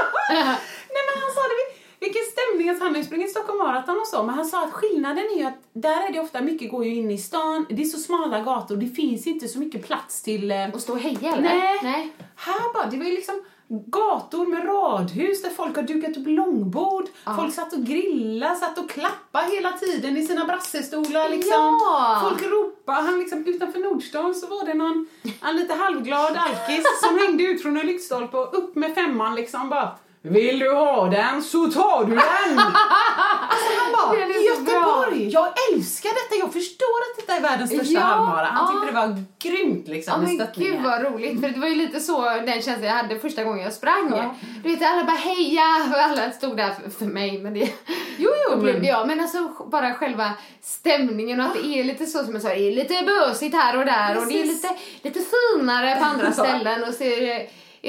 Nej 0.95 1.03
men 1.07 1.21
han 1.23 1.31
sa 1.35 1.41
det, 1.41 1.76
vilken 1.99 2.21
stämning, 2.31 2.69
alltså 2.69 2.83
han 2.85 2.95
har 2.95 3.01
sprungit 3.03 3.31
Stockholm 3.31 3.57
Marathon 3.59 3.97
och 3.99 4.07
så, 4.07 4.23
men 4.23 4.35
han 4.35 4.45
sa 4.45 4.63
att 4.63 4.73
skillnaden 4.73 5.23
är 5.35 5.37
ju 5.39 5.43
att 5.45 5.59
där 5.73 6.07
är 6.09 6.13
det 6.13 6.19
ofta, 6.19 6.41
mycket 6.41 6.71
går 6.71 6.85
ju 6.85 6.95
in 6.95 7.11
i 7.11 7.17
stan, 7.17 7.65
det 7.69 7.81
är 7.81 7.85
så 7.85 7.97
smala 7.97 8.39
gator, 8.39 8.75
det 8.77 8.87
finns 8.87 9.27
inte 9.27 9.47
så 9.47 9.59
mycket 9.59 9.85
plats 9.87 10.21
till... 10.21 10.51
eh, 10.51 10.69
Och 10.73 10.81
stå 10.81 10.93
och 10.93 10.99
heja 10.99 11.31
eller? 11.33 11.41
Nej. 11.41 11.79
Nej. 11.83 12.11
Här 12.35 12.73
bara, 12.73 12.85
det 12.85 12.97
var 12.97 13.05
ju 13.05 13.11
liksom 13.11 13.43
gator 13.69 14.45
med 14.45 14.65
radhus 14.65 15.41
där 15.41 15.49
folk 15.49 15.75
har 15.75 15.83
dukat 15.83 16.17
upp 16.17 16.27
långbord, 16.27 17.05
folk 17.35 17.53
satt 17.53 17.73
och 17.73 17.83
grillade, 17.83 18.55
satt 18.55 18.77
och 18.77 18.89
klappade 18.89 19.51
hela 19.55 19.71
tiden 19.71 20.17
i 20.17 20.23
sina 20.27 20.45
brassestolar 20.45 21.29
liksom. 21.29 21.51
Ja. 21.53 22.21
Folk 22.29 22.43
ropade, 22.51 23.01
han 23.01 23.19
liksom 23.19 23.45
utanför 23.45 23.79
Nordstan 23.79 24.35
så 24.35 24.47
var 24.47 24.65
det 24.65 24.73
någon, 24.73 25.07
en 25.43 25.55
lite 25.55 25.73
halvglad 25.73 26.37
alkis 26.37 26.85
som 27.03 27.17
hängde 27.19 27.43
ut 27.43 27.61
från 27.61 27.77
en 27.77 27.87
lyktstolpe 27.87 28.37
och 28.37 28.57
upp 28.57 28.75
med 28.75 28.95
femman 28.95 29.35
liksom 29.35 29.69
bara 29.69 29.91
vill 30.21 30.59
du 30.59 30.73
ha 30.75 31.05
den 31.09 31.43
så 31.43 31.67
tar 31.71 32.05
du 32.05 32.11
den! 32.15 32.59
alltså 32.59 33.67
han 33.83 33.91
bara, 33.93 34.15
Det 34.15 34.21
är 34.23 34.55
så 34.55 34.61
Göteborg, 34.61 35.29
jag 35.29 35.47
älskar 35.73 36.09
detta, 36.09 36.35
jag 36.39 36.53
förstår 36.53 36.85
att 37.11 37.17
detta 37.25 37.33
är 37.37 37.41
världens 37.41 37.71
största 37.71 37.93
Ja, 37.93 37.99
halvmara. 37.99 38.45
Han 38.45 38.65
ja. 38.75 38.81
tyckte 38.81 38.99
det 38.99 39.07
var 39.07 39.23
grymt 39.39 39.87
liksom 39.87 40.11
Ja 40.13 40.17
med 40.17 40.27
men 40.27 40.35
stöttningen. 40.47 40.73
gud 40.73 40.83
vad 40.83 41.01
roligt, 41.03 41.41
för 41.41 41.49
det 41.49 41.59
var 41.59 41.67
ju 41.67 41.75
lite 41.75 41.99
så 41.99 42.21
den 42.21 42.47
känslan 42.61 42.83
jag 42.83 42.91
hade 42.93 43.19
första 43.19 43.43
gången 43.43 43.63
jag 43.63 43.73
sprang. 43.73 44.11
Ja. 44.15 44.35
Du 44.63 44.69
vet 44.69 44.91
alla 44.91 45.03
bara 45.03 45.17
heja 45.17 45.63
och 45.93 45.99
alla 46.01 46.31
stod 46.31 46.57
där 46.57 46.71
för, 46.83 46.89
för 46.89 47.05
mig 47.05 47.37
men 47.39 47.53
det 47.53 47.69
Jo, 48.17 48.29
jo, 48.51 48.57
men- 48.61 48.85
jag. 48.85 49.07
Men 49.07 49.19
alltså 49.19 49.51
bara 49.65 49.93
själva 49.93 50.31
stämningen 50.61 51.39
och 51.39 51.45
att 51.45 51.53
det 51.53 51.79
är 51.79 51.83
lite 51.83 52.05
så 52.05 52.23
som 52.23 52.33
jag 52.33 52.41
sa, 52.41 52.47
det 52.49 52.71
är 52.71 52.75
lite 52.75 53.03
bösigt 53.05 53.55
här 53.55 53.77
och 53.77 53.85
där 53.85 54.17
och 54.17 54.27
det 54.27 54.33
är 54.39 54.41
Precis. 54.41 54.63
lite, 54.63 54.75
lite 55.01 55.19
finare 55.19 55.95
på 55.95 56.05
andra 56.05 56.31
ställen 56.31 56.83
och 56.83 56.93
så 56.93 57.03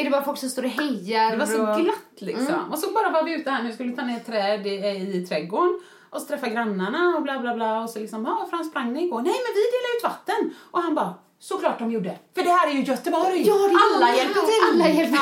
är 0.01 0.05
det, 0.05 0.11
bara 0.11 0.23
folk 0.23 0.39
som 0.39 0.49
står 0.49 0.65
och 0.65 0.71
hejar. 0.71 1.31
Det 1.31 1.37
var 1.37 1.47
så 1.47 1.71
och... 1.71 1.81
glatt 1.81 2.19
liksom. 2.19 2.47
Mm. 2.47 2.73
Och 2.73 2.79
så 2.79 2.91
bara 2.93 3.11
var 3.11 3.23
vi 3.23 3.35
ute 3.35 3.51
här 3.51 3.63
nu, 3.63 3.73
skulle 3.73 3.93
ta 3.93 4.03
ner 4.03 4.19
träd 4.19 4.67
i, 4.67 4.71
i 5.17 5.27
trädgården 5.27 5.81
och 6.11 6.21
så 6.21 6.27
träffa 6.27 6.49
grannarna 6.49 7.17
och 7.17 7.23
bla 7.23 7.39
bla 7.39 7.55
bla 7.55 7.83
och 7.83 7.91
så 7.91 7.99
liksom, 7.99 8.25
ja, 8.25 8.47
Frans 8.51 8.69
sprang 8.71 8.93
ni 8.93 9.07
igår? 9.07 9.23
Nej 9.23 9.35
men 9.45 9.55
vi 9.55 9.63
delar 9.75 9.97
ut 9.97 10.05
vatten. 10.05 10.55
Och 10.71 10.83
han 10.83 10.95
bara, 10.95 11.15
Såklart 11.41 11.79
de 11.79 11.91
gjorde. 11.93 12.19
För 12.35 12.43
det 12.43 12.51
här 12.51 12.69
är 12.69 12.73
ju 12.73 12.83
Göteborg. 12.83 13.43
Ja, 13.47 13.55
det 13.55 13.75
är 13.75 13.97
Alla 13.97 14.17
hjälper 14.17 14.41
till. 14.41 14.73
Alla 14.83 14.89
hjälper 14.89 15.19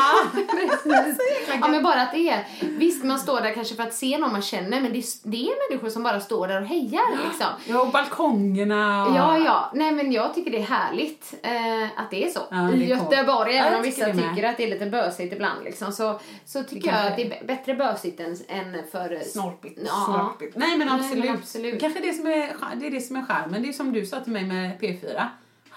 Ja. 1.61 1.69
men 1.69 1.83
bara 1.83 2.03
att 2.03 2.13
det 2.13 2.29
är... 2.31 2.45
Visst, 2.61 3.05
man 3.05 3.19
står 3.19 3.41
där 3.41 3.55
kanske 3.55 3.75
för 3.75 3.83
att 3.83 3.95
se 3.95 4.19
någon 4.19 4.33
man 4.33 4.43
känner, 4.43 4.81
men 4.81 4.93
det, 4.93 5.05
det 5.25 5.37
är 5.37 5.71
människor 5.71 5.89
som 5.91 6.03
bara 6.03 6.21
står 6.21 6.49
där 6.49 6.61
och 6.63 6.67
hejar 6.69 7.25
liksom. 7.29 7.47
Ja, 7.69 7.81
och 7.81 7.89
balkongerna. 7.93 9.07
och- 9.07 9.17
Ja, 9.17 9.39
ja. 9.39 9.71
Nej, 9.75 9.93
men 9.93 10.13
jag 10.13 10.35
tycker 10.35 10.51
det 10.51 10.59
är 10.59 10.63
härligt 10.63 11.35
eh, 11.43 12.01
att 12.01 12.11
det 12.11 12.25
är 12.25 12.31
så. 12.31 12.41
Ja, 12.51 12.73
I. 12.73 12.89
Göteborg, 12.89 13.55
Ja, 13.55 13.65
även 13.65 13.79
om 13.79 13.85
tycker 13.85 14.07
vissa 14.07 14.21
med. 14.23 14.35
tycker 14.35 14.49
att 14.49 14.57
det 14.57 14.65
är 14.65 14.69
lite 14.71 14.87
bösigt 14.87 15.33
ibland 15.33 15.65
liksom, 15.65 15.93
så, 15.93 16.21
så 16.45 16.63
tycker 16.63 16.89
jag 16.89 17.07
att 17.07 17.17
det 17.17 17.23
är 17.23 17.45
bättre 17.47 17.75
bösigt 17.75 18.21
än, 18.21 18.37
än 18.49 18.77
för... 18.93 19.21
Snorpigt. 19.25 19.81
Ja, 19.87 20.05
Snorpigt. 20.07 20.57
Nej 20.57 20.79
men 20.79 20.87
Nej, 20.89 20.97
absolut. 21.01 21.25
men 21.25 21.35
absolut. 21.35 21.81
Kanske 21.81 22.01
det 22.01 22.13
som 22.13 22.27
är, 22.27 22.53
det 22.77 22.87
är 22.87 22.91
det 22.91 23.01
som 23.01 23.17
är 23.17 23.23
charmen. 23.25 23.63
Det 23.63 23.69
är 23.69 23.73
som 23.73 23.93
du 23.93 24.07
sa 24.07 24.21
till 24.21 24.33
mig 24.33 24.45
med 24.45 24.79
P4. 24.81 25.25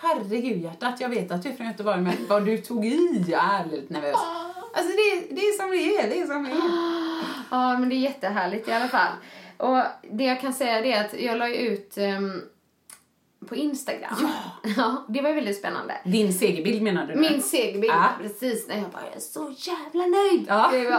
Herregud 0.02 0.58
hjärtat, 0.64 1.00
jag 1.00 1.10
vet 1.10 1.32
att 1.32 1.44
du 1.44 1.50
är 1.50 1.54
från 1.54 1.68
Göteborg 1.68 2.02
men 2.02 2.14
vad 2.30 2.46
du 2.46 2.58
tog 2.58 2.86
i, 2.86 3.26
jag 3.28 3.42
är 3.54 3.66
lite 3.66 3.94
nervös. 3.94 4.16
Alltså 4.74 4.92
det, 4.92 5.36
det 5.36 5.42
är 5.42 5.58
som 5.58 5.72
det 5.72 5.96
är, 5.98 6.10
det 6.10 6.20
är 6.22 6.26
som 6.26 6.44
det 6.44 6.52
är. 6.52 6.56
Ja, 7.52 7.80
men 7.80 7.90
det 7.90 7.96
är 7.96 8.00
jättehärligt 8.00 8.68
i 8.68 8.72
alla 8.72 8.88
fall. 8.88 9.12
Och 9.58 9.84
det 10.12 10.24
jag 10.24 10.42
kan 10.42 10.54
säga 10.54 10.86
är 10.86 11.06
att 11.06 11.22
jag 11.22 11.38
la 11.38 11.50
ut 11.50 11.98
ehm, 11.98 12.42
på 13.48 13.56
Instagram. 13.56 14.16
Ja. 14.78 15.06
det 15.10 15.22
var 15.22 15.34
väldigt 15.34 15.58
spännande. 15.58 15.98
Din 16.06 16.34
segerbild 16.34 16.82
menar 16.82 17.06
du? 17.06 17.16
nu? 17.16 17.22
Min 17.22 17.42
segerbild, 17.42 17.94
Ja. 17.94 18.10
precis. 18.22 18.68
När 18.68 18.76
jag 18.78 18.90
bara, 18.90 19.04
jag 19.06 19.16
är 19.16 19.20
så 19.20 19.54
jävla 19.58 20.06
nöjd. 20.08 20.46
Ja. 20.48 20.70
Det 20.72 20.90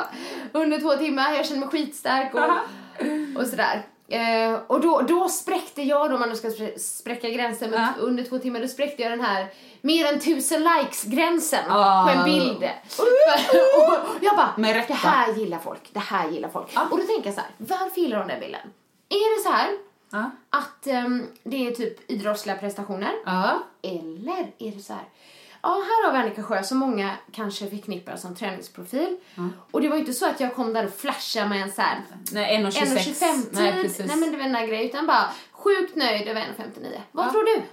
var 0.53 0.63
under 0.63 0.81
två 0.81 0.91
timmar, 0.97 1.33
jag 1.33 1.47
kände 1.47 1.61
mig 1.61 1.69
skitstark 1.69 2.35
och, 2.35 3.41
och 3.41 3.47
sådär. 3.47 3.87
Eh, 4.11 4.59
och 4.67 4.81
då, 4.81 5.01
då 5.01 5.29
spräckte 5.29 5.83
jag, 5.83 6.11
då, 6.11 6.15
om 6.15 6.21
man 6.21 6.29
nu 6.29 6.37
ska 6.37 6.49
spr- 6.49 6.79
spräcka 6.79 7.29
gränsen, 7.31 7.71
men 7.71 7.81
Ja. 7.81 7.89
under 8.03 8.25
två 8.25 8.39
timmar, 8.39 8.61
då 8.61 8.69
spräckte 8.69 9.03
jag 9.03 9.13
den 9.13 9.21
här 9.21 9.47
mer 9.81 10.07
än 10.07 10.21
tusen 10.21 10.65
likes-gränsen 10.65 11.65
Ah. 11.71 12.05
på 12.05 12.11
en 12.19 12.25
bild. 12.25 12.71
För- 12.89 13.03
och 13.81 13.99
jag 14.21 14.37
bara, 14.37 14.55
Med 14.57 14.75
rätta. 14.77 14.87
det 14.89 14.95
här 14.95 15.35
gillar 15.35 15.59
folk, 15.59 15.81
det 15.93 15.99
här 16.01 16.29
gillar 16.31 16.49
folk. 16.49 16.67
Och 16.91 16.99
då 16.99 17.05
tänker 17.07 17.27
jag 17.27 17.35
så 17.35 17.41
här, 17.41 17.51
varför 17.57 18.01
gillar 18.01 18.19
de 18.19 18.29
den 18.29 18.41
bilden? 18.41 18.61
Är 19.09 19.37
det 19.39 19.43
så 19.43 19.51
här 19.51 19.69
Ja. 20.13 20.31
att 20.51 20.87
ehm, 20.87 21.27
det 21.43 21.67
är 21.67 21.71
typ 21.71 22.11
idrottsliga 22.11 22.57
prestationer? 22.57 23.13
Ja. 23.27 23.59
Eller 23.83 24.47
är 24.59 24.71
det 24.73 24.83
så 24.83 24.93
här? 24.93 25.03
Ja, 25.63 25.69
här 25.69 26.07
har 26.07 26.13
vi 26.13 26.19
Annika 26.19 26.43
Sjö 26.43 26.63
som 26.63 26.79
många 26.79 27.11
kanske 27.33 27.71
förknippar 27.71 28.17
som 28.17 28.37
träningsprofil. 28.37 29.17
Och 29.71 29.81
det 29.81 29.89
var 29.89 29.97
inte 29.97 30.13
så 30.13 30.27
att 30.27 30.41
jag 30.41 30.55
kom 30.55 30.73
där 30.73 30.87
och 30.87 30.95
flashade 30.95 31.49
med 31.49 31.63
en 31.63 31.73
så 31.73 31.83
här 31.83 32.01
Nej, 32.33 32.65
1,26. 32.65 32.71
1,25 32.71 33.47
Nej, 33.51 33.73
precis. 33.83 34.07
Nej 34.07 34.17
men 34.17 34.31
det 34.31 34.37
var 34.37 34.45
den 34.45 34.53
där 34.53 34.67
grejen. 34.67 34.87
Utan 34.87 35.07
bara 35.07 35.31
sjukt 35.53 35.97
nöjd 35.97 36.29
över 36.29 36.41
1,59. 36.41 37.01
Vad 37.13 37.31
tror 37.31 37.45
du? 37.45 37.63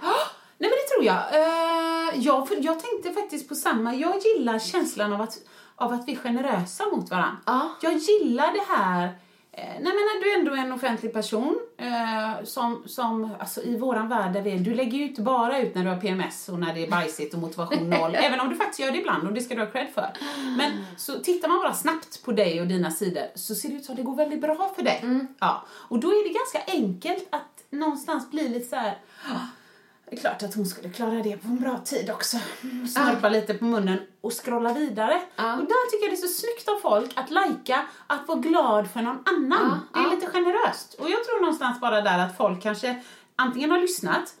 Nej 0.60 0.70
men 0.70 0.70
det 0.70 0.94
tror 0.94 1.04
jag. 1.04 1.16
Eh, 1.34 2.24
jag, 2.26 2.48
för 2.48 2.56
jag 2.60 2.80
tänkte 2.80 3.20
faktiskt 3.20 3.48
på 3.48 3.54
samma. 3.54 3.94
Jag 3.94 4.14
gillar 4.18 4.58
känslan 4.58 5.12
av 5.12 5.20
att, 5.20 5.38
av 5.76 5.92
att 5.92 6.08
vi 6.08 6.12
är 6.12 6.16
generösa 6.16 6.84
mot 6.86 7.10
varandra. 7.10 7.36
Ja. 7.46 7.70
Jag 7.80 7.92
gillar 7.92 8.52
det 8.52 8.76
här 8.76 9.18
Nej 9.64 9.82
men 9.82 9.92
när 9.92 10.24
du 10.24 10.34
ändå 10.34 10.52
är 10.52 10.58
en 10.58 10.72
offentlig 10.72 11.12
person 11.12 11.58
eh, 11.76 12.44
som, 12.44 12.82
som 12.86 13.30
alltså 13.38 13.62
i 13.62 13.76
våran 13.76 14.08
värld 14.08 14.32
där 14.32 14.42
vi 14.42 14.50
är, 14.50 14.58
du 14.58 14.74
lägger 14.74 14.98
ju 14.98 15.08
inte 15.08 15.22
bara 15.22 15.58
ut 15.58 15.74
när 15.74 15.84
du 15.84 15.90
har 15.90 15.96
PMS 15.96 16.48
och 16.48 16.58
när 16.58 16.74
det 16.74 16.82
är 16.86 16.90
bajsigt 16.90 17.34
och 17.34 17.40
motivation 17.40 17.90
noll, 17.90 18.14
även 18.18 18.40
om 18.40 18.48
du 18.48 18.56
faktiskt 18.56 18.80
gör 18.80 18.90
det 18.92 18.98
ibland 18.98 19.28
och 19.28 19.34
det 19.34 19.40
ska 19.40 19.54
du 19.54 19.60
ha 19.60 19.70
cred 19.70 19.88
för. 19.94 20.08
Men 20.56 20.84
så 20.96 21.18
tittar 21.18 21.48
man 21.48 21.58
bara 21.58 21.74
snabbt 21.74 22.24
på 22.24 22.32
dig 22.32 22.60
och 22.60 22.66
dina 22.66 22.90
sidor 22.90 23.24
så 23.34 23.54
ser 23.54 23.68
det 23.68 23.74
ut 23.74 23.84
som 23.84 23.92
att 23.92 23.96
det 23.96 24.02
går 24.02 24.16
väldigt 24.16 24.40
bra 24.40 24.72
för 24.76 24.82
dig. 24.82 25.26
Ja. 25.38 25.64
Och 25.70 26.00
då 26.00 26.08
är 26.08 26.28
det 26.28 26.34
ganska 26.34 26.72
enkelt 26.72 27.28
att 27.30 27.64
någonstans 27.70 28.30
bli 28.30 28.48
lite 28.48 28.68
så 28.68 28.76
här. 28.76 28.98
"Ah, 30.08 30.10
det 30.10 30.16
är 30.16 30.20
klart 30.20 30.42
att 30.42 30.54
hon 30.54 30.66
skulle 30.66 30.88
klara 30.88 31.22
det 31.22 31.36
på 31.36 31.48
en 31.48 31.60
bra 31.60 31.78
tid 31.78 32.10
också. 32.10 32.36
Snörpa 32.94 33.28
lite 33.28 33.54
på 33.54 33.64
munnen 33.64 33.98
och 34.20 34.44
scrolla 34.44 34.72
vidare. 34.72 35.20
Ja. 35.36 35.52
Och 35.52 35.60
där 35.60 35.90
tycker 35.90 36.04
jag 36.06 36.12
det 36.12 36.24
är 36.24 36.28
så 36.28 36.40
snyggt 36.40 36.68
av 36.68 36.90
folk 36.90 37.10
att 37.14 37.30
lajka, 37.30 37.86
att 38.06 38.28
vara 38.28 38.38
glad 38.38 38.90
för 38.90 39.00
någon 39.00 39.22
annan. 39.26 39.80
Ja, 39.92 40.00
Det 40.00 40.00
är 40.00 40.04
ja. 40.04 40.14
lite 40.14 40.26
generöst. 40.26 40.94
Och 40.94 41.10
jag 41.10 41.24
tror 41.24 41.40
någonstans 41.40 41.80
bara 41.80 42.00
där 42.00 42.18
att 42.18 42.36
folk 42.36 42.62
kanske 42.62 43.02
antingen 43.36 43.70
har 43.70 43.78
lyssnat, 43.78 44.34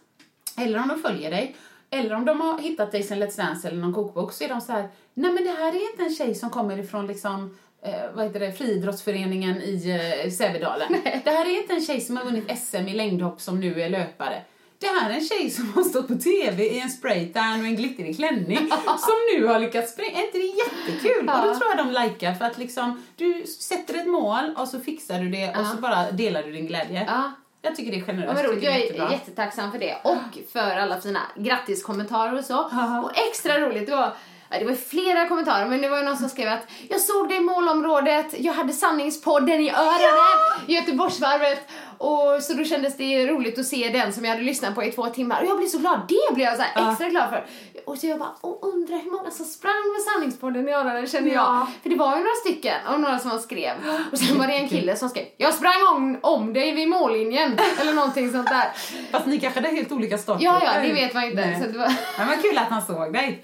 eller 0.56 0.78
om 0.78 0.88
de 0.88 1.02
följer 1.02 1.30
dig, 1.30 1.56
eller 1.90 2.14
om 2.14 2.24
de 2.24 2.40
har 2.40 2.58
hittat 2.58 2.92
dig 2.92 3.02
sen 3.02 3.22
Let's 3.22 3.36
Dance 3.36 3.68
eller 3.68 3.78
någon 3.78 3.94
kokbok 3.94 4.32
så 4.32 4.44
är 4.44 4.48
de 4.48 4.60
så 4.60 4.72
här, 4.72 4.88
nej 5.14 5.32
men 5.32 5.44
det 5.44 5.50
här 5.50 5.68
är 5.68 5.90
inte 5.90 6.02
en 6.02 6.14
tjej 6.14 6.34
som 6.34 6.50
kommer 6.50 6.78
ifrån 6.78 7.06
liksom 7.06 7.58
Eh, 7.82 8.10
vad 8.14 8.24
heter 8.24 8.40
det, 8.40 8.52
friidrottsföreningen 8.52 9.62
i 9.62 9.90
eh, 10.24 10.30
Sävedalen. 10.30 10.92
Det 11.24 11.30
här 11.30 11.46
är 11.46 11.60
inte 11.60 11.74
en 11.74 11.80
tjej 11.80 12.00
som 12.00 12.16
har 12.16 12.24
vunnit 12.24 12.58
SM 12.58 12.76
i 12.76 12.94
längdhopp 12.94 13.40
som 13.40 13.60
nu 13.60 13.82
är 13.82 13.88
löpare. 13.88 14.42
Det 14.80 14.86
här 14.86 15.10
är 15.10 15.14
en 15.14 15.24
tjej 15.24 15.50
som 15.50 15.72
har 15.72 15.82
stått 15.82 16.08
på 16.08 16.14
TV 16.14 16.64
i 16.64 16.80
en 16.80 16.90
spraytan 16.90 17.60
och 17.60 17.66
en 17.66 17.76
glittrig 17.76 18.16
klänning 18.16 18.58
som 18.84 19.14
nu 19.34 19.46
har 19.46 19.58
lyckats 19.58 19.92
springa. 19.92 20.18
Är 20.18 20.24
inte 20.26 20.38
det 20.38 20.44
jättekul? 20.44 21.28
Och 21.28 21.46
då 21.46 21.54
tror 21.54 21.70
jag 21.76 21.86
de 21.86 22.02
likar 22.04 22.34
för 22.34 22.44
att 22.44 22.58
liksom, 22.58 23.02
du 23.16 23.44
sätter 23.46 23.94
ett 23.94 24.06
mål 24.06 24.54
och 24.56 24.68
så 24.68 24.80
fixar 24.80 25.20
du 25.20 25.28
det 25.28 25.56
och 25.60 25.66
så 25.66 25.76
bara 25.76 26.10
delar 26.10 26.42
du 26.42 26.52
din 26.52 26.66
glädje. 26.66 27.04
Ja. 27.08 27.32
Jag 27.62 27.76
tycker 27.76 27.90
det 27.90 27.96
är 27.96 28.00
Ja, 28.00 28.06
generöst. 28.06 28.54
tycker 28.54 28.66
Jag 28.66 28.74
är 28.76 28.78
jättebra. 28.80 29.12
jättetacksam 29.12 29.72
för 29.72 29.78
det. 29.78 29.96
Och 30.04 30.38
för 30.52 30.60
alla 30.78 31.00
fina 31.00 31.20
grattiskommentarer 31.36 32.38
och 32.38 32.44
så. 32.44 32.68
Ja. 32.72 33.02
Och 33.02 33.18
extra 33.28 33.58
roligt, 33.58 33.86
det 33.86 33.92
var, 33.96 34.00
ja, 34.00 34.14
det 34.50 34.64
var 34.64 34.74
flera 34.74 35.28
kommentarer, 35.28 35.66
men 35.66 35.80
det 35.80 35.88
var 35.88 36.02
någon 36.02 36.16
som 36.16 36.28
skrev 36.28 36.48
att 36.48 36.66
jag 36.88 37.00
såg 37.00 37.28
dig 37.28 37.36
i 37.36 37.40
målområdet, 37.40 38.34
jag 38.38 38.52
hade 38.52 38.72
sanningspodden 38.72 39.60
i 39.60 39.70
öronen 39.70 40.66
i 40.66 40.74
Göteborgsvarvet. 40.74 41.68
Och 41.98 42.42
så 42.42 42.52
då 42.52 42.64
kändes 42.64 42.96
det 42.96 43.26
roligt 43.26 43.58
att 43.58 43.66
se 43.66 43.88
den 43.88 44.12
som 44.12 44.24
jag 44.24 44.30
hade 44.32 44.42
lyssnat 44.44 44.74
på 44.74 44.84
i 44.84 44.92
två 44.92 45.06
timmar. 45.06 45.40
Och 45.42 45.48
jag 45.48 45.58
blev 45.58 45.68
så 45.68 45.78
glad, 45.78 46.00
det 46.08 46.34
blev 46.34 46.46
jag 46.46 46.56
så 46.56 46.62
här 46.62 46.90
extra 46.90 47.08
glad 47.08 47.30
för. 47.30 47.46
Och 47.84 47.98
så 47.98 48.06
jag 48.06 48.18
bara, 48.18 48.34
och 48.40 48.68
undrar 48.74 48.96
hur 48.96 49.10
många 49.10 49.30
som 49.30 49.44
sprang 49.44 49.92
med 49.96 50.02
sanningspodden 50.02 50.68
i 50.68 50.72
öronen 50.72 51.06
kände 51.06 51.30
jag. 51.30 51.66
För 51.82 51.90
det 51.90 51.96
var 51.96 52.16
ju 52.16 52.22
några 52.22 52.34
stycken 52.34 52.86
och 52.92 53.00
några 53.00 53.18
som 53.18 53.38
skrev. 53.38 53.74
Och 54.12 54.18
sen 54.18 54.38
var 54.38 54.46
det 54.46 54.52
en 54.52 54.68
kille 54.68 54.96
som 54.96 55.08
skrev, 55.08 55.24
jag 55.36 55.54
sprang 55.54 55.86
om, 55.94 56.18
om 56.22 56.52
dig 56.52 56.72
vid 56.74 56.88
mållinjen. 56.88 57.58
Eller 57.80 57.92
någonting 57.92 58.32
sånt 58.32 58.48
där. 58.48 58.68
Fast 59.10 59.26
ni 59.26 59.40
kanske 59.40 59.60
hade 59.60 59.74
helt 59.74 59.92
olika 59.92 60.18
starter. 60.18 60.44
Ja, 60.44 60.60
ja, 60.64 60.80
det 60.82 60.92
vet 60.92 61.14
man 61.14 61.24
inte. 61.24 61.46
Nej. 61.46 61.60
Så 61.60 61.66
det 61.68 61.78
var, 61.78 61.92
Men 62.18 62.28
vad 62.28 62.42
kul 62.42 62.58
att 62.58 62.68
han 62.68 62.82
såg 62.82 63.12
dig. 63.12 63.42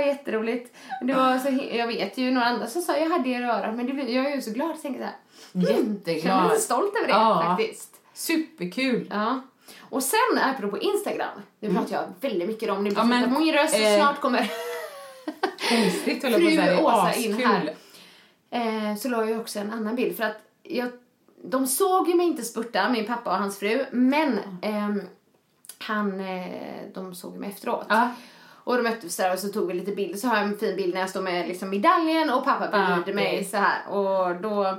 Ja, 0.00 0.06
jätteroligt. 0.06 0.76
Det 1.02 1.12
var 1.14 1.38
så, 1.38 1.48
jag 1.72 1.86
vet 1.86 2.18
ju 2.18 2.30
några 2.30 2.46
andra 2.46 2.66
som 2.66 2.82
sa 2.82 2.96
jag 2.96 3.10
hade 3.10 3.28
er 3.28 3.42
örat, 3.42 3.74
men 3.74 3.86
det, 3.86 4.02
jag 4.12 4.30
är 4.32 4.36
ju 4.36 4.42
så 4.42 4.50
glad. 4.50 4.70
Jag 4.70 4.82
tänkte 4.82 4.98
så 5.02 5.04
här, 5.04 5.14
jag 5.52 5.70
är 5.78 5.82
Jätteglad. 5.88 6.44
lite 6.48 6.60
stolt 6.60 6.96
över 6.96 7.06
det 7.08 7.12
Ja. 7.14 7.42
faktiskt. 7.56 7.94
Superkul. 8.14 9.08
Ja. 9.10 9.40
Och 9.80 10.02
sen 10.02 10.38
apropå 10.56 10.78
Instagram, 10.78 11.40
nu 11.60 11.74
pratar 11.74 11.96
jag 11.96 12.04
väldigt 12.30 12.48
mycket 12.48 12.70
om, 12.70 12.84
det 12.84 12.90
Ja, 12.90 13.04
men, 13.04 13.32
min 13.38 13.54
röst, 13.54 13.74
eh, 13.74 13.96
snart 13.96 14.20
kommer 14.20 14.50
Konstigt 15.68 16.22
höll 16.22 16.32
jag 16.32 16.40
på 16.42 16.46
att 16.48 16.54
fru 16.54 16.56
säga. 16.56 16.84
Åsa 16.84 17.14
in 17.14 17.32
askul. 17.34 17.46
här. 18.50 18.90
Eh, 18.90 18.96
så 18.96 19.08
la 19.08 19.24
jag 19.24 19.40
också 19.40 19.58
en 19.58 19.70
annan 19.72 19.96
bild 19.96 20.16
för 20.16 20.24
att 20.24 20.36
jag, 20.62 20.88
de 21.44 21.66
såg 21.66 22.08
ju 22.08 22.14
mig 22.14 22.26
inte 22.26 22.42
spurta, 22.42 22.88
min 22.88 23.06
pappa 23.06 23.30
och 23.30 23.36
hans 23.38 23.58
fru, 23.58 23.84
men 23.90 24.38
ehm, 24.62 25.02
han, 25.78 26.20
eh, 26.20 26.46
de 26.94 27.14
såg 27.14 27.36
mig 27.36 27.48
efteråt. 27.50 27.86
Ja. 27.88 28.08
Och 28.64 28.76
då 28.76 28.82
möttes 28.82 29.18
vi 29.20 29.22
där 29.22 29.32
och 29.32 29.38
så 29.38 29.48
tog 29.48 29.68
vi 29.68 29.74
lite 29.74 29.92
bilder. 29.92 30.18
Så 30.18 30.28
har 30.28 30.36
jag 30.36 30.44
en 30.44 30.58
fin 30.58 30.76
bild 30.76 30.94
när 30.94 31.00
jag 31.00 31.10
står 31.10 31.22
med 31.22 31.48
liksom 31.48 31.70
medaljen 31.70 32.30
och 32.30 32.44
pappa 32.44 32.68
bredvid 32.68 33.08
Ja, 33.08 33.14
mig 33.14 33.44
så 33.44 33.56
här. 33.56 33.88
Och 33.88 34.36
då 34.40 34.76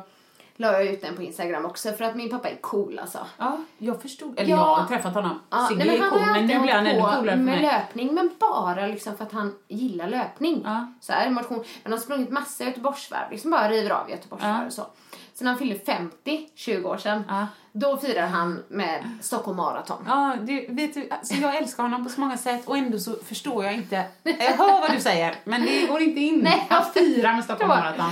la 0.56 0.72
jag 0.72 0.86
ut 0.86 1.02
den 1.02 1.16
på 1.16 1.24
Instagram 1.24 1.66
också 1.66 1.92
för 1.94 2.04
att 2.06 2.16
min 2.16 2.30
pappa 2.30 2.50
är 2.50 2.56
cool 2.62 3.00
alltså. 3.00 3.18
Ja, 3.38 3.58
jag 3.78 4.02
förstod. 4.02 4.40
Eller 4.40 4.50
Ja. 4.50 4.58
jag 4.58 4.76
har 4.76 4.88
träffat 4.88 5.14
honom. 5.14 5.40
Ja, 5.50 5.68
Sigge 5.70 5.82
är 5.98 6.10
cool, 6.10 6.20
men 6.22 6.46
nu 6.46 6.60
blir 6.60 6.74
han 6.74 6.88
ännu 6.88 7.00
coolare 7.02 7.16
för 7.24 7.26
med 7.26 7.40
mig. 7.40 7.62
löpning, 7.62 8.14
men 8.14 8.30
bara 8.40 8.88
liksom 8.88 9.18
för 9.18 9.26
att 9.26 9.32
han 9.32 9.56
gillar 9.68 10.08
löpning. 10.08 10.62
Ja. 10.66 10.94
Så 11.02 11.14
här, 11.14 11.30
motion. 11.30 11.58
Men 11.58 11.66
han 11.84 11.92
har 11.92 12.00
sprungit 12.00 12.30
massa 12.30 12.64
Göteborgsvarv, 12.64 13.32
liksom 13.32 13.52
bara 13.52 13.70
river 13.70 13.90
av 13.90 14.10
Göteborgsvarv 14.10 14.60
Ja. 14.62 14.66
och 14.66 14.74
så. 14.74 14.86
Sen 15.34 15.48
han 15.48 15.58
fyllde 15.58 15.80
50, 15.80 16.50
20 16.56 16.90
år 16.90 16.98
sedan, 16.98 17.24
Ja. 17.28 17.48
då 17.72 17.98
firar 17.98 18.28
han 18.28 18.64
med 18.68 19.10
Stockholm 19.22 19.58
Marathon. 19.58 20.04
Ja, 20.08 20.36
det, 20.42 20.66
vet 20.70 20.94
du, 20.94 21.10
alltså 21.10 21.34
jag 21.34 21.56
älskar 21.56 21.84
honom 21.84 22.04
på 22.04 22.10
så 22.10 22.22
många 22.22 22.38
sätt 22.38 22.68
och 22.68 22.78
ändå 22.78 23.00
så 23.00 23.16
förstår 23.16 23.64
jag 23.66 23.74
inte. 23.74 24.06
Jag 24.24 24.34
hör 24.36 24.82
vad 24.82 24.92
du 24.92 25.00
säger, 25.02 25.36
men 25.44 25.62
det 25.62 25.88
går 25.88 26.02
inte 26.02 26.20
in. 26.20 26.40
Nej, 26.40 26.68
Han 26.70 26.86
firar 26.94 27.34
med 27.34 27.44
Stockholm. 27.44 27.70
Marathon. 27.70 28.12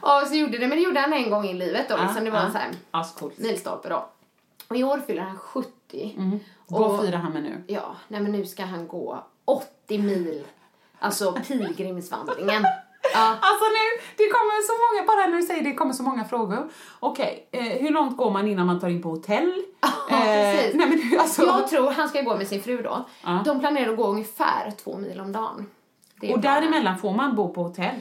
Och 0.00 0.28
så 0.28 0.34
gjorde 0.34 0.58
det, 0.58 0.66
men 0.66 0.78
det 0.78 0.84
gjorde 0.84 1.00
han 1.00 1.12
en 1.12 1.30
gång 1.30 1.44
i 1.44 1.54
livet 1.54 1.88
då, 1.88 1.96
liksom. 1.96 2.24
Det 2.24 2.30
var 2.30 2.38
ja. 2.38 2.44
en 2.44 2.52
sån 2.52 2.60
här 2.60 3.30
milstolpe 3.36 3.88
då. 3.88 4.08
Och 4.68 4.76
i 4.76 4.84
år 4.84 5.02
fyller 5.06 5.22
han 5.22 5.38
70. 5.38 6.14
Mm. 6.16 6.38
Vad 6.66 7.00
firar 7.00 7.18
han 7.18 7.32
med 7.32 7.42
nu? 7.42 7.64
Ja, 7.66 7.96
nej 8.08 8.20
men 8.20 8.32
nu 8.32 8.46
ska 8.46 8.64
han 8.64 8.88
gå 8.88 9.24
80 9.44 9.98
mil. 9.98 10.44
Alltså 10.98 11.32
pilgrimsvandringen. 11.32 12.64
Ja. 13.14 13.20
Alltså 13.40 13.64
nu, 13.64 13.95
det 14.16 14.28
kommer 14.28 14.62
så 14.66 14.72
många, 14.84 15.06
bara 15.06 15.26
när 15.26 15.36
du 15.36 15.42
säger 15.42 15.62
det, 15.64 15.74
kommer 15.74 15.92
så 15.92 16.02
många 16.02 16.24
frågor. 16.24 16.68
Okej, 17.00 17.48
eh, 17.52 17.62
hur 17.62 17.90
långt 17.90 18.16
går 18.16 18.30
man 18.30 18.48
innan 18.48 18.66
man 18.66 18.80
tar 18.80 18.88
in 18.88 19.02
på 19.02 19.08
hotell? 19.08 19.62
Ja, 19.80 19.88
precis. 20.08 20.74
nej 20.74 20.88
men 21.10 21.20
alltså, 21.20 21.42
Jag 21.46 21.68
tror 21.68 21.90
han 21.90 22.08
ska 22.08 22.20
gå 22.22 22.36
med 22.36 22.48
sin 22.48 22.62
fru 22.62 22.82
då. 22.82 23.04
Ja. 23.24 23.42
De 23.44 23.60
planerar 23.60 23.90
att 23.90 23.96
gå 23.96 24.04
ungefär 24.06 24.70
två 24.84 24.96
mil 24.98 25.20
om 25.20 25.32
dagen. 25.32 25.66
Det 26.20 26.32
och 26.34 26.40
däremellan 26.40 26.98
får 26.98 27.12
man 27.12 27.34
bo 27.36 27.48
på 27.54 27.62
hotell? 27.62 27.94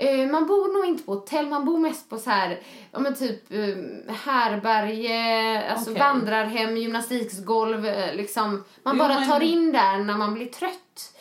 Eh, 0.00 0.26
man 0.30 0.46
bor 0.46 0.72
nog 0.72 0.84
inte 0.86 1.02
på 1.04 1.12
hotell, 1.14 1.46
man 1.46 1.64
bor 1.64 1.78
mest 1.78 2.10
på 2.10 2.18
så 2.18 2.30
här, 2.30 2.60
ja 2.92 2.98
men 2.98 3.14
typ 3.14 3.52
eh, 3.52 4.14
härberge, 4.14 5.70
alltså 5.72 5.90
Okej. 5.90 6.00
vandrarhem, 6.02 6.76
gymnastiksgolv, 6.76 7.86
eh, 7.86 8.14
liksom. 8.14 8.64
Man 8.82 8.96
Jo, 8.96 9.04
bara 9.04 9.14
men- 9.20 9.28
tar 9.28 9.40
in 9.40 9.72
där 9.72 9.98
när 9.98 10.16
man 10.16 10.34
blir 10.34 10.46
trött. 10.46 10.72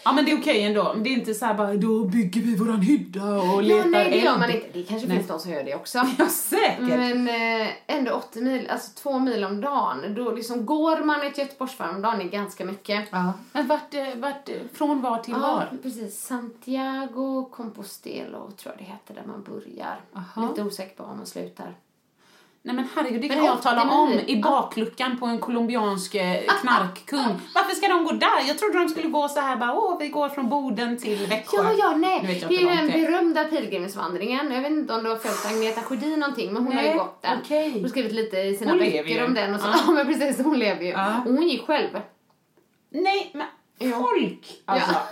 Ja 0.04 0.12
men 0.12 0.26
det 0.26 0.32
är 0.32 0.38
okej 0.42 0.64
ändå. 0.64 0.94
Det 1.04 1.10
är 1.10 1.14
inte 1.14 1.34
så 1.34 1.46
här 1.46 1.54
bara 1.54 1.74
då 1.74 2.04
bygger 2.06 2.42
vi 2.42 2.56
våran 2.56 2.82
hydda 2.82 3.24
och 3.26 3.44
Ja, 3.46 3.62
letar 3.62 3.90
nej 3.90 4.12
det 4.12 4.18
gör 4.18 4.38
man 4.38 4.50
inte. 4.52 4.68
Det 4.74 4.84
kanske 4.84 5.08
Nej. 5.08 5.18
finns 5.18 5.28
de 5.30 5.40
som 5.40 5.52
gör 5.52 5.64
det 5.64 5.76
också. 5.76 5.98
Ja 6.18 6.28
säkert. 6.30 6.80
Men 6.80 7.28
eh, 7.28 7.68
ändå 7.88 8.12
80 8.12 8.42
mil, 8.42 8.70
alltså 8.70 8.92
två 8.96 9.20
mil 9.20 9.44
om 9.44 9.62
dagen. 9.62 10.14
Då 10.16 10.32
liksom 10.32 10.66
går 10.66 11.04
man 11.04 11.22
ett 11.22 11.38
Göteborgsvarv 11.38 11.96
om 11.96 12.02
dagen 12.02 12.22
är 12.22 12.26
ganska 12.26 12.66
mycket. 12.66 13.08
Ja. 13.12 13.34
Men 13.54 13.68
vart, 13.68 13.94
eh, 13.94 14.16
vart, 14.16 14.50
eh, 14.50 14.56
från 14.74 15.02
var 15.02 15.18
till 15.18 15.34
Ja, 15.34 15.40
var? 15.40 15.78
precis. 15.84 16.22
Santiago 16.26 17.50
Compostelo 17.52 18.52
tror 18.52 18.76
jag 18.78 18.78
det 18.78 18.92
heter 18.92 19.14
där 19.14 19.24
man 19.28 19.44
börjar. 19.44 20.00
Aha. 20.16 20.48
Lite 20.50 20.64
osäker 20.64 20.96
på 20.96 21.04
var 21.04 21.16
man 21.16 21.26
slutar. 21.26 21.76
Nej 22.68 22.76
men 22.76 22.88
herregud, 22.96 23.22
det 23.22 23.28
kan 23.30 23.46
jag 23.46 23.54
80 23.54 23.64
tala 23.64 23.92
om 23.92 24.20
i 24.28 24.42
bakluckan 24.42 25.20
på 25.20 25.26
en 25.26 25.40
colombiansk 25.40 26.16
eh, 26.16 26.38
knarkkung. 26.62 27.40
Varför 27.56 27.76
ska 27.76 27.88
de 27.88 28.04
gå 28.04 28.12
där? 28.12 28.48
Jag 28.48 28.58
trodde 28.58 28.80
de 28.80 28.90
skulle 28.90 29.08
gå 29.08 29.28
så 29.28 29.40
här 29.40 29.56
bara, 29.56 29.74
åh 29.74 29.98
vi 30.00 30.08
går 30.08 30.30
från 30.30 30.50
Boden 30.50 30.98
till 30.98 31.28
Växjö. 31.28 31.58
Ja, 31.64 31.74
ja, 31.78 31.96
nej. 31.98 32.46
Det 32.50 32.56
är 32.56 32.60
ju 32.60 32.66
den 32.68 32.88
berömda 32.88 33.44
pilgrimsvandringen. 33.44 34.52
Jag 34.52 34.62
vet 34.62 34.72
inte 34.72 34.94
om 34.94 35.04
du 35.04 35.10
har 35.10 35.18
följt 35.18 35.46
Agneta 35.56 35.82
Sjödin 35.82 36.20
någonting, 36.20 36.54
men 36.54 36.64
hon 36.64 36.74
har 36.74 36.82
ju 36.82 36.88
Nej, 36.88 36.98
gått 36.98 37.22
den. 37.22 37.40
okej. 37.44 37.72
Hon 37.72 37.82
har 37.82 37.90
skrivit 37.90 38.12
lite 38.14 38.38
i 38.38 38.58
sina 38.58 38.72
Hon 38.72 38.80
böcker 38.80 39.26
om 39.26 39.34
den 39.34 39.54
och 39.56 39.62
så. 39.62 39.68
Ja. 39.68 39.78
Ja, 39.88 39.92
men 39.94 40.06
precis, 40.06 40.46
hon 40.46 40.60
lever 40.60 40.82
ju. 40.82 40.92
Ja. 40.92 41.22
Och 41.26 41.32
hon 41.32 41.48
gick 41.48 41.66
själv. 41.66 42.00
Nej 42.90 43.32
men 43.34 43.48
folk 43.92 44.62
alltså. 44.66 44.92
Ja. 44.92 45.08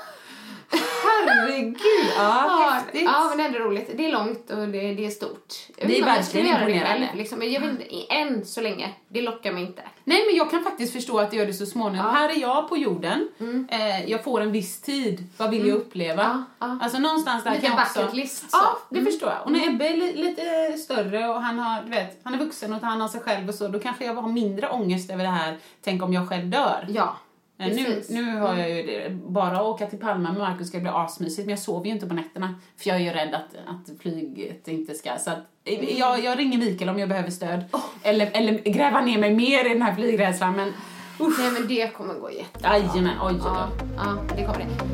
Herregud, 0.69 1.77
ja, 2.17 2.45
Ja, 2.47 2.69
häftigt. 2.73 3.01
ja, 3.03 3.25
men 3.29 3.37
det 3.37 3.43
är 3.43 3.47
ändå 3.47 3.59
roligt. 3.59 3.91
Det 3.97 4.05
är 4.05 4.11
långt 4.11 4.49
och 4.51 4.67
det, 4.67 4.93
det 4.93 5.05
är 5.05 5.09
stort. 5.09 5.53
Jag 5.77 5.87
Det 5.89 5.99
är 5.99 6.05
verkligen 6.05 6.47
imponerande. 6.47 7.09
Liksom. 7.15 7.41
Jag 7.41 7.63
inte, 7.63 7.85
än 8.15 8.45
så 8.45 8.61
länge. 8.61 8.89
Det 9.07 9.21
lockar 9.21 9.51
mig 9.51 9.63
inte. 9.63 9.81
Nej 10.03 10.23
men 10.27 10.35
jag 10.35 10.51
kan 10.51 10.63
faktiskt 10.63 10.93
förstå 10.93 11.19
att 11.19 11.31
det 11.31 11.37
gör 11.37 11.45
det 11.45 11.53
så 11.53 11.65
småningom. 11.65 12.05
Här 12.07 12.29
är 12.29 12.35
jag 12.41 12.69
på 12.69 12.77
jorden, 12.77 13.27
eh, 13.69 14.09
jag 14.09 14.23
får 14.23 14.41
en 14.41 14.51
viss 14.51 14.81
tid, 14.81 15.23
vad 15.37 15.49
vill 15.49 15.67
jag 15.67 15.77
uppleva? 15.77 16.23
Mm. 16.23 16.43
Ja, 16.59 16.67
ja. 16.67 16.79
Alltså 16.83 16.99
någonstans 16.99 17.43
där 17.43 17.51
Lite 17.51 17.67
kan 17.67 17.75
jag 17.95 18.03
också... 18.05 18.15
list, 18.15 18.51
så. 18.51 18.57
Ja, 18.57 18.77
det 18.89 18.99
Mm. 18.99 19.11
förstår 19.11 19.29
jag. 19.29 19.45
Och 19.45 19.51
när 19.51 19.67
Ebbe 19.69 19.87
är 19.87 19.97
li- 19.97 20.15
lite 20.15 20.77
större 20.77 21.27
och 21.29 21.41
han, 21.41 21.59
har, 21.59 21.81
du 21.83 21.89
vet, 21.89 22.19
han 22.23 22.33
är 22.33 22.37
vuxen 22.37 22.73
och 22.73 22.81
tar 22.81 22.87
hand 22.87 23.01
om 23.01 23.09
sig 23.09 23.21
själv 23.21 23.49
och 23.49 23.55
så, 23.55 23.67
då 23.67 23.79
kanske 23.79 24.05
jag 24.05 24.13
har 24.15 24.29
mindre 24.29 24.69
ångest 24.69 25.11
över 25.11 25.23
det 25.23 25.29
här, 25.29 25.57
tänk 25.83 26.03
om 26.03 26.13
jag 26.13 26.29
själv 26.29 26.45
dör. 26.47 26.85
Ja, 26.89 27.17
Nu, 27.57 27.69
precis. 27.69 28.09
nu 28.09 28.35
har 28.37 28.55
jag 28.55 28.69
ju 28.71 28.83
det, 28.83 29.09
bara 29.09 29.63
åka 29.63 29.85
till 29.85 29.99
Palma 29.99 30.31
med 30.31 30.39
Markus 30.39 30.67
ska 30.67 30.79
bli 30.79 30.89
asmysigt, 30.89 31.45
men 31.45 31.49
jag 31.49 31.59
sover 31.59 31.85
ju 31.85 31.91
inte 31.91 32.07
på 32.07 32.13
nätterna. 32.13 32.55
För 32.77 32.89
jag 32.89 32.97
är 32.97 33.01
ju 33.01 33.09
rädd 33.09 33.33
att, 33.33 33.55
att 33.65 33.99
flyget 34.01 34.67
inte 34.67 34.93
ska... 34.93 35.17
Så 35.17 35.29
att, 35.29 35.39
eh, 35.63 35.99
jag, 35.99 36.23
jag 36.23 36.39
ringer 36.39 36.57
Mikael 36.57 36.89
om 36.89 36.99
jag 36.99 37.09
behöver 37.09 37.29
stöd. 37.29 37.65
Eller, 38.03 38.29
eller 38.33 38.53
gräva 38.59 39.01
ner 39.01 39.17
mig 39.17 39.35
mer 39.35 39.65
i 39.65 39.69
den 39.69 39.81
här 39.81 39.95
flygrädslan, 39.95 40.55
men 40.55 40.73
Nej 41.19 41.51
men 41.51 41.67
det 41.67 41.93
kommer 41.93 42.13
gå 42.13 42.31
jättebra. 42.31 42.77
jajamän, 42.77 43.17
oj, 43.21 43.35
Ja, 43.43 43.69
ja, 43.97 44.35
det 44.35 44.45
kommer 44.45 44.59
det. 44.59 44.85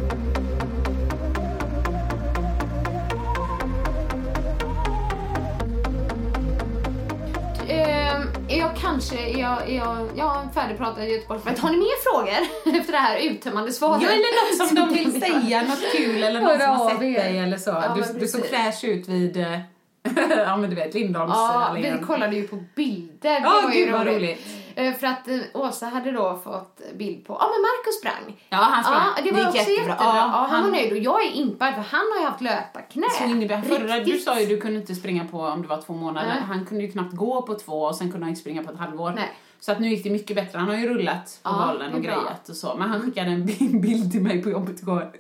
Ehm, 7.74 8.41
Är 8.52 8.60
jag 8.60 8.76
kanske, 8.78 9.16
är 9.16 9.40
jag, 9.40 9.70
är 9.70 9.78
jag, 9.78 10.08
jag 10.16 10.44
är 10.44 10.54
färdigpratad 10.54 11.04
i 11.04 11.12
Göteborg. 11.12 11.40
Har 11.60 11.70
ni 11.70 11.78
mer 11.78 12.04
frågor 12.04 12.78
efter 12.80 12.92
det 12.92 12.98
här 12.98 13.18
uttömmande 13.18 13.72
svaret? 13.72 14.02
Ja, 14.04 14.10
eller 14.10 14.60
något 14.60 14.68
som 14.68 14.76
de 14.76 14.94
vill 14.94 15.22
säga, 15.22 15.62
något 15.62 15.92
kul 15.96 16.24
eller 16.24 16.42
någon 16.42 16.60
som 16.60 16.70
har 16.70 16.90
sett 16.90 17.00
dig 17.00 17.40
eller 17.40 17.58
så. 17.58 17.70
Ja, 17.70 17.96
du, 17.96 18.20
du 18.20 18.28
såg 18.28 18.46
fräsch 18.46 18.84
ut 18.84 19.08
vid, 19.08 19.38
eh, 19.38 19.60
ja 20.38 20.58
men 20.58 20.70
du 20.70 20.76
vet, 20.76 20.94
Lindholms 20.94 21.34
Ja, 21.36 21.76
vi 21.76 22.06
kollade 22.08 22.36
ju 22.36 22.48
på 22.48 22.64
bilder. 22.76 23.40
Ja, 23.44 23.74
ju 23.74 23.86
gud, 23.86 23.94
vad 23.94 24.08
roligt. 24.08 24.46
Eh, 24.46 24.61
För 24.76 25.08
att 25.08 25.28
eh, 25.28 25.40
Åsa 25.54 25.86
hade 25.86 26.12
då 26.12 26.40
fått 26.44 26.82
bild 26.98 27.26
på, 27.26 27.34
ja 27.34 27.50
men 27.54 27.62
Marcus 27.62 28.00
sprang. 28.00 28.44
Ja, 28.50 28.58
han 28.58 28.84
sprang. 28.84 29.02
Ja, 29.18 29.22
det 29.24 29.32
var 29.32 29.40
Det 29.42 29.46
också 29.48 29.58
jättebra. 29.58 29.76
jättebra. 29.94 29.96
Ja, 30.00 30.22
han, 30.22 30.50
han- 30.50 30.64
var 30.64 30.72
nöjd 30.72 30.92
och 30.92 30.98
jag 30.98 31.26
är 31.26 31.32
impad 31.32 31.74
för 31.74 31.82
han 31.82 32.02
har 32.14 32.20
ju 32.20 32.26
haft 32.26 32.42
löparknä. 32.42 33.08
Så 33.18 33.24
innebär, 33.24 33.62
förra, 33.62 34.00
du 34.00 34.18
sa 34.20 34.40
ju 34.40 34.46
du 34.46 34.62
kunde 34.62 34.80
inte 34.80 34.96
springa 34.96 35.26
på 35.26 35.40
om 35.40 35.62
det 35.62 35.68
var 35.68 35.82
två 35.82 35.94
månader. 35.94 36.28
Nej. 36.28 36.42
Han 36.48 36.66
kunde 36.66 36.84
ju 36.84 36.92
knappt 36.92 37.14
gå 37.16 37.42
på 37.42 37.56
två 37.56 37.82
och 37.82 37.96
sen 37.96 38.12
kunde 38.12 38.26
han 38.26 38.30
inte 38.30 38.42
springa 38.42 38.64
på 38.64 38.72
ett 38.72 38.80
halvår. 38.80 39.12
Nej. 39.16 39.30
Så 39.60 39.72
att 39.72 39.80
nu 39.80 39.88
gick 39.88 40.04
det 40.04 40.10
mycket 40.10 40.36
bättre. 40.36 40.60
Han 40.60 40.68
har 40.68 40.76
ju 40.76 40.88
rullat 40.88 41.40
på 41.44 41.50
Ja, 41.50 41.68
bollen 41.68 41.88
och. 41.92 41.98
Mm. 42.00 42.02
grejat 42.02 42.50
och 42.50 42.56
så. 42.56 42.76
Men 42.78 42.90
han 42.90 43.02
skickade 43.02 43.30
en 43.32 43.46
bi- 43.46 43.70
bild 43.82 44.12
till 44.12 44.22
mig 44.22 44.44
på 44.44 44.50
jobbet 44.50 44.82
igår. 44.82 45.12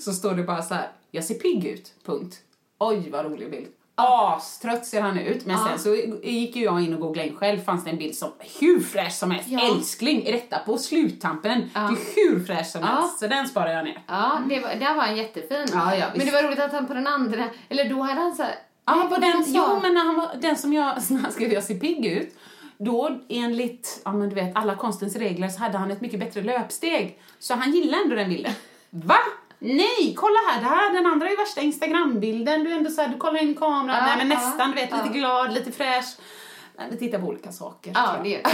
Så 0.00 0.12
står 0.12 0.34
det 0.34 0.42
bara 0.42 0.62
så 0.62 0.74
här. 0.74 0.88
Jag 1.10 1.24
ser 1.24 1.34
pigg 1.34 1.64
ut. 1.66 1.92
Punkt. 2.04 2.36
Oj 2.78 3.10
vad 3.10 3.24
rolig 3.24 3.50
bild. 3.50 3.66
Astrött 4.02 4.86
ser 4.86 5.00
han 5.00 5.18
ut. 5.18 5.46
Men 5.46 5.58
sen 5.58 5.78
så 5.78 5.94
gick 6.22 6.56
ju 6.56 6.64
jag 6.64 6.84
in 6.84 6.94
och 6.94 7.00
googlade 7.00 7.28
in 7.28 7.36
själv. 7.36 7.64
Fanns 7.64 7.84
det 7.84 7.90
en 7.90 7.98
bild 7.98 8.14
som 8.14 8.32
hur 8.60 8.80
fräsch 8.80 9.12
som 9.12 9.30
helst. 9.30 9.48
Älskling, 9.70 10.26
är 10.26 10.32
detta 10.32 10.58
på 10.58 10.78
sluttampen? 10.78 11.70
Det 11.74 11.78
är 11.78 11.88
hur 12.16 12.44
fräsch 12.44 12.66
som 12.66 12.82
helst. 12.82 13.18
Så 13.18 13.26
den 13.26 13.48
sparar 13.48 13.72
jag 13.72 13.84
ner. 13.84 14.02
Ja, 14.06 14.40
det 14.48 14.60
var, 14.60 14.68
där 14.68 14.94
var 14.94 15.02
han 15.02 15.16
jättefin. 15.16 15.66
Men 16.16 16.26
det 16.26 16.32
var 16.32 16.42
roligt 16.42 16.58
att 16.60 16.72
han 16.72 16.86
på 16.86 16.94
den 16.94 17.06
andra, 17.06 17.44
eller 17.68 17.88
då 17.88 18.02
hade 18.02 18.20
han 18.20 18.34
så 18.34 18.42
här, 18.42 18.54
Ja, 18.84 19.06
på 19.10 19.16
den, 19.20 19.44
jo, 19.46 19.78
men 19.82 19.94
när 19.94 20.04
han 20.04 20.16
var, 20.16 20.30
den 20.40 20.56
som 20.56 20.72
jag, 20.72 20.94
när 21.10 21.18
han 21.18 21.32
skrev 21.32 21.52
jag 21.52 21.64
ser 21.64 21.74
pigg 21.74 22.06
ut, 22.06 22.34
då 22.78 23.18
enligt, 23.28 24.02
ja 24.04 24.12
men 24.12 24.28
du 24.28 24.34
vet, 24.34 24.56
alla 24.56 24.76
konstens 24.76 25.16
regler 25.16 25.48
så 25.48 25.58
hade 25.58 25.78
han 25.78 25.90
ett 25.90 26.00
mycket 26.00 26.20
bättre 26.20 26.42
löpsteg. 26.42 27.18
Så 27.38 27.54
han 27.54 27.72
gillade 27.72 28.02
ändå 28.02 28.16
den 28.16 28.28
bilden. 28.28 28.52
Va? 28.90 29.18
Nej, 29.64 30.14
kolla 30.16 30.38
här, 30.48 30.60
det 30.60 30.66
här, 30.66 30.92
den 30.92 31.06
andra 31.06 31.28
är 31.28 31.36
värsta 31.36 31.60
Instagram-bilden. 31.60 32.64
Du 32.64 32.72
är 32.72 32.76
ändå 32.76 32.90
så 32.90 33.02
här, 33.02 33.08
du 33.08 33.16
kollar 33.16 33.42
in 33.42 33.50
i 33.50 33.54
kameran, 33.54 33.96
Ja, 33.96 34.06
nej 34.06 34.16
men 34.18 34.30
ja, 34.30 34.34
nästan, 34.34 34.70
du 34.70 34.74
vet, 34.74 34.90
ja. 34.90 34.96
lite 35.02 35.18
glad, 35.18 35.52
lite 35.52 35.72
fräsch. 35.72 36.06
Nej, 36.78 36.86
Vi 36.90 36.96
tittar 36.96 37.18
på 37.18 37.26
olika 37.26 37.52
saker. 37.52 37.92
Ja, 37.94 38.16
det, 38.24 38.28
ja, 38.30 38.50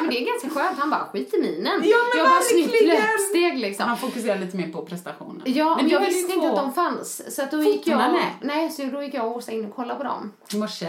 men 0.00 0.10
det 0.10 0.20
är 0.22 0.26
ganska 0.26 0.60
skönt. 0.60 0.78
Han 0.78 0.90
bara, 0.90 1.04
skit 1.12 1.34
i 1.34 1.40
minen. 1.40 1.80
Ja, 1.84 1.96
men 2.14 2.18
jag 2.18 2.24
har 2.24 2.40
snyggt 2.40 2.86
löpsteg 2.86 3.58
liksom. 3.58 3.88
Han 3.88 3.98
fokuserar 3.98 4.38
lite 4.38 4.56
mer 4.56 4.68
på 4.68 4.82
prestationen. 4.86 5.42
Ja, 5.44 5.76
men 5.76 5.88
jag 5.88 6.00
visste 6.00 6.32
inte 6.32 6.48
att 6.48 6.56
de 6.56 6.72
fanns. 6.72 7.34
Så 7.36 7.42
att 7.42 7.50
då 7.50 7.62
gick 7.62 7.86
jag, 7.86 7.98
med. 7.98 8.26
nej, 8.40 8.70
så 8.70 8.82
då 8.84 9.02
gick 9.02 9.14
jag 9.14 9.26
och 9.26 9.36
Åsa 9.36 9.52
in 9.52 9.64
och 9.64 9.76
kollade 9.76 9.98
på 9.98 10.04
dem. 10.04 10.32
i 10.54 10.56
morse. 10.56 10.86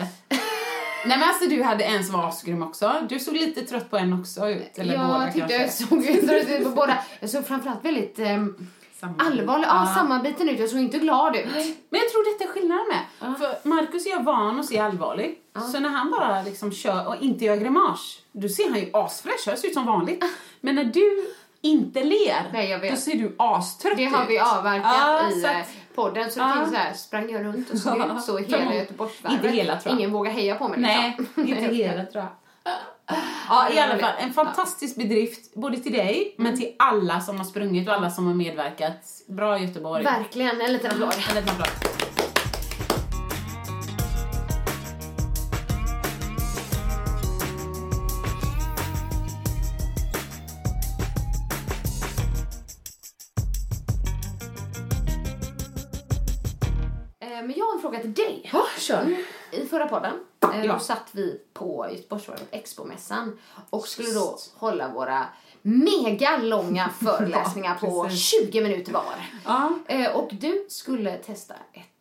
Nej 1.06 1.18
men 1.18 1.30
alltså 1.30 1.46
du 1.46 1.64
hade 1.64 1.84
en 1.84 2.04
som 2.04 2.16
var 2.16 2.28
asgrym 2.28 2.64
också. 2.64 2.94
Du 3.10 3.20
såg 3.20 3.34
lite 3.34 3.62
trött 3.62 3.90
på 3.90 3.98
en 3.98 4.20
också 4.20 4.50
ut. 4.50 4.78
Eller 4.78 4.98
båda 4.98 5.24
jag 5.26 5.34
tyckte 5.34 5.58
kanske. 5.58 5.84
jag 6.12 6.44
såg 6.44 6.50
ut 6.52 6.64
på 6.64 6.70
båda. 6.70 6.98
Jag 7.20 7.30
såg 7.30 7.48
framförallt 7.48 7.86
väldigt 7.86 8.16
Samma. 8.16 8.54
Allvarlig, 9.20 9.68
ja. 9.68 9.92
sammanbiten 9.96 10.50
ut. 10.50 10.60
Jag 10.60 10.70
såg 10.70 10.80
inte 10.80 10.98
glad 10.98 11.36
ut. 11.36 11.46
Men 11.90 12.00
jag 12.00 12.10
tror 12.12 12.34
detta 12.34 12.44
är 12.50 12.54
skillnaden 12.54 12.86
med. 12.88 13.38
För 13.38 13.68
Marcus 13.70 14.06
är 14.06 14.20
van 14.24 14.60
att 14.60 14.66
se 14.66 14.80
allvarlig. 14.80 15.40
Så 15.72 15.80
när 15.80 15.90
han 15.90 16.12
bara 16.12 16.42
liksom 16.42 16.72
kör 16.72 17.08
och 17.08 17.16
inte 17.22 17.46
gör 17.46 17.56
grimas, 17.56 18.18
då 18.32 18.48
ser 18.50 18.70
han 18.70 18.80
ju 18.80 18.90
asfräsch 18.94 19.48
ut. 19.48 19.60
ser 19.60 19.68
ut 19.68 19.74
som 19.74 19.86
vanligt. 19.86 20.24
Men 20.62 20.76
när 20.76 20.84
du 20.84 21.28
inte 21.62 22.04
ler, 22.04 22.50
Nej, 22.54 22.90
då 22.92 22.96
ser 22.98 23.16
du 23.16 23.36
astrött 23.40 23.98
Det 23.98 24.06
har 24.06 24.24
ut. 24.24 24.30
vi 24.30 24.40
avverkat 24.40 24.96
Ja, 25.00 25.30
i 25.30 25.44
eh, 25.44 25.60
att- 25.60 25.68
podden. 25.96 26.32
Så 26.32 26.40
det 26.40 26.46
Ja. 26.46 26.66
så 26.70 26.76
här, 26.76 26.94
sprang 26.94 27.30
jag 27.32 27.46
runt 27.46 27.70
och 27.70 27.78
såg 27.78 27.98
ut 27.98 28.24
så 28.24 28.38
hela. 28.38 28.76
Göteborgsvarvet. 28.76 29.86
Ingen 29.86 30.12
vågar 30.12 30.32
heja 30.32 30.56
på 30.56 30.68
mig 30.68 30.80
Nej, 30.80 31.16
liksom. 31.20 31.48
inte 31.48 31.62
hela 31.76 32.06
tror 32.06 32.24
jag. 32.64 32.74
Ja, 33.50 33.70
i 33.74 33.80
alla 33.80 33.98
fall. 33.98 34.14
En 34.20 34.34
fantastisk 34.34 34.96
bedrift, 34.96 35.54
både 35.54 35.78
till 35.78 35.92
dig, 35.94 36.36
men 36.38 36.58
till 36.58 36.76
alla 36.80 37.20
som 37.20 37.38
har 37.38 37.46
sprungit 37.46 37.88
och 37.88 37.94
alla 37.94 38.10
som 38.10 38.28
har 38.28 38.34
medverkat. 38.34 39.24
Bra 39.28 39.60
Göteborg. 39.60 40.04
Verkligen, 40.04 40.62
en 40.62 40.74
liten 40.74 40.92
applåd. 40.92 41.14
En 41.30 41.36
liten 41.36 41.50
applåd. 41.50 42.03
Till 58.04 58.14
dig. 58.14 58.50
Ja, 58.54 58.66
kör. 58.78 59.16
I 59.52 59.66
förra 59.66 59.88
podden 59.88 60.14
eh, 60.54 60.66
Ja. 60.66 60.80
satt 60.80 61.10
vi 61.12 61.42
på 61.54 61.88
Göteborgsvarvet 61.92 62.48
Expo-mässan 62.52 63.38
och 63.70 63.88
skulle 63.88 64.12
då 64.12 64.38
hålla 64.56 64.90
våra 64.90 65.26
mega 65.62 66.38
långa 66.38 66.90
föreläsningar 67.04 67.76
på 67.76 68.04
precis. 68.04 68.26
20 68.50 68.62
minuter 68.64 68.92
var. 68.94 69.04
Ja. 69.46 69.72
Eh, 69.88 70.16
Och 70.16 70.30
du 70.34 70.66
skulle 70.70 71.18
testa 71.18 71.54
ett 71.54 71.93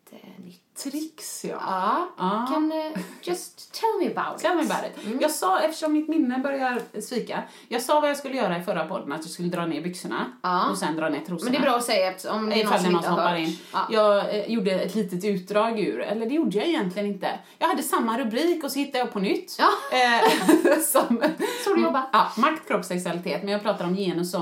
Tricks, 0.83 1.45
ja. 1.45 1.57
Ja, 1.67 2.09
Ja. 2.19 2.47
kan 2.53 2.73
eh, 2.73 3.01
just 3.23 3.73
tell 3.75 3.99
me 4.01 4.21
about 4.21 4.39
Tell 4.41 4.57
me 4.57 4.63
it. 4.63 4.71
about 4.71 4.85
it. 4.91 5.21
Jag 5.23 5.31
sa, 5.31 5.61
eftersom 5.61 5.93
mitt 5.93 6.09
minne 6.09 6.39
börjar 6.39 7.01
svika, 7.01 7.43
jag 7.69 7.83
sa 7.83 8.01
vad 8.01 8.11
jag 8.11 8.17
skulle 8.17 8.37
göra 8.37 8.59
i 8.59 8.63
förra 8.63 8.87
podden, 8.87 9.13
att 9.13 9.21
jag 9.21 9.31
skulle 9.31 9.49
dra 9.49 9.67
ner 9.67 9.81
byxorna 9.83 10.33
Ja. 10.43 10.71
och 10.71 10.79
sen 10.79 10.97
dra 10.97 11.09
ner 11.09 11.21
trosorna. 11.21 11.45
Men 11.45 11.53
det 11.53 11.59
är 11.59 11.71
bra 11.71 11.77
att 11.79 11.85
säga 11.85 12.15
om 12.31 12.51
det 12.51 12.61
är 12.61 12.65
någon 12.65 12.79
som 12.79 12.97
inte 12.97 13.09
har 13.09 13.29
hört. 13.29 13.39
in. 13.39 13.59
Ja. 13.73 13.87
Jag 13.91 14.35
eh, 14.39 14.47
gjorde 14.53 14.71
ett 14.71 14.95
litet 14.95 15.25
utdrag 15.25 15.81
ur, 15.81 16.01
eller 16.01 16.27
det 16.27 16.35
gjorde 16.35 16.57
jag 16.59 16.67
egentligen 16.69 17.09
inte. 17.09 17.39
Jag 17.59 17.69
hade 17.69 17.83
samma 17.83 18.19
rubrik 18.19 18.65
och 18.65 18.73
så 18.73 18.79
hittade 18.79 18.99
jag 18.99 19.13
på 19.13 19.19
nytt. 19.21 19.57
Ja. 19.59 19.69
Eh, 19.99 20.79
som, 20.81 21.23
Så 21.65 21.75
du 21.75 21.83
jobbar. 21.83 22.03
Ja, 22.13 22.33
makt, 22.37 22.69
kropp, 22.69 22.85
sexualitet. 22.85 23.43
Men 23.43 23.53
jag 23.53 23.63
pratar 23.63 23.85
om 23.85 23.95
genus 23.97 24.35
och 24.35 24.41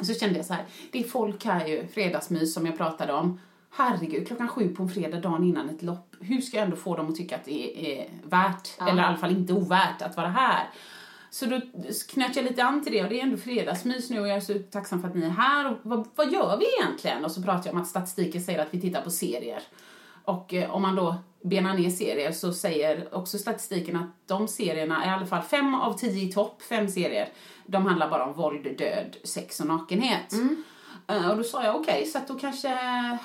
så, 0.00 0.04
så 0.04 0.14
kände 0.14 0.36
jag 0.36 0.46
så 0.46 0.52
här, 0.54 0.64
det 0.92 0.98
är 0.98 1.04
folk 1.08 1.44
här 1.44 1.66
ju, 1.66 1.86
fredagsmys 1.94 2.54
som 2.54 2.66
jag 2.66 2.76
pratade 2.76 3.12
om. 3.12 3.40
Herregud, 3.70 4.26
klockan 4.26 4.48
sju 4.48 4.74
på 4.74 4.82
en 4.82 4.88
fredag, 4.88 5.20
dagen 5.20 5.44
innan 5.44 5.70
ett 5.70 5.82
lopp. 5.82 6.16
Hur 6.20 6.40
ska 6.40 6.56
jag 6.56 6.64
ändå 6.64 6.76
få 6.76 6.96
dem 6.96 7.08
att 7.08 7.16
tycka 7.16 7.36
att 7.36 7.44
det 7.44 7.98
är 7.98 8.10
värt, 8.22 8.68
eller 8.80 9.02
i 9.02 9.06
alla 9.06 9.16
fall 9.16 9.30
inte 9.30 9.52
ovärt, 9.52 10.02
att 10.02 10.16
vara 10.16 10.28
här? 10.28 10.68
Så 11.30 11.46
då 11.46 11.60
knöt 12.08 12.36
jag 12.36 12.44
lite 12.44 12.64
an 12.64 12.84
till 12.84 12.92
det 12.92 13.02
och 13.02 13.08
det 13.08 13.20
är 13.20 13.22
ändå 13.22 13.36
fredagsmys 13.36 14.10
nu 14.10 14.20
och 14.20 14.28
jag 14.28 14.36
är 14.36 14.40
så 14.40 14.54
tacksam 14.70 15.00
för 15.00 15.08
att 15.08 15.14
ni 15.14 15.26
är 15.26 15.30
här. 15.30 15.70
Och 15.70 15.78
vad, 15.82 16.08
vad 16.14 16.32
gör 16.32 16.56
vi 16.56 16.66
egentligen? 16.78 17.24
Och 17.24 17.30
så 17.30 17.42
pratar 17.42 17.66
jag 17.66 17.74
om 17.74 17.80
att 17.80 17.88
statistiken 17.88 18.42
säger 18.42 18.58
att 18.58 18.74
vi 18.74 18.80
tittar 18.80 19.02
på 19.02 19.10
serier. 19.10 19.62
Och 20.24 20.54
eh, 20.54 20.70
om 20.70 20.82
man 20.82 20.96
då 20.96 21.16
benar 21.42 21.74
ner 21.74 21.90
serier 21.90 22.32
så 22.32 22.52
säger 22.52 23.14
också 23.14 23.38
statistiken 23.38 23.96
att 23.96 24.10
de 24.26 24.48
serierna, 24.48 25.06
i 25.06 25.08
alla 25.08 25.26
fall 25.26 25.42
fem 25.42 25.74
av 25.74 25.98
tio 25.98 26.28
i 26.28 26.32
topp, 26.32 26.62
fem 26.62 26.88
serier, 26.88 27.28
de 27.66 27.86
handlar 27.86 28.10
bara 28.10 28.24
om 28.24 28.32
våld, 28.32 28.78
död, 28.78 29.16
sex 29.24 29.60
och 29.60 29.66
nakenhet. 29.66 30.32
Eh, 30.32 30.38
och 31.30 31.36
då 31.36 31.42
sa 31.44 31.64
jag 31.64 31.76
okej, 31.76 32.06
så 32.06 32.18
att 32.18 32.28
då 32.28 32.34
kanske, 32.34 32.78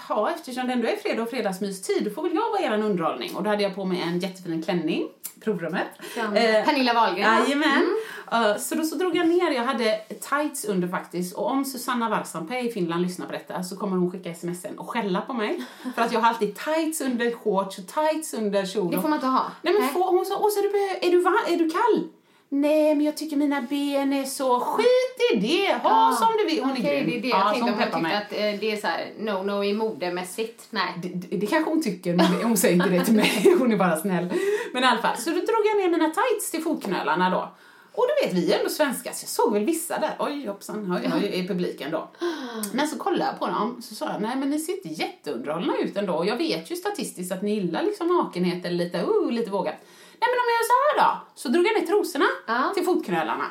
ja 0.10 0.30
eftersom 0.36 0.68
det 0.68 0.74
ändå 0.74 0.88
är 0.88 0.96
fredag 0.96 1.24
och 1.24 1.30
fredagsmystid, 1.30 2.04
då 2.04 2.10
får 2.12 2.24
väl 2.24 2.36
jag 2.36 2.50
vara 2.50 2.62
er 2.76 2.84
underhållning. 2.84 3.36
Och 3.36 3.44
då 3.44 3.50
hade 3.50 3.64
jag 3.64 3.76
på 3.76 3.86
mig 3.86 4.02
en 4.02 4.20
jättefin 4.20 4.64
klänning, 4.64 5.08
provrummet. 5.44 5.88
Från 6.00 6.38
Eh, 6.38 6.66
Pernilla 6.66 6.94
Wahlgren. 6.94 7.44
Jajamän. 7.44 7.96
Eh, 8.32 8.58
så 8.58 8.76
då 8.76 8.84
så 8.84 8.96
drog 8.96 9.16
jag 9.16 9.28
ner, 9.28 9.52
jag 9.52 9.64
hade 9.64 9.98
tights 10.30 10.66
under 10.66 10.88
faktiskt. 10.88 11.36
Och 11.36 11.48
om 11.52 11.66
Susanna 11.66 12.10
Varsampe 12.10 12.60
i 12.60 12.72
Finland 12.72 13.02
lyssnar 13.02 13.26
på 13.26 13.32
detta 13.32 13.64
så 13.64 13.78
kommer 13.78 13.98
hon 13.98 14.12
skicka 14.12 14.34
smsen 14.36 14.80
och 14.80 14.90
skälla 14.90 15.22
på 15.22 15.34
mig. 15.34 15.64
För 15.96 16.02
att 16.02 16.12
jag 16.12 16.20
har 16.20 16.30
alltid 16.30 16.56
tights 16.56 17.02
under 17.02 17.32
shorts 17.32 17.78
och 17.78 17.88
tights 17.88 18.34
under 18.34 18.66
kjol. 18.66 18.92
Det 18.92 19.02
får 19.02 19.10
man 19.10 19.18
inte 19.18 19.28
ha. 19.28 19.46
Nej 19.62 19.74
men 19.80 19.90
få, 19.90 20.10
hon 20.10 20.26
sa, 20.26 20.62
du 20.62 20.72
behöver, 20.72 21.06
är, 21.08 21.12
du 21.12 21.22
va- 21.22 21.44
är 21.48 21.58
du 21.58 21.70
kall? 21.70 22.08
Nej 22.56 22.96
men 22.96 23.06
jag 23.06 23.18
tycker 23.18 23.38
mina 23.38 23.62
ben 23.62 24.14
är 24.14 24.26
så, 24.26 24.60
skit 24.60 25.34
i 25.34 25.36
det, 25.36 25.74
ha 25.74 26.16
som 26.16 26.28
du 26.38 26.46
vill. 26.46 26.64
Hon 26.64 26.72
är 26.72 26.80
Okej, 26.80 27.04
grym. 27.04 27.10
det 27.10 27.18
är 27.18 27.22
det 27.22 27.28
Ja, 27.28 27.38
jag 27.38 27.60
så 27.60 27.66
tänkte 27.66 27.72
hon 27.72 27.84
tyckte 27.84 28.02
mig. 28.02 28.16
att 28.16 28.32
eh, 28.32 28.60
det 28.60 28.72
är 28.72 28.78
så 28.78 28.88
här 28.88 29.12
no-no 29.20 29.64
i 29.64 29.74
modemässigt. 29.74 30.68
Nej. 30.70 30.94
Det, 31.02 31.08
det, 31.08 31.38
det 31.38 31.48
kanske 31.48 31.70
hon 31.70 31.84
tycker, 31.84 32.16
men 32.16 32.26
hon 32.44 32.58
säger 32.58 32.76
inte 32.76 32.90
det 32.90 33.06
till 33.06 33.14
mig. 33.14 33.56
Hon 33.60 33.72
är 33.72 33.78
bara 33.78 33.98
snäll. 33.98 34.34
Men 34.74 34.84
i 34.84 34.88
alla 34.88 35.02
fall, 35.02 35.18
så 35.18 35.30
då 35.30 35.36
drog 35.36 35.66
jag 35.72 35.78
ner 35.78 35.90
mina 35.90 36.10
tights 36.10 36.52
till 36.52 36.62
fotknölarna 36.62 37.30
då. 37.30 37.52
Och 37.96 38.06
du 38.08 38.28
vet, 38.28 38.36
vi 38.38 38.54
är 38.54 38.58
ändå 38.58 38.70
svenska, 38.70 39.14
så 39.14 39.24
jag 39.24 39.30
såg 39.30 39.54
väl 39.54 39.66
vissa 39.66 40.00
där, 40.00 40.16
oj 40.20 40.48
hoppsan, 40.48 41.00
oj, 41.04 41.12
oj, 41.16 41.30
i 41.34 41.48
publiken 41.48 41.92
då. 41.92 42.10
Men 42.74 42.88
så 42.88 42.98
kollade 42.98 43.26
jag 43.32 43.40
på 43.40 43.48
dem, 43.48 43.82
så 43.82 43.96
sa 43.96 44.12
jag, 44.12 44.22
nej 44.22 44.36
men 44.36 44.50
ni 44.50 44.60
ser 44.60 44.74
inte 44.74 45.02
jätteunderhållna 45.02 45.74
ut 45.78 45.98
ändå. 45.98 46.14
Och 46.14 46.26
jag 46.26 46.38
vet 46.38 46.72
ju 46.72 46.76
statistiskt 46.76 47.32
att 47.32 47.42
ni 47.42 47.54
gillar 47.54 47.84
liksom 47.84 48.08
nakenhet 48.08 48.66
eller 48.66 48.78
lite, 48.78 49.02
uh, 49.02 49.32
lite 49.32 49.52
vågat. 49.52 49.76
Nej 50.24 50.30
men 50.32 50.40
om 50.44 50.48
jag 50.52 50.58
gör 50.60 50.68
så 50.72 50.78
här 50.84 50.94
då, 51.04 51.10
så 51.42 51.48
drog 51.50 51.66
jag 51.68 51.76
ner 51.80 51.88
trosorna 51.88 52.26
Ja. 52.48 52.72
till 52.76 52.86
fotknölarna. 52.86 53.46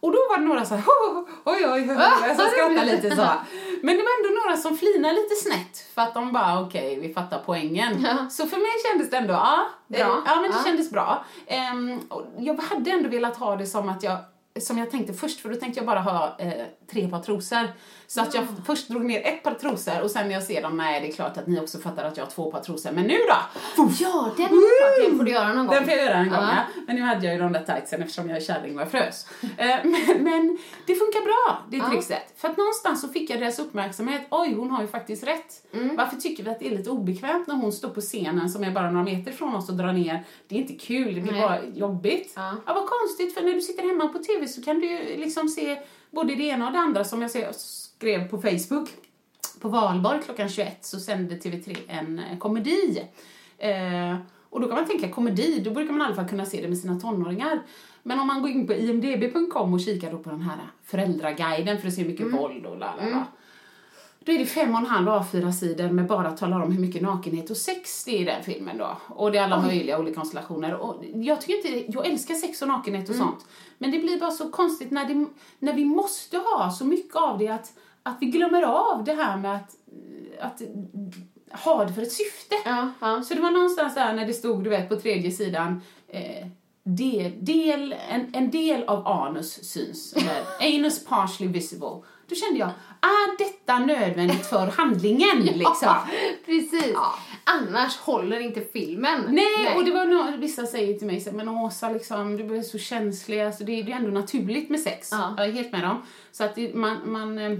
Och 0.00 0.12
då 0.12 0.18
var 0.30 0.38
det 0.38 0.44
några 0.44 0.64
så 0.64 0.74
här, 0.74 0.84
oj, 1.44 1.66
oj, 1.66 1.66
oj, 1.72 1.90
oj, 1.90 2.34
så 2.38 2.42
skrattade 2.52 2.84
lite 2.94 3.10
så. 3.16 3.26
Men 3.82 3.96
det 3.96 4.02
var 4.02 4.12
ändå 4.18 4.40
några 4.44 4.56
som 4.56 4.78
flinade 4.78 5.14
lite 5.14 5.34
snett 5.34 5.74
för 5.94 6.02
att 6.02 6.14
de 6.14 6.32
bara, 6.32 6.60
okej, 6.60 7.00
vi 7.00 7.14
fattar 7.14 7.42
poängen. 7.46 8.06
Så 8.30 8.46
för 8.46 8.56
mig 8.56 8.70
kändes 8.90 9.10
det 9.10 9.16
ändå, 9.16 9.32
ja, 9.34 9.66
Bra. 9.86 10.22
ja 10.26 10.34
men 10.40 10.50
det 10.50 10.56
Ja. 10.56 10.64
kändes 10.64 10.90
bra. 10.90 11.24
Och 12.08 12.22
jag 12.38 12.54
hade 12.62 12.90
ändå 12.90 13.08
velat 13.08 13.36
ha 13.36 13.56
det 13.56 13.66
som 13.66 13.88
att 13.88 14.02
jag 14.02 14.18
som 14.60 14.78
jag 14.78 14.90
tänkte 14.90 15.12
först, 15.12 15.40
för 15.40 15.48
då 15.48 15.54
tänkte 15.56 15.80
jag 15.80 15.86
bara 15.86 16.00
ha 16.00 16.36
eh, 16.38 16.52
tre 16.90 17.08
par 17.08 17.22
trosor. 17.22 17.68
Så 18.06 18.20
att 18.20 18.34
jag 18.34 18.46
först 18.66 18.88
drog 18.88 19.04
ner 19.04 19.20
ett 19.26 19.42
par 19.42 19.54
trosor 19.54 20.00
och 20.02 20.10
sen 20.10 20.26
när 20.28 20.34
jag 20.34 20.42
ser 20.42 20.62
dem, 20.62 20.76
nej 20.76 21.00
det 21.00 21.08
är 21.08 21.12
klart 21.12 21.36
att 21.36 21.46
ni 21.46 21.60
också 21.60 21.78
fattar 21.78 22.04
att 22.04 22.16
jag 22.16 22.24
har 22.24 22.30
två 22.30 22.50
par 22.50 22.60
trosor. 22.60 22.90
Men 22.92 23.04
nu 23.04 23.14
då! 23.14 23.36
Ja, 24.00 24.30
den 24.36 24.46
uppfattningen 24.46 25.18
får 25.18 25.24
du 25.24 25.30
göra 25.30 25.48
någon 25.52 25.66
gång. 25.66 25.74
Den 25.74 25.84
får 25.84 25.94
jag 25.94 26.04
göra 26.04 26.14
en 26.14 26.28
gång, 26.28 26.38
Ja. 26.38 26.48
ja. 26.76 26.82
Men 26.86 26.96
nu 26.96 27.02
hade 27.02 27.26
jag 27.26 27.34
ju 27.34 27.40
de 27.40 27.52
där 27.52 27.62
tightsen 27.64 28.02
eftersom 28.02 28.28
jag 28.28 28.36
är 28.36 28.42
kärring 28.42 28.74
och 28.76 28.80
jag 28.80 28.90
frös. 28.90 29.26
Eh, 29.42 29.66
men, 29.84 30.22
men 30.24 30.58
det 30.86 30.94
funkar 30.94 31.20
bra, 31.24 31.62
det 31.70 31.76
Ja. 31.76 31.90
trickset. 31.90 32.32
För 32.36 32.48
att 32.48 32.56
någonstans 32.56 33.00
så 33.00 33.08
fick 33.08 33.30
jag 33.30 33.40
deras 33.40 33.58
uppmärksamhet. 33.58 34.22
Oj, 34.30 34.54
hon 34.54 34.70
har 34.70 34.82
ju 34.82 34.88
faktiskt 34.88 35.26
rätt. 35.26 35.62
Mm. 35.74 35.96
Varför 35.96 36.16
tycker 36.16 36.44
vi 36.44 36.50
att 36.50 36.58
det 36.58 36.66
är 36.66 36.70
lite 36.76 36.90
obekvämt 36.90 37.46
när 37.46 37.54
hon 37.54 37.72
står 37.72 37.88
på 37.88 38.00
scenen 38.00 38.50
som 38.50 38.64
är 38.64 38.70
bara 38.70 38.90
några 38.90 39.04
meter 39.04 39.32
från 39.32 39.54
oss 39.54 39.68
och 39.68 39.74
drar 39.74 39.92
ner? 39.92 40.24
Det 40.48 40.54
är 40.54 40.58
inte 40.58 40.74
kul, 40.74 41.14
det 41.14 41.20
blir 41.20 41.32
Nej. 41.32 41.40
bara 41.42 41.64
jobbigt. 41.64 42.32
Ja. 42.36 42.54
Ja, 42.66 42.74
vad 42.74 42.86
konstigt, 42.86 43.34
för 43.34 43.42
när 43.42 43.52
du 43.52 43.60
sitter 43.60 43.82
hemma 43.88 44.08
på 44.08 44.18
TV 44.18 44.47
så 44.48 44.62
kan 44.62 44.80
du 44.80 44.86
ju 44.90 45.16
liksom 45.16 45.48
se 45.48 45.78
både 46.10 46.34
det 46.34 46.42
ena 46.44 46.66
och 46.66 46.72
det 46.72 46.78
andra 46.78 47.04
som 47.04 47.22
jag 47.22 47.30
ser- 47.30 47.52
skrev 47.52 48.28
på 48.28 48.40
Facebook. 48.40 48.88
På 49.60 49.68
valborg 49.68 50.20
klockan 50.24 50.48
21 50.48 50.84
så 50.84 51.00
sände 51.00 51.34
TV3 51.36 51.76
en 51.88 52.18
eh, 52.18 52.38
komedi. 52.38 53.02
Eh, 53.58 54.16
och 54.50 54.60
då 54.60 54.66
kan 54.66 54.76
man 54.76 54.86
tänka 54.86 55.08
komedi, 55.08 55.60
då 55.64 55.70
brukar 55.70 55.92
man 55.92 56.00
i 56.02 56.04
alla 56.04 56.14
fall 56.14 56.28
kunna 56.28 56.46
se 56.46 56.62
det 56.62 56.68
med 56.68 56.78
sina 56.78 57.00
tonåringar. 57.00 57.62
Men 58.02 58.20
om 58.20 58.26
man 58.26 58.42
går 58.42 58.50
in 58.50 58.66
på 58.66 58.72
imdb.com 58.74 59.74
och 59.74 59.80
kikar 59.80 60.10
då 60.12 60.18
på 60.18 60.30
den 60.30 60.40
här 60.42 60.58
föräldraguiden 60.84 61.80
för 61.80 61.88
att 61.88 61.94
se 61.94 62.02
hur 62.02 62.08
mycket 62.10 62.32
våld 62.32 62.66
och 62.66 62.78
la 62.78 62.94
la 62.96 63.02
la. 63.10 63.24
Då 64.28 64.34
är 64.34 64.38
det 64.38 64.46
fem 64.46 64.74
och 64.74 64.80
en 64.80 64.86
halv 64.86 65.08
A4-sidor 65.08 65.90
med 65.90 66.06
bara 66.06 66.30
talar 66.30 66.60
om 66.60 66.72
hur 66.72 66.80
mycket 66.80 67.02
nakenhet 67.02 67.50
och 67.50 67.56
sex 67.56 68.04
det 68.04 68.10
är 68.10 68.20
i 68.20 68.24
den 68.24 68.42
filmen 68.42 68.78
då. 68.78 68.98
Och 69.08 69.32
det 69.32 69.38
är 69.38 69.42
alla 69.42 69.62
möjliga 69.62 69.98
olika 69.98 70.14
konstellationer. 70.14 70.74
Och 70.74 71.04
jag 71.14 71.40
tycker 71.40 71.54
inte, 71.54 71.92
jag 71.92 72.06
älskar 72.06 72.34
sex 72.34 72.62
och 72.62 72.68
nakenhet 72.68 73.08
och 73.08 73.14
sånt. 73.14 73.46
Men 73.78 73.90
det 73.90 73.98
blir 73.98 74.20
bara 74.20 74.30
så 74.30 74.50
konstigt 74.50 74.90
när, 74.90 75.04
det, 75.04 75.26
när 75.58 75.72
vi 75.72 75.84
måste 75.84 76.38
ha 76.38 76.70
så 76.70 76.84
mycket 76.84 77.16
av 77.16 77.38
det 77.38 77.48
att, 77.48 77.72
att 78.02 78.16
vi 78.20 78.26
glömmer 78.26 78.62
av 78.62 79.04
det 79.04 79.14
här 79.14 79.36
med 79.36 79.54
att, 79.56 79.76
att 80.40 80.62
ha 81.64 81.84
det 81.84 81.92
för 81.92 82.02
ett 82.02 82.12
syfte. 82.12 82.54
Ja, 82.64 82.92
ja. 83.00 83.22
Så 83.22 83.34
det 83.34 83.40
var 83.40 83.50
någonstans 83.50 83.94
där 83.94 84.12
när 84.12 84.26
det 84.26 84.34
stod, 84.34 84.64
du 84.64 84.70
vet, 84.70 84.88
på 84.88 84.96
tredje 84.96 85.30
sidan 85.30 85.82
eh, 86.08 86.46
del, 86.82 87.44
del, 87.44 87.94
en, 88.10 88.34
en 88.34 88.50
del 88.50 88.84
av 88.84 89.06
anus 89.06 89.70
syns. 89.72 90.12
Eller 90.12 90.76
anus 90.76 91.04
partially 91.04 91.52
visible. 91.52 92.02
Då 92.28 92.34
kände 92.34 92.58
jag, 92.58 92.68
är 93.00 93.38
detta 93.38 93.78
nödvändigt 93.78 94.46
för 94.46 94.66
handlingen? 94.76 95.42
liksom? 95.42 95.76
Ja, 95.82 96.06
precis. 96.46 96.90
Ja. 96.94 97.14
Annars 97.44 97.96
håller 97.96 98.40
inte 98.40 98.60
filmen. 98.60 99.24
Nej, 99.28 99.76
och 99.76 99.84
det 99.84 99.90
var 99.90 100.04
nog, 100.04 100.38
vissa 100.38 100.66
säger 100.66 100.98
till 100.98 101.06
mig 101.06 101.20
så 101.20 101.32
men 101.32 101.48
Åsa 101.48 101.90
liksom, 101.90 102.36
du 102.36 102.44
blir 102.44 102.62
så 102.62 102.78
känslig, 102.78 103.40
alltså 103.40 103.64
det, 103.64 103.80
är 103.80 103.90
ändå 103.90 104.10
naturligt 104.10 104.70
med 104.70 104.80
sex. 104.80 105.08
Ja. 105.12 105.34
Jag 105.36 105.46
är 105.46 105.52
helt 105.52 105.72
med 105.72 105.82
dem. 105.82 106.02
Så 106.32 106.44
att 106.44 106.54
det, 106.54 106.74
man, 106.74 107.12
man 107.12 107.38
eh, 107.38 107.58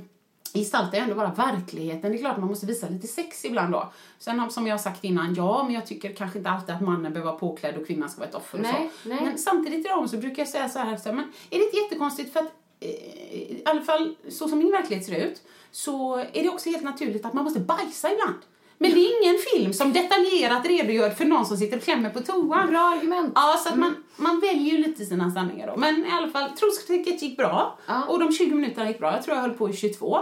gestaltar 0.54 0.98
ju 0.98 1.02
ändå 1.04 1.14
bara 1.14 1.32
verkligheten. 1.32 2.12
Det 2.12 2.18
är 2.18 2.20
klart 2.20 2.38
man 2.38 2.48
måste 2.48 2.66
visa 2.66 2.88
lite 2.88 3.06
sex 3.06 3.44
ibland 3.44 3.72
då. 3.72 3.92
Sen 4.18 4.50
som 4.50 4.66
jag 4.66 4.74
har 4.74 4.78
sagt 4.78 5.04
innan, 5.04 5.34
ja 5.34 5.62
men 5.62 5.74
jag 5.74 5.86
tycker 5.86 6.14
kanske 6.14 6.38
inte 6.38 6.50
alltid 6.50 6.74
att 6.74 6.80
mannen 6.80 7.12
behöver 7.12 7.30
vara 7.30 7.40
påklädd 7.40 7.76
och 7.76 7.86
kvinnan 7.86 8.10
ska 8.10 8.20
vara 8.20 8.28
ett 8.28 8.34
offer 8.34 8.58
Nej, 8.58 8.72
och 8.72 9.02
så. 9.02 9.08
nej. 9.08 9.18
Men 9.24 9.38
samtidigt 9.38 9.86
i 9.86 9.88
dem 9.88 10.08
så 10.08 10.16
brukar 10.16 10.42
jag 10.42 10.48
säga 10.48 10.68
så 10.68 10.78
här, 10.78 10.96
så 10.96 11.08
här 11.08 11.16
men 11.16 11.24
är 11.50 11.58
det 11.58 11.64
inte 11.64 11.76
jättekonstigt 11.76 12.32
för 12.32 12.40
att 12.40 12.46
eh, 12.46 12.50
i 12.80 13.62
alla 13.64 13.80
fall 13.80 14.14
så 14.28 14.48
som 14.48 14.58
min 14.58 14.72
verklighet 14.72 15.06
ser 15.06 15.26
ut 15.26 15.42
så 15.70 16.16
är 16.16 16.42
det 16.42 16.48
också 16.48 16.70
helt 16.70 16.84
naturligt 16.84 17.24
att 17.24 17.34
man 17.34 17.44
måste 17.44 17.60
bajsa 17.60 18.12
ibland. 18.12 18.38
Men 18.78 18.90
det 18.90 19.00
är 19.00 19.22
ingen 19.22 19.38
film 19.38 19.72
som 19.72 19.92
detaljerat 19.92 20.66
redogör 20.66 21.10
för 21.10 21.24
någon 21.24 21.46
som 21.46 21.56
sitter 21.56 21.76
och 21.76 21.82
klämmer 21.82 22.10
på 22.10 22.20
toan. 22.20 22.68
Bra 22.68 22.80
argument. 22.80 23.32
Ja, 23.34 23.60
så 23.64 23.68
att 23.68 23.78
man, 23.78 24.04
man 24.16 24.40
väljer 24.40 24.76
ju 24.76 24.78
lite 24.78 25.04
sina 25.04 25.30
sanningar 25.30 25.66
då. 25.66 25.76
Men 25.76 26.06
i 26.06 26.10
alla 26.10 26.30
fall, 26.30 26.50
troskricket 26.50 27.22
gick 27.22 27.36
bra. 27.36 27.78
Ja. 27.86 28.04
Och 28.04 28.18
de 28.18 28.32
20 28.32 28.54
minuterna 28.54 28.88
gick 28.88 28.98
bra. 28.98 29.12
Jag 29.12 29.22
tror 29.24 29.36
jag 29.36 29.42
höll 29.42 29.54
på 29.54 29.70
i 29.70 29.72
22. 29.72 30.18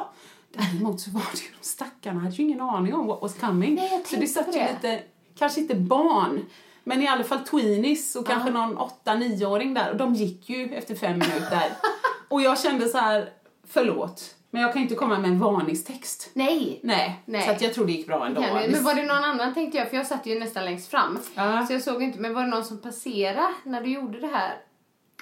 Däremot 0.53 1.01
så 1.01 1.11
var 1.11 1.23
det 1.33 1.41
ju 1.41 1.49
de 1.61 1.67
stackarna 1.67 2.21
hade 2.21 2.35
ju 2.35 2.45
ingen 2.45 2.61
aning 2.61 2.95
om 2.95 3.07
what 3.07 3.23
was 3.23 3.35
coming. 3.35 3.75
Nej, 3.75 4.03
så 4.07 4.17
det 4.17 4.27
satt 4.27 4.49
ju 4.49 4.53
det. 4.53 4.73
lite, 4.73 5.03
kanske 5.39 5.61
inte 5.61 5.75
barn, 5.75 6.45
men 6.85 7.03
i 7.03 7.09
alla 7.09 7.25
fall 7.25 7.39
tweenies 7.39 8.17
och 8.17 8.27
kanske 8.27 8.51
någon 8.51 8.79
8-9-åring 9.05 9.75
där. 9.75 9.91
Och 9.91 9.97
de 9.97 10.15
gick 10.15 10.49
ju 10.49 10.75
efter 10.75 10.95
fem 10.95 11.19
minuter. 11.19 11.63
och 12.29 12.43
jag 12.43 12.61
kände 12.61 12.89
så 12.89 12.99
här, 12.99 13.29
förlåt, 13.69 14.35
men 14.51 14.63
jag 14.63 14.73
kan 14.73 14.83
inte 14.83 14.95
komma 14.95 15.19
med 15.19 15.31
en 15.31 15.39
varningstext. 15.39 16.31
Nej. 16.35 16.81
Nej, 16.83 17.23
Nej. 17.25 17.43
så 17.43 17.51
att 17.51 17.63
jag 17.63 17.75
tror 17.75 17.87
det 17.87 17.93
gick 17.93 18.07
bra 18.07 18.27
ändå. 18.27 18.41
Du? 18.41 18.71
Men 18.71 18.85
var 18.85 18.95
det 18.95 19.03
någon 19.03 19.25
annan 19.25 19.55
tänkte 19.55 19.79
jag, 19.79 19.91
för 19.91 19.97
jag 19.97 20.07
satt 20.07 20.27
ju 20.27 20.39
nästan 20.39 20.65
längst 20.65 20.91
fram. 20.91 21.19
Ja. 21.35 21.67
Så 21.67 21.73
jag 21.73 21.83
såg 21.83 22.03
inte, 22.03 22.19
men 22.19 22.35
var 22.35 22.43
det 22.43 22.49
någon 22.49 22.65
som 22.65 22.79
passerade 22.83 23.49
när 23.65 23.81
du 23.81 23.91
gjorde 23.91 24.21
det 24.21 24.27
här? 24.27 24.55